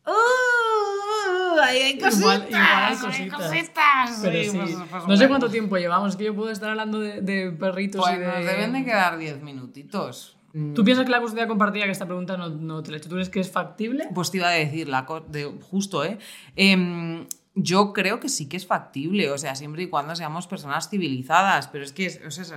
¡Uh! 0.07 1.59
ahí 1.63 1.79
hay 1.79 1.99
cositas. 1.99 2.21
Igual- 2.21 2.47
igual 2.49 2.63
hay 2.65 2.93
hay 2.95 3.29
cositas. 3.29 4.21
Pero 4.23 4.43
Sí, 4.45 4.51
sí, 4.51 4.59
pues- 4.59 4.77
pues 4.91 5.07
no 5.07 5.17
sé 5.17 5.29
cuánto 5.29 5.49
tiempo 5.51 5.77
llevamos, 5.77 6.17
que 6.17 6.25
yo 6.25 6.35
puedo 6.35 6.51
estar 6.51 6.71
hablando 6.71 7.01
de, 7.01 7.21
de 7.21 7.51
perritos 7.51 8.03
Pues 8.03 8.17
y 8.17 8.21
de... 8.21 8.27
nos 8.27 8.45
deben 8.45 8.73
de 8.73 8.85
quedar 8.85 9.19
10 9.19 9.43
minutitos. 9.43 10.37
¿Tú 10.73 10.85
piensas 10.85 11.05
que 11.05 11.11
la 11.11 11.21
custodia 11.21 11.49
compartida, 11.49 11.85
que 11.85 11.91
esta 11.91 12.07
pregunta 12.07 12.37
no, 12.37 12.49
no 12.49 12.81
te 12.81 12.93
la 12.93 12.97
he 12.97 13.01
hecho, 13.01 13.09
¿tú 13.09 13.17
crees 13.17 13.29
que 13.29 13.41
es 13.41 13.51
factible? 13.51 14.09
Pues 14.15 14.31
te 14.31 14.37
iba 14.37 14.47
a 14.47 14.53
decir, 14.53 14.89
la 14.89 15.05
de, 15.27 15.53
justo, 15.69 16.05
¿eh? 16.05 16.17
Em, 16.55 17.27
yo 17.55 17.93
creo 17.93 18.19
que 18.19 18.29
sí 18.29 18.49
que 18.49 18.57
es 18.57 18.67
factible, 18.67 19.31
o 19.31 19.39
sea, 19.39 19.55
siempre 19.55 19.85
y 19.85 19.89
cuando 19.89 20.17
seamos 20.17 20.47
personas 20.47 20.89
civilizadas, 20.89 21.69
pero 21.69 21.85
es 21.85 21.93
que 21.93 22.11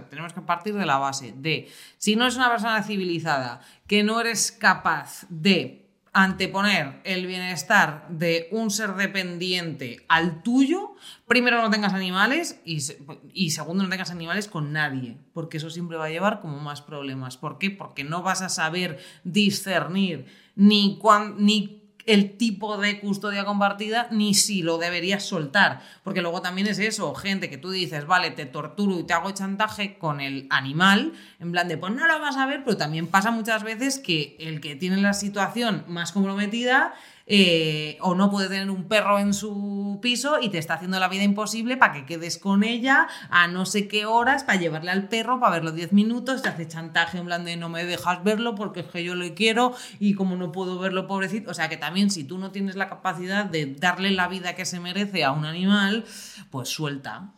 tenemos 0.09 0.33
que 0.33 0.41
partir 0.41 0.73
de 0.73 0.85
la 0.85 0.97
base 0.97 1.33
de, 1.37 1.69
si 1.97 2.15
no 2.15 2.25
es 2.25 2.35
una 2.35 2.49
persona 2.49 2.81
civilizada, 2.81 3.61
que 3.85 4.03
no 4.03 4.19
eres 4.19 4.51
capaz 4.51 5.25
de 5.29 5.87
anteponer 6.13 6.99
el 7.03 7.27
bienestar 7.27 8.07
de 8.09 8.47
un 8.51 8.71
ser 8.71 8.95
dependiente 8.95 10.03
al 10.07 10.41
tuyo, 10.41 10.95
primero 11.27 11.61
no 11.61 11.69
tengas 11.69 11.93
animales 11.93 12.59
y 12.65 13.51
segundo 13.51 13.83
no 13.83 13.89
tengas 13.89 14.09
animales 14.09 14.47
con 14.47 14.73
nadie, 14.73 15.17
porque 15.33 15.57
eso 15.57 15.69
siempre 15.69 15.95
va 15.95 16.05
a 16.05 16.09
llevar 16.09 16.41
como 16.41 16.59
más 16.59 16.81
problemas. 16.81 17.37
¿Por 17.37 17.59
qué? 17.59 17.69
Porque 17.69 18.03
no 18.03 18.23
vas 18.23 18.41
a 18.41 18.49
saber 18.49 18.97
discernir 19.23 20.25
ni, 20.55 20.97
cuán, 20.97 21.35
ni 21.37 21.76
el 22.07 22.37
tipo 22.37 22.77
de 22.77 22.99
custodia 22.99 23.45
compartida 23.45 24.07
ni 24.09 24.33
si 24.33 24.63
lo 24.63 24.77
deberías 24.77 25.23
soltar. 25.23 25.81
Porque 26.03 26.21
luego 26.21 26.41
también 26.41 26.67
es 26.67 26.79
eso, 26.79 27.13
gente 27.13 27.49
que 27.49 27.57
tú 27.57 27.69
dices, 27.69 28.07
vale, 28.07 28.31
te 28.31 28.45
torturo 28.45 28.99
y 28.99 29.03
te 29.03 29.13
hago 29.13 29.29
chantaje 29.31 29.97
con 29.97 30.21
el 30.21 30.47
animal, 30.49 31.13
en 31.39 31.51
plan 31.51 31.67
de, 31.67 31.77
pues 31.77 31.93
no 31.93 32.07
lo 32.07 32.19
vas 32.19 32.37
a 32.37 32.45
ver, 32.45 32.63
pero 32.63 32.77
también 32.77 33.07
pasa 33.07 33.29
muchas 33.29 33.63
veces 33.63 33.99
que 33.99 34.35
el 34.39 34.61
que 34.61 34.75
tiene 34.75 34.97
la 34.97 35.13
situación 35.13 35.83
más 35.87 36.13
comprometida 36.13 36.93
eh, 37.29 37.97
o 37.99 38.15
no 38.15 38.31
puede 38.31 38.47
tener 38.47 38.69
un 38.69 38.85
perro 38.85 39.19
en 39.19 39.33
su 39.33 39.99
piso 40.01 40.39
y 40.41 40.47
te 40.47 40.57
está 40.57 40.75
haciendo 40.75 40.97
la 40.97 41.09
vida 41.09 41.23
imposible 41.23 41.75
para 41.75 41.91
que 41.91 42.05
quedes 42.05 42.37
con 42.37 42.63
ella 42.63 43.09
a 43.29 43.49
no 43.49 43.65
sé 43.65 43.89
qué 43.89 44.05
horas 44.05 44.45
para 44.45 44.57
llevarle 44.59 44.91
al 44.91 45.09
perro 45.09 45.37
para 45.37 45.51
verlo 45.55 45.73
10 45.73 45.91
minutos, 45.91 46.41
te 46.41 46.47
hace 46.47 46.69
chantaje 46.69 47.17
en 47.17 47.25
plan 47.25 47.43
de 47.43 47.57
no 47.57 47.67
me 47.67 47.83
dejas 47.83 48.23
verlo 48.23 48.55
porque 48.55 48.79
es 48.79 48.85
que 48.85 49.03
yo 49.03 49.13
le 49.13 49.33
quiero 49.33 49.75
y 49.99 50.13
como 50.13 50.37
no 50.37 50.53
puedo 50.53 50.79
verlo 50.79 51.05
pobrecito, 51.05 51.51
o 51.51 51.53
sea 51.53 51.67
que 51.67 51.75
también 51.75 52.09
si 52.11 52.23
tú 52.23 52.37
no 52.37 52.51
tienes 52.51 52.77
la 52.77 52.87
capacidad 52.87 53.43
de 53.43 53.65
darle 53.65 54.11
la 54.11 54.29
vida 54.29 54.55
que 54.55 54.63
se 54.63 54.79
merece 54.79 55.25
a 55.25 55.33
un 55.33 55.45
animal, 55.45 56.05
pues 56.49 56.69
suelta. 56.69 57.33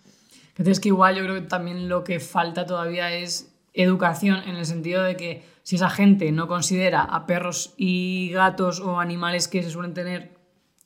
Entonces 0.49 0.79
que 0.79 0.89
igual 0.89 1.15
yo 1.15 1.23
creo 1.23 1.35
que 1.35 1.47
también 1.47 1.89
lo 1.89 2.03
que 2.03 2.19
falta 2.19 2.67
todavía 2.67 3.11
es 3.11 3.51
educación 3.73 4.43
en 4.45 4.55
el 4.55 4.65
sentido 4.65 5.01
de 5.01 5.15
que 5.15 5.43
si 5.69 5.75
esa 5.75 5.91
gente 5.91 6.31
no 6.31 6.47
considera 6.47 7.01
a 7.03 7.27
perros 7.27 7.75
y 7.77 8.31
gatos 8.31 8.79
o 8.79 8.99
animales 8.99 9.47
que 9.47 9.61
se 9.61 9.69
suelen 9.69 9.93
tener 9.93 10.31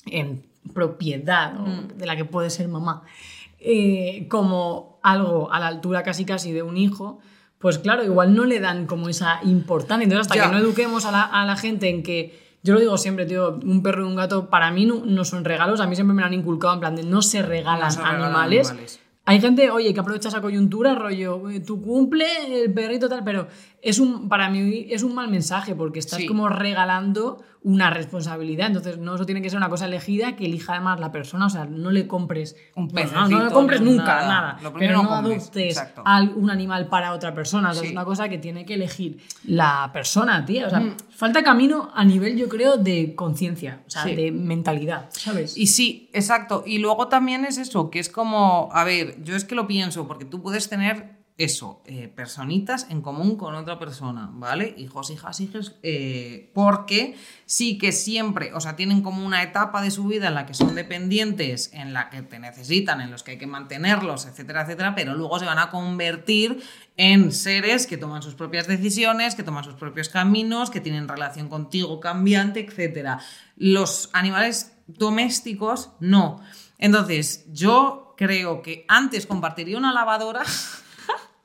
en 0.08 0.46
propiedad 0.74 1.54
Mm. 1.54 1.98
de 1.98 2.06
la 2.06 2.18
que 2.18 2.26
puede 2.26 2.50
ser 2.50 2.68
mamá 2.68 3.04
eh, 3.62 4.28
como 4.30 5.00
algo 5.04 5.50
a 5.54 5.60
la 5.62 5.68
altura 5.68 6.04
casi 6.04 6.26
casi 6.26 6.52
de 6.52 6.64
un 6.64 6.76
hijo, 6.76 7.20
pues 7.60 7.80
claro, 7.80 8.04
igual 8.04 8.36
no 8.36 8.44
le 8.44 8.60
dan 8.60 8.86
como 8.88 9.08
esa 9.08 9.40
importancia. 9.44 10.04
Entonces 10.04 10.28
hasta 10.28 10.36
Ya. 10.36 10.48
que 10.50 10.52
no 10.52 10.58
eduquemos 10.58 11.06
a 11.06 11.12
la, 11.12 11.22
a 11.24 11.46
la 11.46 11.56
gente 11.56 11.88
en 11.90 12.04
que... 12.04 12.38
Yo 12.62 12.74
lo 12.74 12.82
digo 12.82 12.98
siempre, 12.98 13.26
tío, 13.26 13.58
un 13.64 13.82
perro 13.84 14.04
y 14.04 14.08
un 14.10 14.18
gato 14.18 14.50
para 14.50 14.70
mí 14.72 14.86
no, 14.86 15.06
no 15.06 15.24
son 15.24 15.46
regalos, 15.46 15.80
a 15.80 15.88
mí 15.88 15.96
siempre 15.96 16.14
me 16.14 16.22
lo 16.24 16.28
han 16.28 16.34
inculcado 16.34 16.74
en 16.74 16.80
plan 16.82 16.96
de 16.98 17.04
no 17.04 17.22
se 17.22 17.42
regalan, 17.42 17.80
No 17.88 17.92
se 17.92 18.00
regalan 18.02 18.22
animales. 18.24 18.68
animales. 18.70 19.00
Hay 19.26 19.40
gente, 19.40 19.72
oye, 19.72 19.94
que 19.94 20.00
aprovecha 20.02 20.28
esa 20.28 20.42
coyuntura, 20.42 20.94
rollo, 20.96 21.42
tu 21.66 21.82
cumple, 21.82 22.26
el 22.66 22.74
perrito 22.74 23.08
tal, 23.08 23.24
pero 23.24 23.48
es 23.84 24.00
un, 24.00 24.30
para 24.30 24.50
mí 24.50 24.88
es 24.90 25.04
un 25.04 25.14
mal 25.14 25.30
mensaje 25.30 25.76
porque 25.76 26.00
estás 26.00 26.20
Sí. 26.20 26.26
como 26.26 26.48
regalando 26.50 27.42
una 27.66 27.90
responsabilidad. 27.90 28.68
Entonces, 28.68 28.98
no, 28.98 29.16
eso 29.16 29.26
tiene 29.26 29.42
que 29.42 29.50
ser 29.50 29.56
una 29.58 29.70
cosa 29.70 29.86
elegida 29.86 30.36
que 30.36 30.46
elija 30.46 30.74
además 30.74 31.00
la 31.00 31.14
persona. 31.14 31.46
O 31.46 31.50
sea, 31.50 31.64
no 31.66 31.92
le 31.92 32.08
compres 32.08 32.58
Un 32.76 32.90
bueno, 32.90 33.10
no, 33.14 33.22
no, 33.22 33.28
le 33.28 33.36
pececito, 33.36 33.54
compres 33.56 33.82
nunca, 33.82 34.04
nada. 34.04 34.28
nada. 34.28 34.60
Lo 34.64 34.74
primero 34.74 35.00
pero 35.00 35.10
no 35.10 35.16
adoptes 35.16 35.82
a 36.04 36.22
un 36.36 36.50
animal 36.50 36.88
para 36.88 37.14
otra 37.14 37.34
persona. 37.34 37.70
O 37.70 37.74
sea, 37.74 37.82
Sí. 37.82 37.88
Es 37.88 37.92
una 37.94 38.04
cosa 38.04 38.28
que 38.28 38.38
tiene 38.38 38.66
que 38.66 38.74
elegir 38.74 39.20
la 39.46 39.90
persona, 39.94 40.44
tía. 40.46 40.68
O 40.68 40.70
sea, 40.70 40.80
Mm. 40.82 40.96
falta 41.10 41.42
camino 41.42 41.90
a 41.96 42.04
nivel, 42.04 42.36
yo 42.38 42.50
creo, 42.50 42.76
de 42.78 43.16
conciencia, 43.16 43.80
o 43.88 43.90
sea, 43.90 44.04
Sí. 44.04 44.14
de 44.16 44.32
mentalidad, 44.32 45.06
¿sabes? 45.12 45.58
Y 45.58 45.68
sí, 45.68 46.10
exacto. 46.12 46.64
Y 46.66 46.80
luego 46.80 47.08
también 47.08 47.46
es 47.46 47.58
eso, 47.58 47.90
que 47.90 48.00
es 48.00 48.10
como, 48.10 48.70
a 48.74 48.84
ver, 48.84 49.24
yo 49.24 49.38
es 49.38 49.46
que 49.46 49.56
lo 49.56 49.68
pienso, 49.68 50.06
porque 50.08 50.26
tú 50.26 50.42
puedes 50.42 50.68
tener 50.68 51.13
eso, 51.38 51.82
eh, 51.86 52.12
personitas 52.16 52.86
en 52.92 53.02
común 53.02 53.38
con 53.38 53.56
otra 53.56 53.80
persona, 53.80 54.30
¿vale? 54.34 54.76
Hijos, 54.78 55.10
hijas, 55.10 55.40
hijas, 55.40 55.76
eh, 55.82 56.52
porque 56.54 57.18
sí 57.48 57.80
que 57.80 57.92
siempre, 57.92 58.54
o 58.54 58.62
sea, 58.62 58.76
tienen 58.76 59.02
como 59.02 59.26
una 59.26 59.42
etapa 59.42 59.82
de 59.82 59.90
su 59.90 60.06
vida 60.06 60.28
en 60.28 60.36
la 60.36 60.46
que 60.46 60.54
son 60.54 60.76
dependientes, 60.76 61.72
en 61.74 61.94
la 61.94 62.12
que 62.12 62.22
te 62.22 62.38
necesitan, 62.38 63.02
en 63.02 63.10
los 63.10 63.24
que 63.24 63.32
hay 63.32 63.38
que 63.40 63.48
mantenerlos, 63.48 64.28
etcétera, 64.28 64.62
etcétera, 64.62 64.94
pero 64.94 65.16
luego 65.16 65.40
se 65.40 65.46
van 65.46 65.58
a 65.58 65.72
convertir 65.72 66.62
en 66.98 67.32
seres 67.32 67.88
que 67.88 67.98
toman 67.98 68.22
sus 68.22 68.36
propias 68.36 68.68
decisiones, 68.68 69.34
que 69.34 69.42
toman 69.42 69.64
sus 69.64 69.74
propios 69.74 70.10
caminos, 70.10 70.70
que 70.70 70.82
tienen 70.82 71.08
relación 71.08 71.50
contigo 71.50 72.00
cambiante, 72.00 72.60
etcétera. 72.60 73.20
Los 73.56 74.12
animales 74.14 74.74
domésticos, 74.86 75.92
no. 76.00 76.42
Entonces, 76.78 77.46
yo 77.52 78.14
creo 78.18 78.62
que 78.62 78.86
antes 78.88 79.26
compartiría 79.26 79.80
una 79.80 79.94
lavadora 79.94 80.44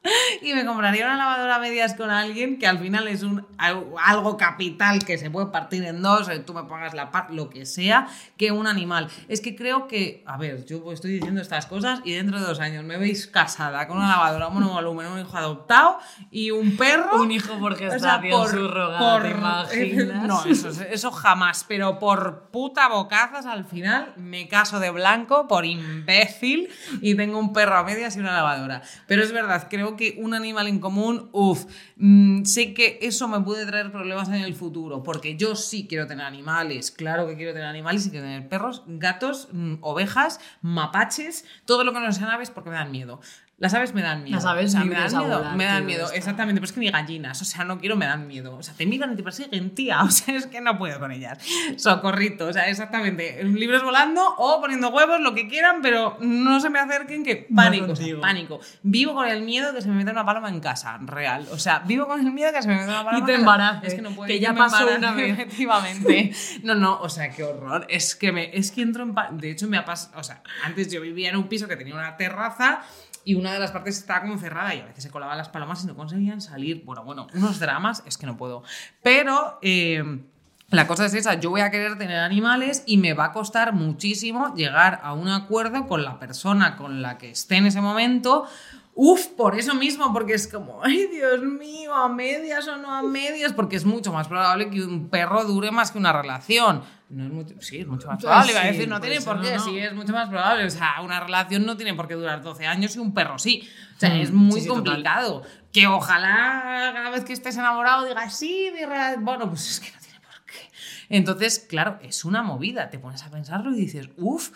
y 0.42 0.54
me 0.54 0.64
compraría 0.64 1.06
una 1.06 1.16
lavadora 1.16 1.56
a 1.56 1.58
medias 1.58 1.94
con 1.94 2.10
alguien 2.10 2.58
que 2.58 2.66
al 2.66 2.78
final 2.78 3.08
es 3.08 3.22
un 3.22 3.46
al- 3.58 3.84
algo 4.04 4.36
capital 4.36 5.04
que 5.04 5.18
se 5.18 5.30
puede 5.30 5.46
partir 5.48 5.84
en 5.84 6.02
dos, 6.02 6.28
eh, 6.28 6.38
tú 6.40 6.54
me 6.54 6.64
pagas 6.64 6.94
la 6.94 7.10
parte, 7.10 7.34
lo 7.34 7.50
que 7.50 7.66
sea, 7.66 8.08
que 8.36 8.52
un 8.52 8.66
animal. 8.66 9.08
Es 9.28 9.40
que 9.40 9.54
creo 9.56 9.88
que, 9.88 10.22
a 10.26 10.36
ver, 10.36 10.64
yo 10.66 10.92
estoy 10.92 11.12
diciendo 11.12 11.40
estas 11.40 11.66
cosas 11.66 12.00
y 12.04 12.12
dentro 12.12 12.38
de 12.40 12.46
dos 12.46 12.60
años 12.60 12.84
me 12.84 12.96
veis 12.96 13.26
casada 13.26 13.86
con 13.86 13.98
una 13.98 14.08
lavadora 14.08 14.48
monovolumen, 14.48 15.06
un 15.08 15.20
hijo 15.20 15.36
adoptado 15.36 15.98
y 16.30 16.50
un 16.50 16.76
perro. 16.76 17.22
Un 17.22 17.30
hijo 17.32 17.58
por 17.58 17.72
O 17.72 17.76
sea, 17.76 17.90
gestación 17.90 18.32
subrogada, 18.50 19.18
¿te 19.68 19.86
imaginas? 19.86 20.22
No, 20.28 20.44
eso, 20.44 20.68
eso 20.90 21.10
jamás, 21.10 21.64
pero 21.66 21.98
por 21.98 22.50
puta 22.50 22.88
bocazas 22.88 23.46
al 23.46 23.64
final 23.64 24.12
me 24.16 24.48
caso 24.48 24.78
de 24.80 24.90
blanco 24.90 25.48
por 25.48 25.64
imbécil 25.64 26.68
y 27.00 27.14
tengo 27.14 27.38
un 27.38 27.52
perro 27.52 27.76
a 27.76 27.84
medias 27.84 28.16
y 28.16 28.20
una 28.20 28.32
lavadora. 28.32 28.82
Pero 29.06 29.22
es 29.22 29.32
verdad, 29.32 29.66
creo 29.68 29.96
que 29.98 30.16
un 30.18 30.32
animal 30.32 30.66
en 30.68 30.78
común, 30.78 31.28
uff, 31.32 31.66
mm, 31.96 32.44
sé 32.44 32.72
que 32.72 32.98
eso 33.02 33.28
me 33.28 33.40
puede 33.40 33.66
traer 33.66 33.92
problemas 33.92 34.28
en 34.28 34.36
el 34.36 34.54
futuro, 34.54 35.02
porque 35.02 35.36
yo 35.36 35.54
sí 35.54 35.86
quiero 35.86 36.06
tener 36.06 36.24
animales, 36.24 36.90
claro 36.90 37.26
que 37.26 37.36
quiero 37.36 37.52
tener 37.52 37.68
animales 37.68 38.06
y 38.06 38.10
quiero 38.10 38.24
tener 38.24 38.48
perros, 38.48 38.84
gatos, 38.86 39.48
mm, 39.52 39.74
ovejas, 39.82 40.40
mapaches, 40.62 41.44
todo 41.66 41.84
lo 41.84 41.92
que 41.92 42.00
no 42.00 42.10
sean 42.12 42.30
aves 42.30 42.50
porque 42.50 42.70
me 42.70 42.76
dan 42.76 42.90
miedo. 42.90 43.20
Las 43.58 43.74
aves 43.74 43.92
me 43.92 44.02
dan 44.02 44.22
miedo. 44.22 44.36
Las 44.36 44.44
aves 44.44 44.66
o 44.66 44.68
sea, 44.68 44.84
me 44.84 44.94
dan 44.94 45.10
miedo, 45.10 45.38
volar, 45.38 45.56
me 45.56 45.64
dan 45.64 45.84
miedo, 45.84 46.12
exactamente, 46.12 46.60
pero 46.60 46.66
es 46.66 46.72
que 46.72 46.78
ni 46.78 46.90
gallinas, 46.90 47.42
o 47.42 47.44
sea, 47.44 47.64
no 47.64 47.80
quiero, 47.80 47.96
me 47.96 48.06
dan 48.06 48.28
miedo. 48.28 48.56
O 48.56 48.62
sea, 48.62 48.72
te 48.74 48.86
miran 48.86 49.14
y 49.14 49.16
te 49.16 49.24
persiguen, 49.24 49.74
tía, 49.74 50.00
o 50.04 50.10
sea, 50.12 50.36
es 50.36 50.46
que 50.46 50.60
no 50.60 50.78
puedo 50.78 51.00
con 51.00 51.10
ellas. 51.10 51.38
Socorrito, 51.76 52.46
o 52.46 52.52
sea, 52.52 52.68
exactamente, 52.68 53.42
libres 53.42 53.82
volando 53.82 54.22
o 54.38 54.60
poniendo 54.60 54.90
huevos, 54.90 55.20
lo 55.20 55.34
que 55.34 55.48
quieran, 55.48 55.82
pero 55.82 56.18
no 56.20 56.60
se 56.60 56.70
me 56.70 56.78
acerquen, 56.78 57.24
que 57.24 57.48
pánico, 57.52 57.92
o 57.92 57.96
sea, 57.96 58.20
pánico. 58.20 58.60
Vivo 58.84 59.14
con 59.14 59.26
el 59.26 59.42
miedo 59.42 59.72
de 59.72 59.78
que 59.78 59.82
se 59.82 59.88
me 59.88 59.96
meta 59.96 60.12
una 60.12 60.24
paloma 60.24 60.50
en 60.50 60.60
casa, 60.60 60.96
real. 61.02 61.48
O 61.50 61.58
sea, 61.58 61.80
vivo 61.80 62.06
con 62.06 62.20
el 62.24 62.30
miedo 62.30 62.52
que 62.52 62.62
se 62.62 62.68
me 62.68 62.76
meta 62.76 62.90
una 62.90 63.04
paloma 63.04 63.24
Y 63.24 63.26
te 63.26 63.34
embaraces, 63.34 63.88
Es 63.88 63.94
que 63.94 64.02
no 64.02 64.10
puedo, 64.12 64.28
que 64.28 64.38
ya 64.38 64.54
pasó 64.54 64.86
una 64.96 65.12
vez. 65.14 65.32
Efectivamente. 65.32 66.32
No, 66.62 66.74
no, 66.74 67.00
o 67.00 67.08
sea, 67.08 67.30
qué 67.30 67.42
horror. 67.44 67.86
Es 67.88 68.14
que 68.14 68.32
me, 68.32 68.56
es 68.56 68.70
que 68.70 68.82
entro 68.82 69.02
en 69.02 69.38
De 69.38 69.50
hecho, 69.50 69.68
me 69.68 69.76
ha 69.76 69.84
pasado. 69.84 70.18
O 70.18 70.22
sea, 70.22 70.42
antes 70.64 70.90
yo 70.90 71.00
vivía 71.00 71.30
en 71.30 71.36
un 71.36 71.48
piso 71.48 71.66
que 71.66 71.76
tenía 71.76 71.94
una 71.94 72.16
terraza 72.16 72.82
y 73.28 73.34
una 73.34 73.47
de 73.52 73.58
las 73.58 73.72
partes 73.72 73.98
estaba 73.98 74.22
como 74.22 74.38
cerrada 74.38 74.74
y 74.74 74.80
a 74.80 74.86
veces 74.86 75.04
se 75.04 75.10
colaban 75.10 75.38
las 75.38 75.48
palomas 75.48 75.84
y 75.84 75.86
no 75.86 75.96
conseguían 75.96 76.40
salir. 76.40 76.84
Bueno, 76.84 77.04
bueno, 77.04 77.26
unos 77.34 77.58
dramas, 77.58 78.02
es 78.06 78.18
que 78.18 78.26
no 78.26 78.36
puedo. 78.36 78.62
Pero. 79.02 79.58
eh, 79.62 80.20
la 80.70 80.86
cosa 80.86 81.06
es 81.06 81.14
esa, 81.14 81.32
yo 81.32 81.48
voy 81.48 81.62
a 81.62 81.70
querer 81.70 81.96
tener 81.96 82.18
animales 82.18 82.82
y 82.84 82.98
me 82.98 83.14
va 83.14 83.26
a 83.26 83.32
costar 83.32 83.72
muchísimo 83.72 84.54
llegar 84.54 85.00
a 85.02 85.14
un 85.14 85.28
acuerdo 85.28 85.86
con 85.86 86.04
la 86.04 86.18
persona 86.18 86.76
con 86.76 87.00
la 87.00 87.16
que 87.16 87.30
esté 87.30 87.56
en 87.56 87.64
ese 87.64 87.80
momento. 87.80 88.44
Uf, 88.94 89.28
por 89.28 89.58
eso 89.58 89.74
mismo, 89.74 90.12
porque 90.12 90.34
es 90.34 90.46
como, 90.46 90.80
ay 90.84 91.06
Dios 91.06 91.40
mío, 91.40 91.94
a 91.94 92.10
medias 92.10 92.68
o 92.68 92.76
no 92.76 92.92
a 92.92 93.02
medias, 93.02 93.54
porque 93.54 93.76
es 93.76 93.86
mucho 93.86 94.12
más 94.12 94.28
probable 94.28 94.68
que 94.68 94.82
un 94.82 95.08
perro 95.08 95.44
dure 95.44 95.70
más 95.70 95.90
que 95.90 95.96
una 95.96 96.12
relación. 96.12 96.82
No 97.10 97.24
es 97.24 97.30
mucho, 97.32 97.54
sí, 97.60 97.78
es 97.78 97.86
mucho 97.86 98.06
más 98.08 98.20
probable, 98.20 98.52
iba 98.52 98.60
a 98.60 98.66
decir, 98.66 98.86
no 98.88 99.00
tiene 99.00 99.20
por 99.22 99.40
qué, 99.40 99.54
no. 99.56 99.64
sí, 99.64 99.78
es 99.78 99.94
mucho 99.94 100.12
más 100.12 100.28
probable. 100.28 100.64
O 100.66 100.70
sea, 100.70 101.00
una 101.02 101.20
relación 101.20 101.64
no 101.64 101.74
tiene 101.76 101.94
por 101.94 102.06
qué 102.06 102.14
durar 102.14 102.42
12 102.42 102.66
años 102.66 102.94
y 102.96 102.98
un 102.98 103.14
perro 103.14 103.38
sí. 103.38 103.66
O 103.96 104.00
sea, 104.00 104.10
Mm, 104.10 104.20
es 104.20 104.30
muy 104.30 104.52
sí, 104.52 104.60
sí, 104.60 104.66
total. 104.68 104.84
complicado. 104.84 105.42
Que 105.72 105.86
ojalá 105.86 106.90
cada 106.94 107.10
vez 107.10 107.24
que 107.24 107.32
estés 107.32 107.56
enamorado 107.56 108.04
digas, 108.04 108.36
sí, 108.38 108.70
mi 108.74 108.80
rela-". 108.84 109.16
bueno, 109.20 109.48
pues 109.48 109.70
es 109.70 109.80
que 109.80 109.90
no 109.90 109.98
tiene 110.00 110.20
por 110.20 110.44
qué. 110.44 110.68
Entonces, 111.08 111.64
claro, 111.66 111.98
es 112.02 112.24
una 112.26 112.42
movida. 112.42 112.90
Te 112.90 112.98
pones 112.98 113.22
a 113.22 113.30
pensarlo 113.30 113.70
y 113.72 113.76
dices, 113.76 114.10
uff, 114.18 114.50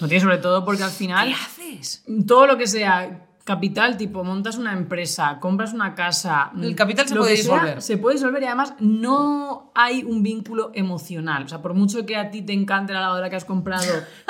No 0.00 0.08
tiene 0.08 0.22
sobre 0.22 0.38
todo 0.38 0.64
porque 0.64 0.82
al 0.84 0.90
¿qué 0.90 0.96
final 0.96 1.32
haces? 1.34 2.02
todo 2.26 2.46
lo 2.46 2.56
que 2.56 2.66
sea 2.66 3.26
capital, 3.46 3.96
tipo 3.96 4.24
montas 4.24 4.58
una 4.58 4.72
empresa, 4.72 5.38
compras 5.38 5.72
una 5.72 5.94
casa. 5.94 6.50
El 6.60 6.74
capital 6.74 7.06
se 7.06 7.14
puede 7.14 7.36
que 7.36 7.42
sea, 7.44 7.54
disolver. 7.54 7.80
se 7.80 7.96
puede 7.96 8.16
disolver 8.16 8.42
y 8.42 8.46
además 8.46 8.74
no 8.80 9.70
hay 9.72 10.02
un 10.02 10.24
vínculo 10.24 10.72
emocional. 10.74 11.44
O 11.44 11.48
sea, 11.48 11.62
por 11.62 11.72
mucho 11.72 12.04
que 12.04 12.16
a 12.16 12.28
ti 12.32 12.42
te 12.42 12.52
encante 12.52 12.92
la 12.92 13.02
lavadora 13.02 13.30
que 13.30 13.36
has 13.36 13.44
comprado 13.44 13.84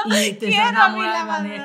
y 0.05 0.11
te 0.35 0.49
estás 0.51 0.71
enamorada 0.71 1.43
de-. 1.43 1.63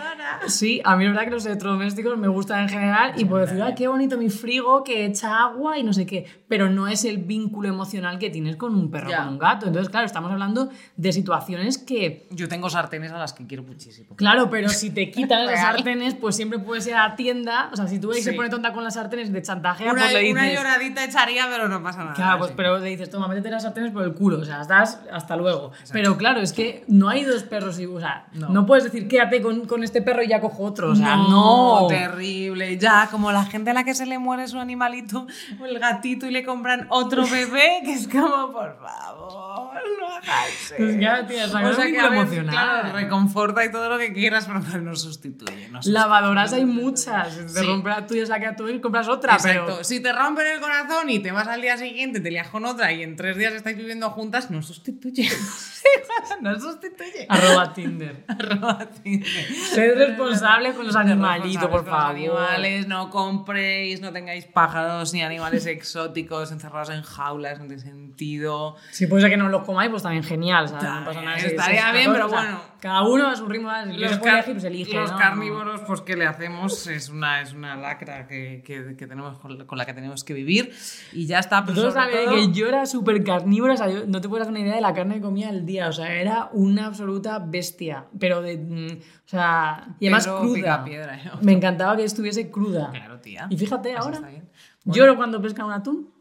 Sí, 0.47 0.81
a 0.85 0.95
mí 0.95 1.03
la 1.03 1.09
verdad 1.11 1.25
que 1.25 1.31
los 1.31 1.45
electrodomésticos 1.45 2.17
me 2.17 2.29
gustan 2.29 2.61
en 2.61 2.69
general 2.69 3.13
y 3.17 3.25
puedo 3.25 3.45
decir, 3.45 3.61
ay, 3.61 3.75
qué 3.75 3.89
bonito 3.89 4.17
mi 4.17 4.29
frigo 4.29 4.85
que 4.85 5.05
echa 5.05 5.43
agua 5.43 5.77
y 5.77 5.83
no 5.83 5.91
sé 5.91 6.05
qué, 6.05 6.25
pero 6.47 6.69
no 6.69 6.87
es 6.87 7.03
el 7.03 7.17
vínculo 7.17 7.67
emocional 7.67 8.17
que 8.17 8.29
tienes 8.29 8.55
con 8.55 8.73
un 8.75 8.89
perro 8.89 9.09
o 9.11 9.17
con 9.17 9.27
un 9.27 9.37
gato. 9.37 9.67
Entonces, 9.67 9.89
claro, 9.89 10.05
estamos 10.05 10.31
hablando 10.31 10.69
de 10.95 11.11
situaciones 11.11 11.77
que 11.77 12.29
Yo 12.31 12.47
tengo 12.47 12.69
sartenes 12.69 13.11
a 13.11 13.17
las 13.17 13.33
que 13.33 13.45
quiero 13.45 13.63
muchísimo. 13.63 14.15
Claro, 14.15 14.49
pero 14.49 14.69
si 14.69 14.89
te 14.91 15.11
quitan 15.11 15.45
las 15.45 15.55
Real. 15.55 15.75
sartenes, 15.75 16.15
pues 16.15 16.37
siempre 16.37 16.57
puedes 16.57 16.87
ir 16.87 16.93
a 16.93 17.09
la 17.09 17.15
tienda. 17.17 17.40
O 17.71 17.75
sea, 17.75 17.87
si 17.87 17.99
tú 17.99 18.09
ves 18.09 18.17
que 18.17 18.23
se 18.23 18.31
Sí. 18.31 18.35
pone 18.35 18.49
tonta 18.49 18.73
con 18.73 18.83
las 18.83 18.93
sartenes 18.95 19.31
de 19.31 19.41
chantajea, 19.41 19.91
Una, 19.91 20.01
pues 20.03 20.13
le 20.13 20.31
una 20.31 20.43
dices. 20.43 20.57
lloradita 20.59 21.03
echaría, 21.03 21.47
pero 21.49 21.67
no 21.67 21.81
pasa 21.83 21.99
nada. 21.99 22.13
Claro, 22.13 22.37
pues, 22.39 22.49
sí. 22.49 22.53
pero 22.57 22.79
le 22.79 22.89
dices, 22.89 23.09
toma, 23.09 23.27
métete 23.27 23.49
las 23.49 23.63
sartenes 23.63 23.91
por 23.91 24.03
el 24.03 24.13
culo. 24.13 24.39
O 24.39 24.45
sea, 24.45 24.61
estás 24.61 24.99
hasta 25.11 25.35
luego. 25.35 25.71
Pero 25.91 26.17
claro, 26.17 26.41
es 26.41 26.53
que 26.53 26.83
no 26.87 27.09
hay 27.09 27.23
dos 27.23 27.43
perros 27.43 27.79
y. 27.79 27.85
O 27.85 27.99
sea, 27.99 28.25
no, 28.33 28.49
No. 28.49 28.65
puedes 28.65 28.83
decir, 28.85 29.07
quédate 29.07 29.41
con, 29.41 29.65
con 29.67 29.83
este 29.83 30.01
perro 30.01 30.23
y 30.23 30.27
ya 30.27 30.39
cojo 30.41 30.63
otro. 30.63 30.91
O 30.91 30.95
sea, 30.95 31.15
no. 31.17 31.87
terrible. 31.89 32.77
Ya, 32.77 33.07
como 33.11 33.31
la 33.31 33.45
gente 33.45 33.71
a 33.71 33.73
la 33.73 33.83
que 33.83 33.93
se 33.95 34.05
le 34.05 34.17
muere 34.19 34.47
su 34.47 34.59
animalito 34.59 35.27
o 35.59 35.65
el 35.65 35.79
gatito 35.79 36.25
y 36.27 36.31
le 36.31 36.43
compran 36.43 36.85
otro 36.89 37.23
bebé, 37.31 37.81
que 37.83 37.93
es 37.93 38.07
como, 38.07 38.51
por 38.51 38.77
favor, 38.79 39.73
no 39.99 40.07
hagáis 40.07 40.73
Pues 40.77 40.99
ya, 40.99 41.25
tía, 41.27 41.45
a. 41.45 42.31
Claro, 42.49 42.93
reconforta 42.93 43.63
y 43.65 43.71
todo 43.71 43.89
lo 43.89 43.97
que 43.97 44.13
quieras, 44.13 44.47
pero 44.47 44.81
no 44.81 44.95
sustituye. 44.95 45.67
No 45.69 45.77
sustituye. 45.81 45.93
Lavadoras 45.93 46.53
hay 46.53 46.65
muchas. 46.65 47.30
Si 47.31 47.53
te 47.53 47.59
Sí. 47.61 47.65
rompe 47.65 47.89
la 47.89 48.05
tuya, 48.05 48.25
saca 48.25 48.55
tú 48.55 48.67
y 48.69 48.79
compras 48.81 49.07
otra. 49.07 49.33
Exacto. 49.35 49.65
Pero 49.67 49.83
Si 49.83 49.99
te 50.01 50.11
rompen 50.13 50.45
el 50.47 50.59
corazón 50.59 51.09
y 51.09 51.19
te 51.19 51.31
vas 51.31 51.47
al 51.47 51.61
día 51.61 51.77
siguiente, 51.77 52.19
te 52.19 52.29
lías 52.31 52.49
con 52.49 52.65
otra 52.65 52.91
y 52.91 53.03
en 53.03 53.15
tres 53.15 53.37
días 53.37 53.53
estáis 53.53 53.77
viviendo 53.77 54.09
juntas, 54.11 54.51
no 54.51 54.61
sustituye. 54.61 55.27
no 56.41 56.59
sustituye. 56.59 57.25
Arroba 57.29 57.73
Tinder. 57.73 58.23
Arroba 58.27 58.79
Tinder. 59.03 59.27
Sed 59.27 59.95
responsables 59.97 60.75
con 60.75 60.85
los 60.87 60.95
animalitos, 60.95 61.69
por 61.69 61.85
favor. 61.85 62.15
animales, 62.15 62.87
no 62.87 63.09
compréis, 63.09 64.01
no 64.01 64.11
tengáis 64.11 64.45
pájaros 64.45 65.13
ni 65.13 65.21
animales 65.21 65.65
exóticos 65.65 66.51
encerrados 66.51 66.89
en 66.89 67.01
jaulas, 67.03 67.59
no 67.59 67.67
tiene 67.67 67.81
sentido. 67.81 68.75
Si 68.91 69.07
puede 69.07 69.21
ser 69.23 69.31
que 69.31 69.37
no 69.37 69.49
los 69.49 69.63
comáis, 69.63 69.89
pues 69.89 70.03
también 70.03 70.23
genial, 70.23 70.67
¿sabes? 70.69 70.83
No 70.83 70.89
También, 70.89 71.05
pasa 71.05 71.21
nada. 71.21 71.37
estaría 71.37 71.91
bien, 71.91 72.09
o 72.09 72.13
pero 72.13 72.29
sea, 72.29 72.41
bueno. 72.41 72.71
Cada 72.81 73.03
uno 73.03 73.27
a 73.27 73.35
su 73.35 73.45
ritmo, 73.47 73.69
Los, 73.95 74.17
car- 74.17 74.33
elegir, 74.37 74.53
pues 74.53 74.63
elige. 74.63 74.93
los 74.95 75.11
¿no? 75.11 75.17
carnívoros, 75.17 75.81
pues 75.85 76.01
¿qué 76.01 76.15
le 76.15 76.25
hacemos? 76.25 76.87
Es 76.87 77.09
una, 77.09 77.41
es 77.41 77.53
una 77.53 77.75
lacra 77.75 78.25
que, 78.27 78.63
que- 78.65 78.95
que 78.97 79.05
tenemos 79.07 79.37
con, 79.37 79.55
la- 79.59 79.65
con 79.67 79.77
la 79.77 79.85
que 79.85 79.93
tenemos 79.93 80.23
que 80.23 80.33
vivir 80.33 80.73
y 81.13 81.27
ya 81.27 81.37
está. 81.39 81.63
Pero 81.63 81.91
saben 81.91 82.25
todo- 82.25 82.33
que 82.35 82.51
yo 82.51 82.67
era 82.67 82.87
súper 82.87 83.23
carnívora, 83.23 83.75
o 83.75 83.77
sea, 83.77 83.87
yo- 83.87 84.05
no 84.07 84.19
te 84.19 84.27
puedes 84.27 84.43
hacer 84.47 84.51
una 84.51 84.61
idea 84.61 84.73
de 84.75 84.81
la 84.81 84.93
carne 84.95 85.15
que 85.15 85.21
comía 85.21 85.49
al 85.49 85.63
día, 85.63 85.70
o 85.79 85.91
sea, 85.93 86.13
era 86.13 86.49
una 86.53 86.87
absoluta 86.87 87.39
bestia, 87.39 88.05
pero 88.19 88.41
de, 88.41 88.57
mm, 88.57 88.99
o 89.25 89.27
sea, 89.27 89.95
y 89.99 90.07
además 90.07 90.25
Pedro 90.27 90.39
cruda. 90.41 90.85
¿eh? 90.87 91.31
Me 91.41 91.51
encantaba 91.53 91.95
que 91.97 92.03
estuviese 92.03 92.49
cruda. 92.51 92.89
Claro, 92.91 93.19
tía. 93.19 93.47
Y 93.49 93.57
fíjate 93.57 93.93
Así 93.93 94.07
ahora, 94.07 94.27
bien. 94.27 94.49
lloro 94.85 95.15
cuando 95.15 95.41
pesca 95.41 95.65
un 95.65 95.71
atún. 95.73 96.11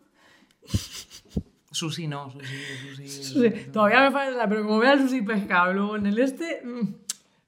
Susi 1.72 2.08
no, 2.08 2.30
Susi, 2.32 3.08
Susi. 3.08 3.08
Sí, 3.08 3.50
Todavía 3.72 4.00
me 4.00 4.10
falta, 4.10 4.48
pero 4.48 4.62
como 4.64 4.78
vea 4.80 4.92
el 4.94 5.00
sushi 5.08 5.22
pescado 5.22 5.72
luego 5.72 5.96
en 5.96 6.06
el 6.06 6.18
este, 6.18 6.62
mm, 6.64 6.94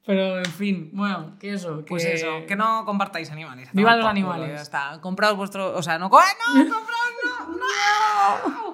pero 0.07 0.39
en 0.39 0.45
fin, 0.47 0.91
bueno, 0.93 1.37
que 1.41 1.53
eso, 1.55 1.79
que 1.79 1.89
Pues 1.91 2.05
eso, 2.05 2.47
que 2.47 2.55
no 2.57 2.85
compartáis 2.85 3.31
animales. 3.31 3.69
a 3.69 3.73
Vivan 3.73 3.95
tomar 3.99 3.99
los 3.99 4.11
animales. 4.11 4.57
Ya 4.57 4.63
está. 4.63 5.01
Compraos 5.01 5.37
vuestro. 5.37 5.77
O 5.77 5.83
sea, 5.83 5.99
no. 5.99 6.09
co- 6.09 6.19
¡Ah, 6.21 6.25
no! 6.55 6.63
¡Compraos 6.63 7.13
no! 7.25 7.57
¡No! 7.57 8.72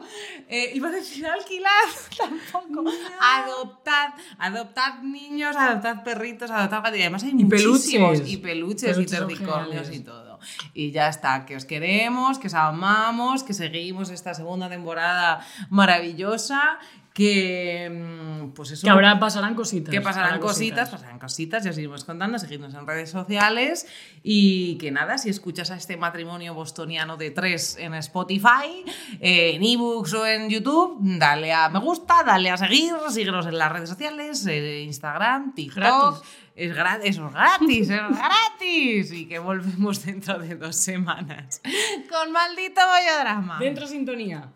Eh, 0.51 0.73
iba 0.75 0.89
a 0.89 0.93
decir 0.93 1.27
alquilar 1.27 1.71
tampoco. 2.17 2.91
Adoptad. 3.21 4.15
Adoptad 4.39 5.01
niños, 5.03 5.55
adoptad 5.57 6.03
perritos, 6.03 6.51
adoptad 6.51 6.79
gatitos. 6.79 6.99
Y 6.99 7.03
además 7.03 7.23
hay 7.25 7.31
Y 7.31 7.35
muchísimos. 7.45 8.11
peluches. 8.13 8.29
Y 8.33 8.37
peluches, 8.39 8.97
Peluches 8.97 9.13
y 9.13 9.17
terricornios 9.17 9.91
y 9.93 10.01
todo. 10.01 10.39
Y 10.73 10.91
ya 10.91 11.09
está. 11.09 11.45
Que 11.45 11.57
os 11.57 11.65
queremos, 11.65 12.39
que 12.39 12.47
os 12.47 12.55
amamos, 12.55 13.43
que 13.43 13.53
seguimos 13.55 14.11
esta 14.11 14.33
segunda 14.35 14.69
temporada 14.69 15.45
maravillosa. 15.69 16.79
Que. 17.19 17.91
mm, 17.91 18.53
Pues 18.55 18.71
eso. 18.71 18.85
que 18.85 18.91
ahora 18.91 19.19
pasarán 19.19 19.57
cositas. 19.57 19.91
Que 19.91 20.01
pasarán 20.01 20.39
cositas, 20.41 20.89
pasarán 20.89 21.19
cositas, 21.19 21.65
ya 21.65 21.71
os 21.71 21.79
iremos 21.79 22.05
contando, 22.05 22.39
seguidnos 22.39 22.73
en 22.75 22.87
redes 22.87 23.11
sociales 23.11 23.87
y 24.23 24.79
que 24.79 24.93
nada, 24.93 25.19
si 25.19 25.29
escuchas 25.29 25.73
a 25.73 25.77
este 25.77 25.97
matrimonio 25.97 26.55
bostoniano 26.55 27.17
de 27.17 27.33
tres 27.33 27.77
en 27.79 27.95
Spotify, 27.95 28.85
eh, 29.21 29.55
en 29.57 29.65
ebooks 29.65 30.15
o 30.15 30.27
en 30.27 30.49
YouTube, 30.49 30.99
dale 31.01 31.53
a 31.53 31.69
me 31.69 31.81
gusta, 31.81 32.23
dale 32.25 32.51
a 32.51 32.57
seguir, 32.57 32.95
síguenos 33.11 33.47
en 33.47 33.59
las 33.59 33.73
redes 33.73 33.89
sociales, 33.89 34.47
eh, 34.47 34.83
Instagram, 34.83 35.55
TikTok. 35.55 35.77
Gratis. 35.83 36.29
Es 36.55 36.75
gratis, 36.75 37.11
es 37.11 37.19
gratis, 37.19 37.91
es 37.91 38.19
gratis. 38.19 39.13
Y 39.13 39.27
que 39.27 39.39
volvemos 39.39 40.05
dentro 40.05 40.39
de 40.39 40.57
dos 40.57 40.75
semanas 40.77 41.61
con 42.09 42.33
maldito 42.33 42.81
bollodrama. 42.81 43.59
Dentro 43.59 43.87
sintonía. 43.87 44.49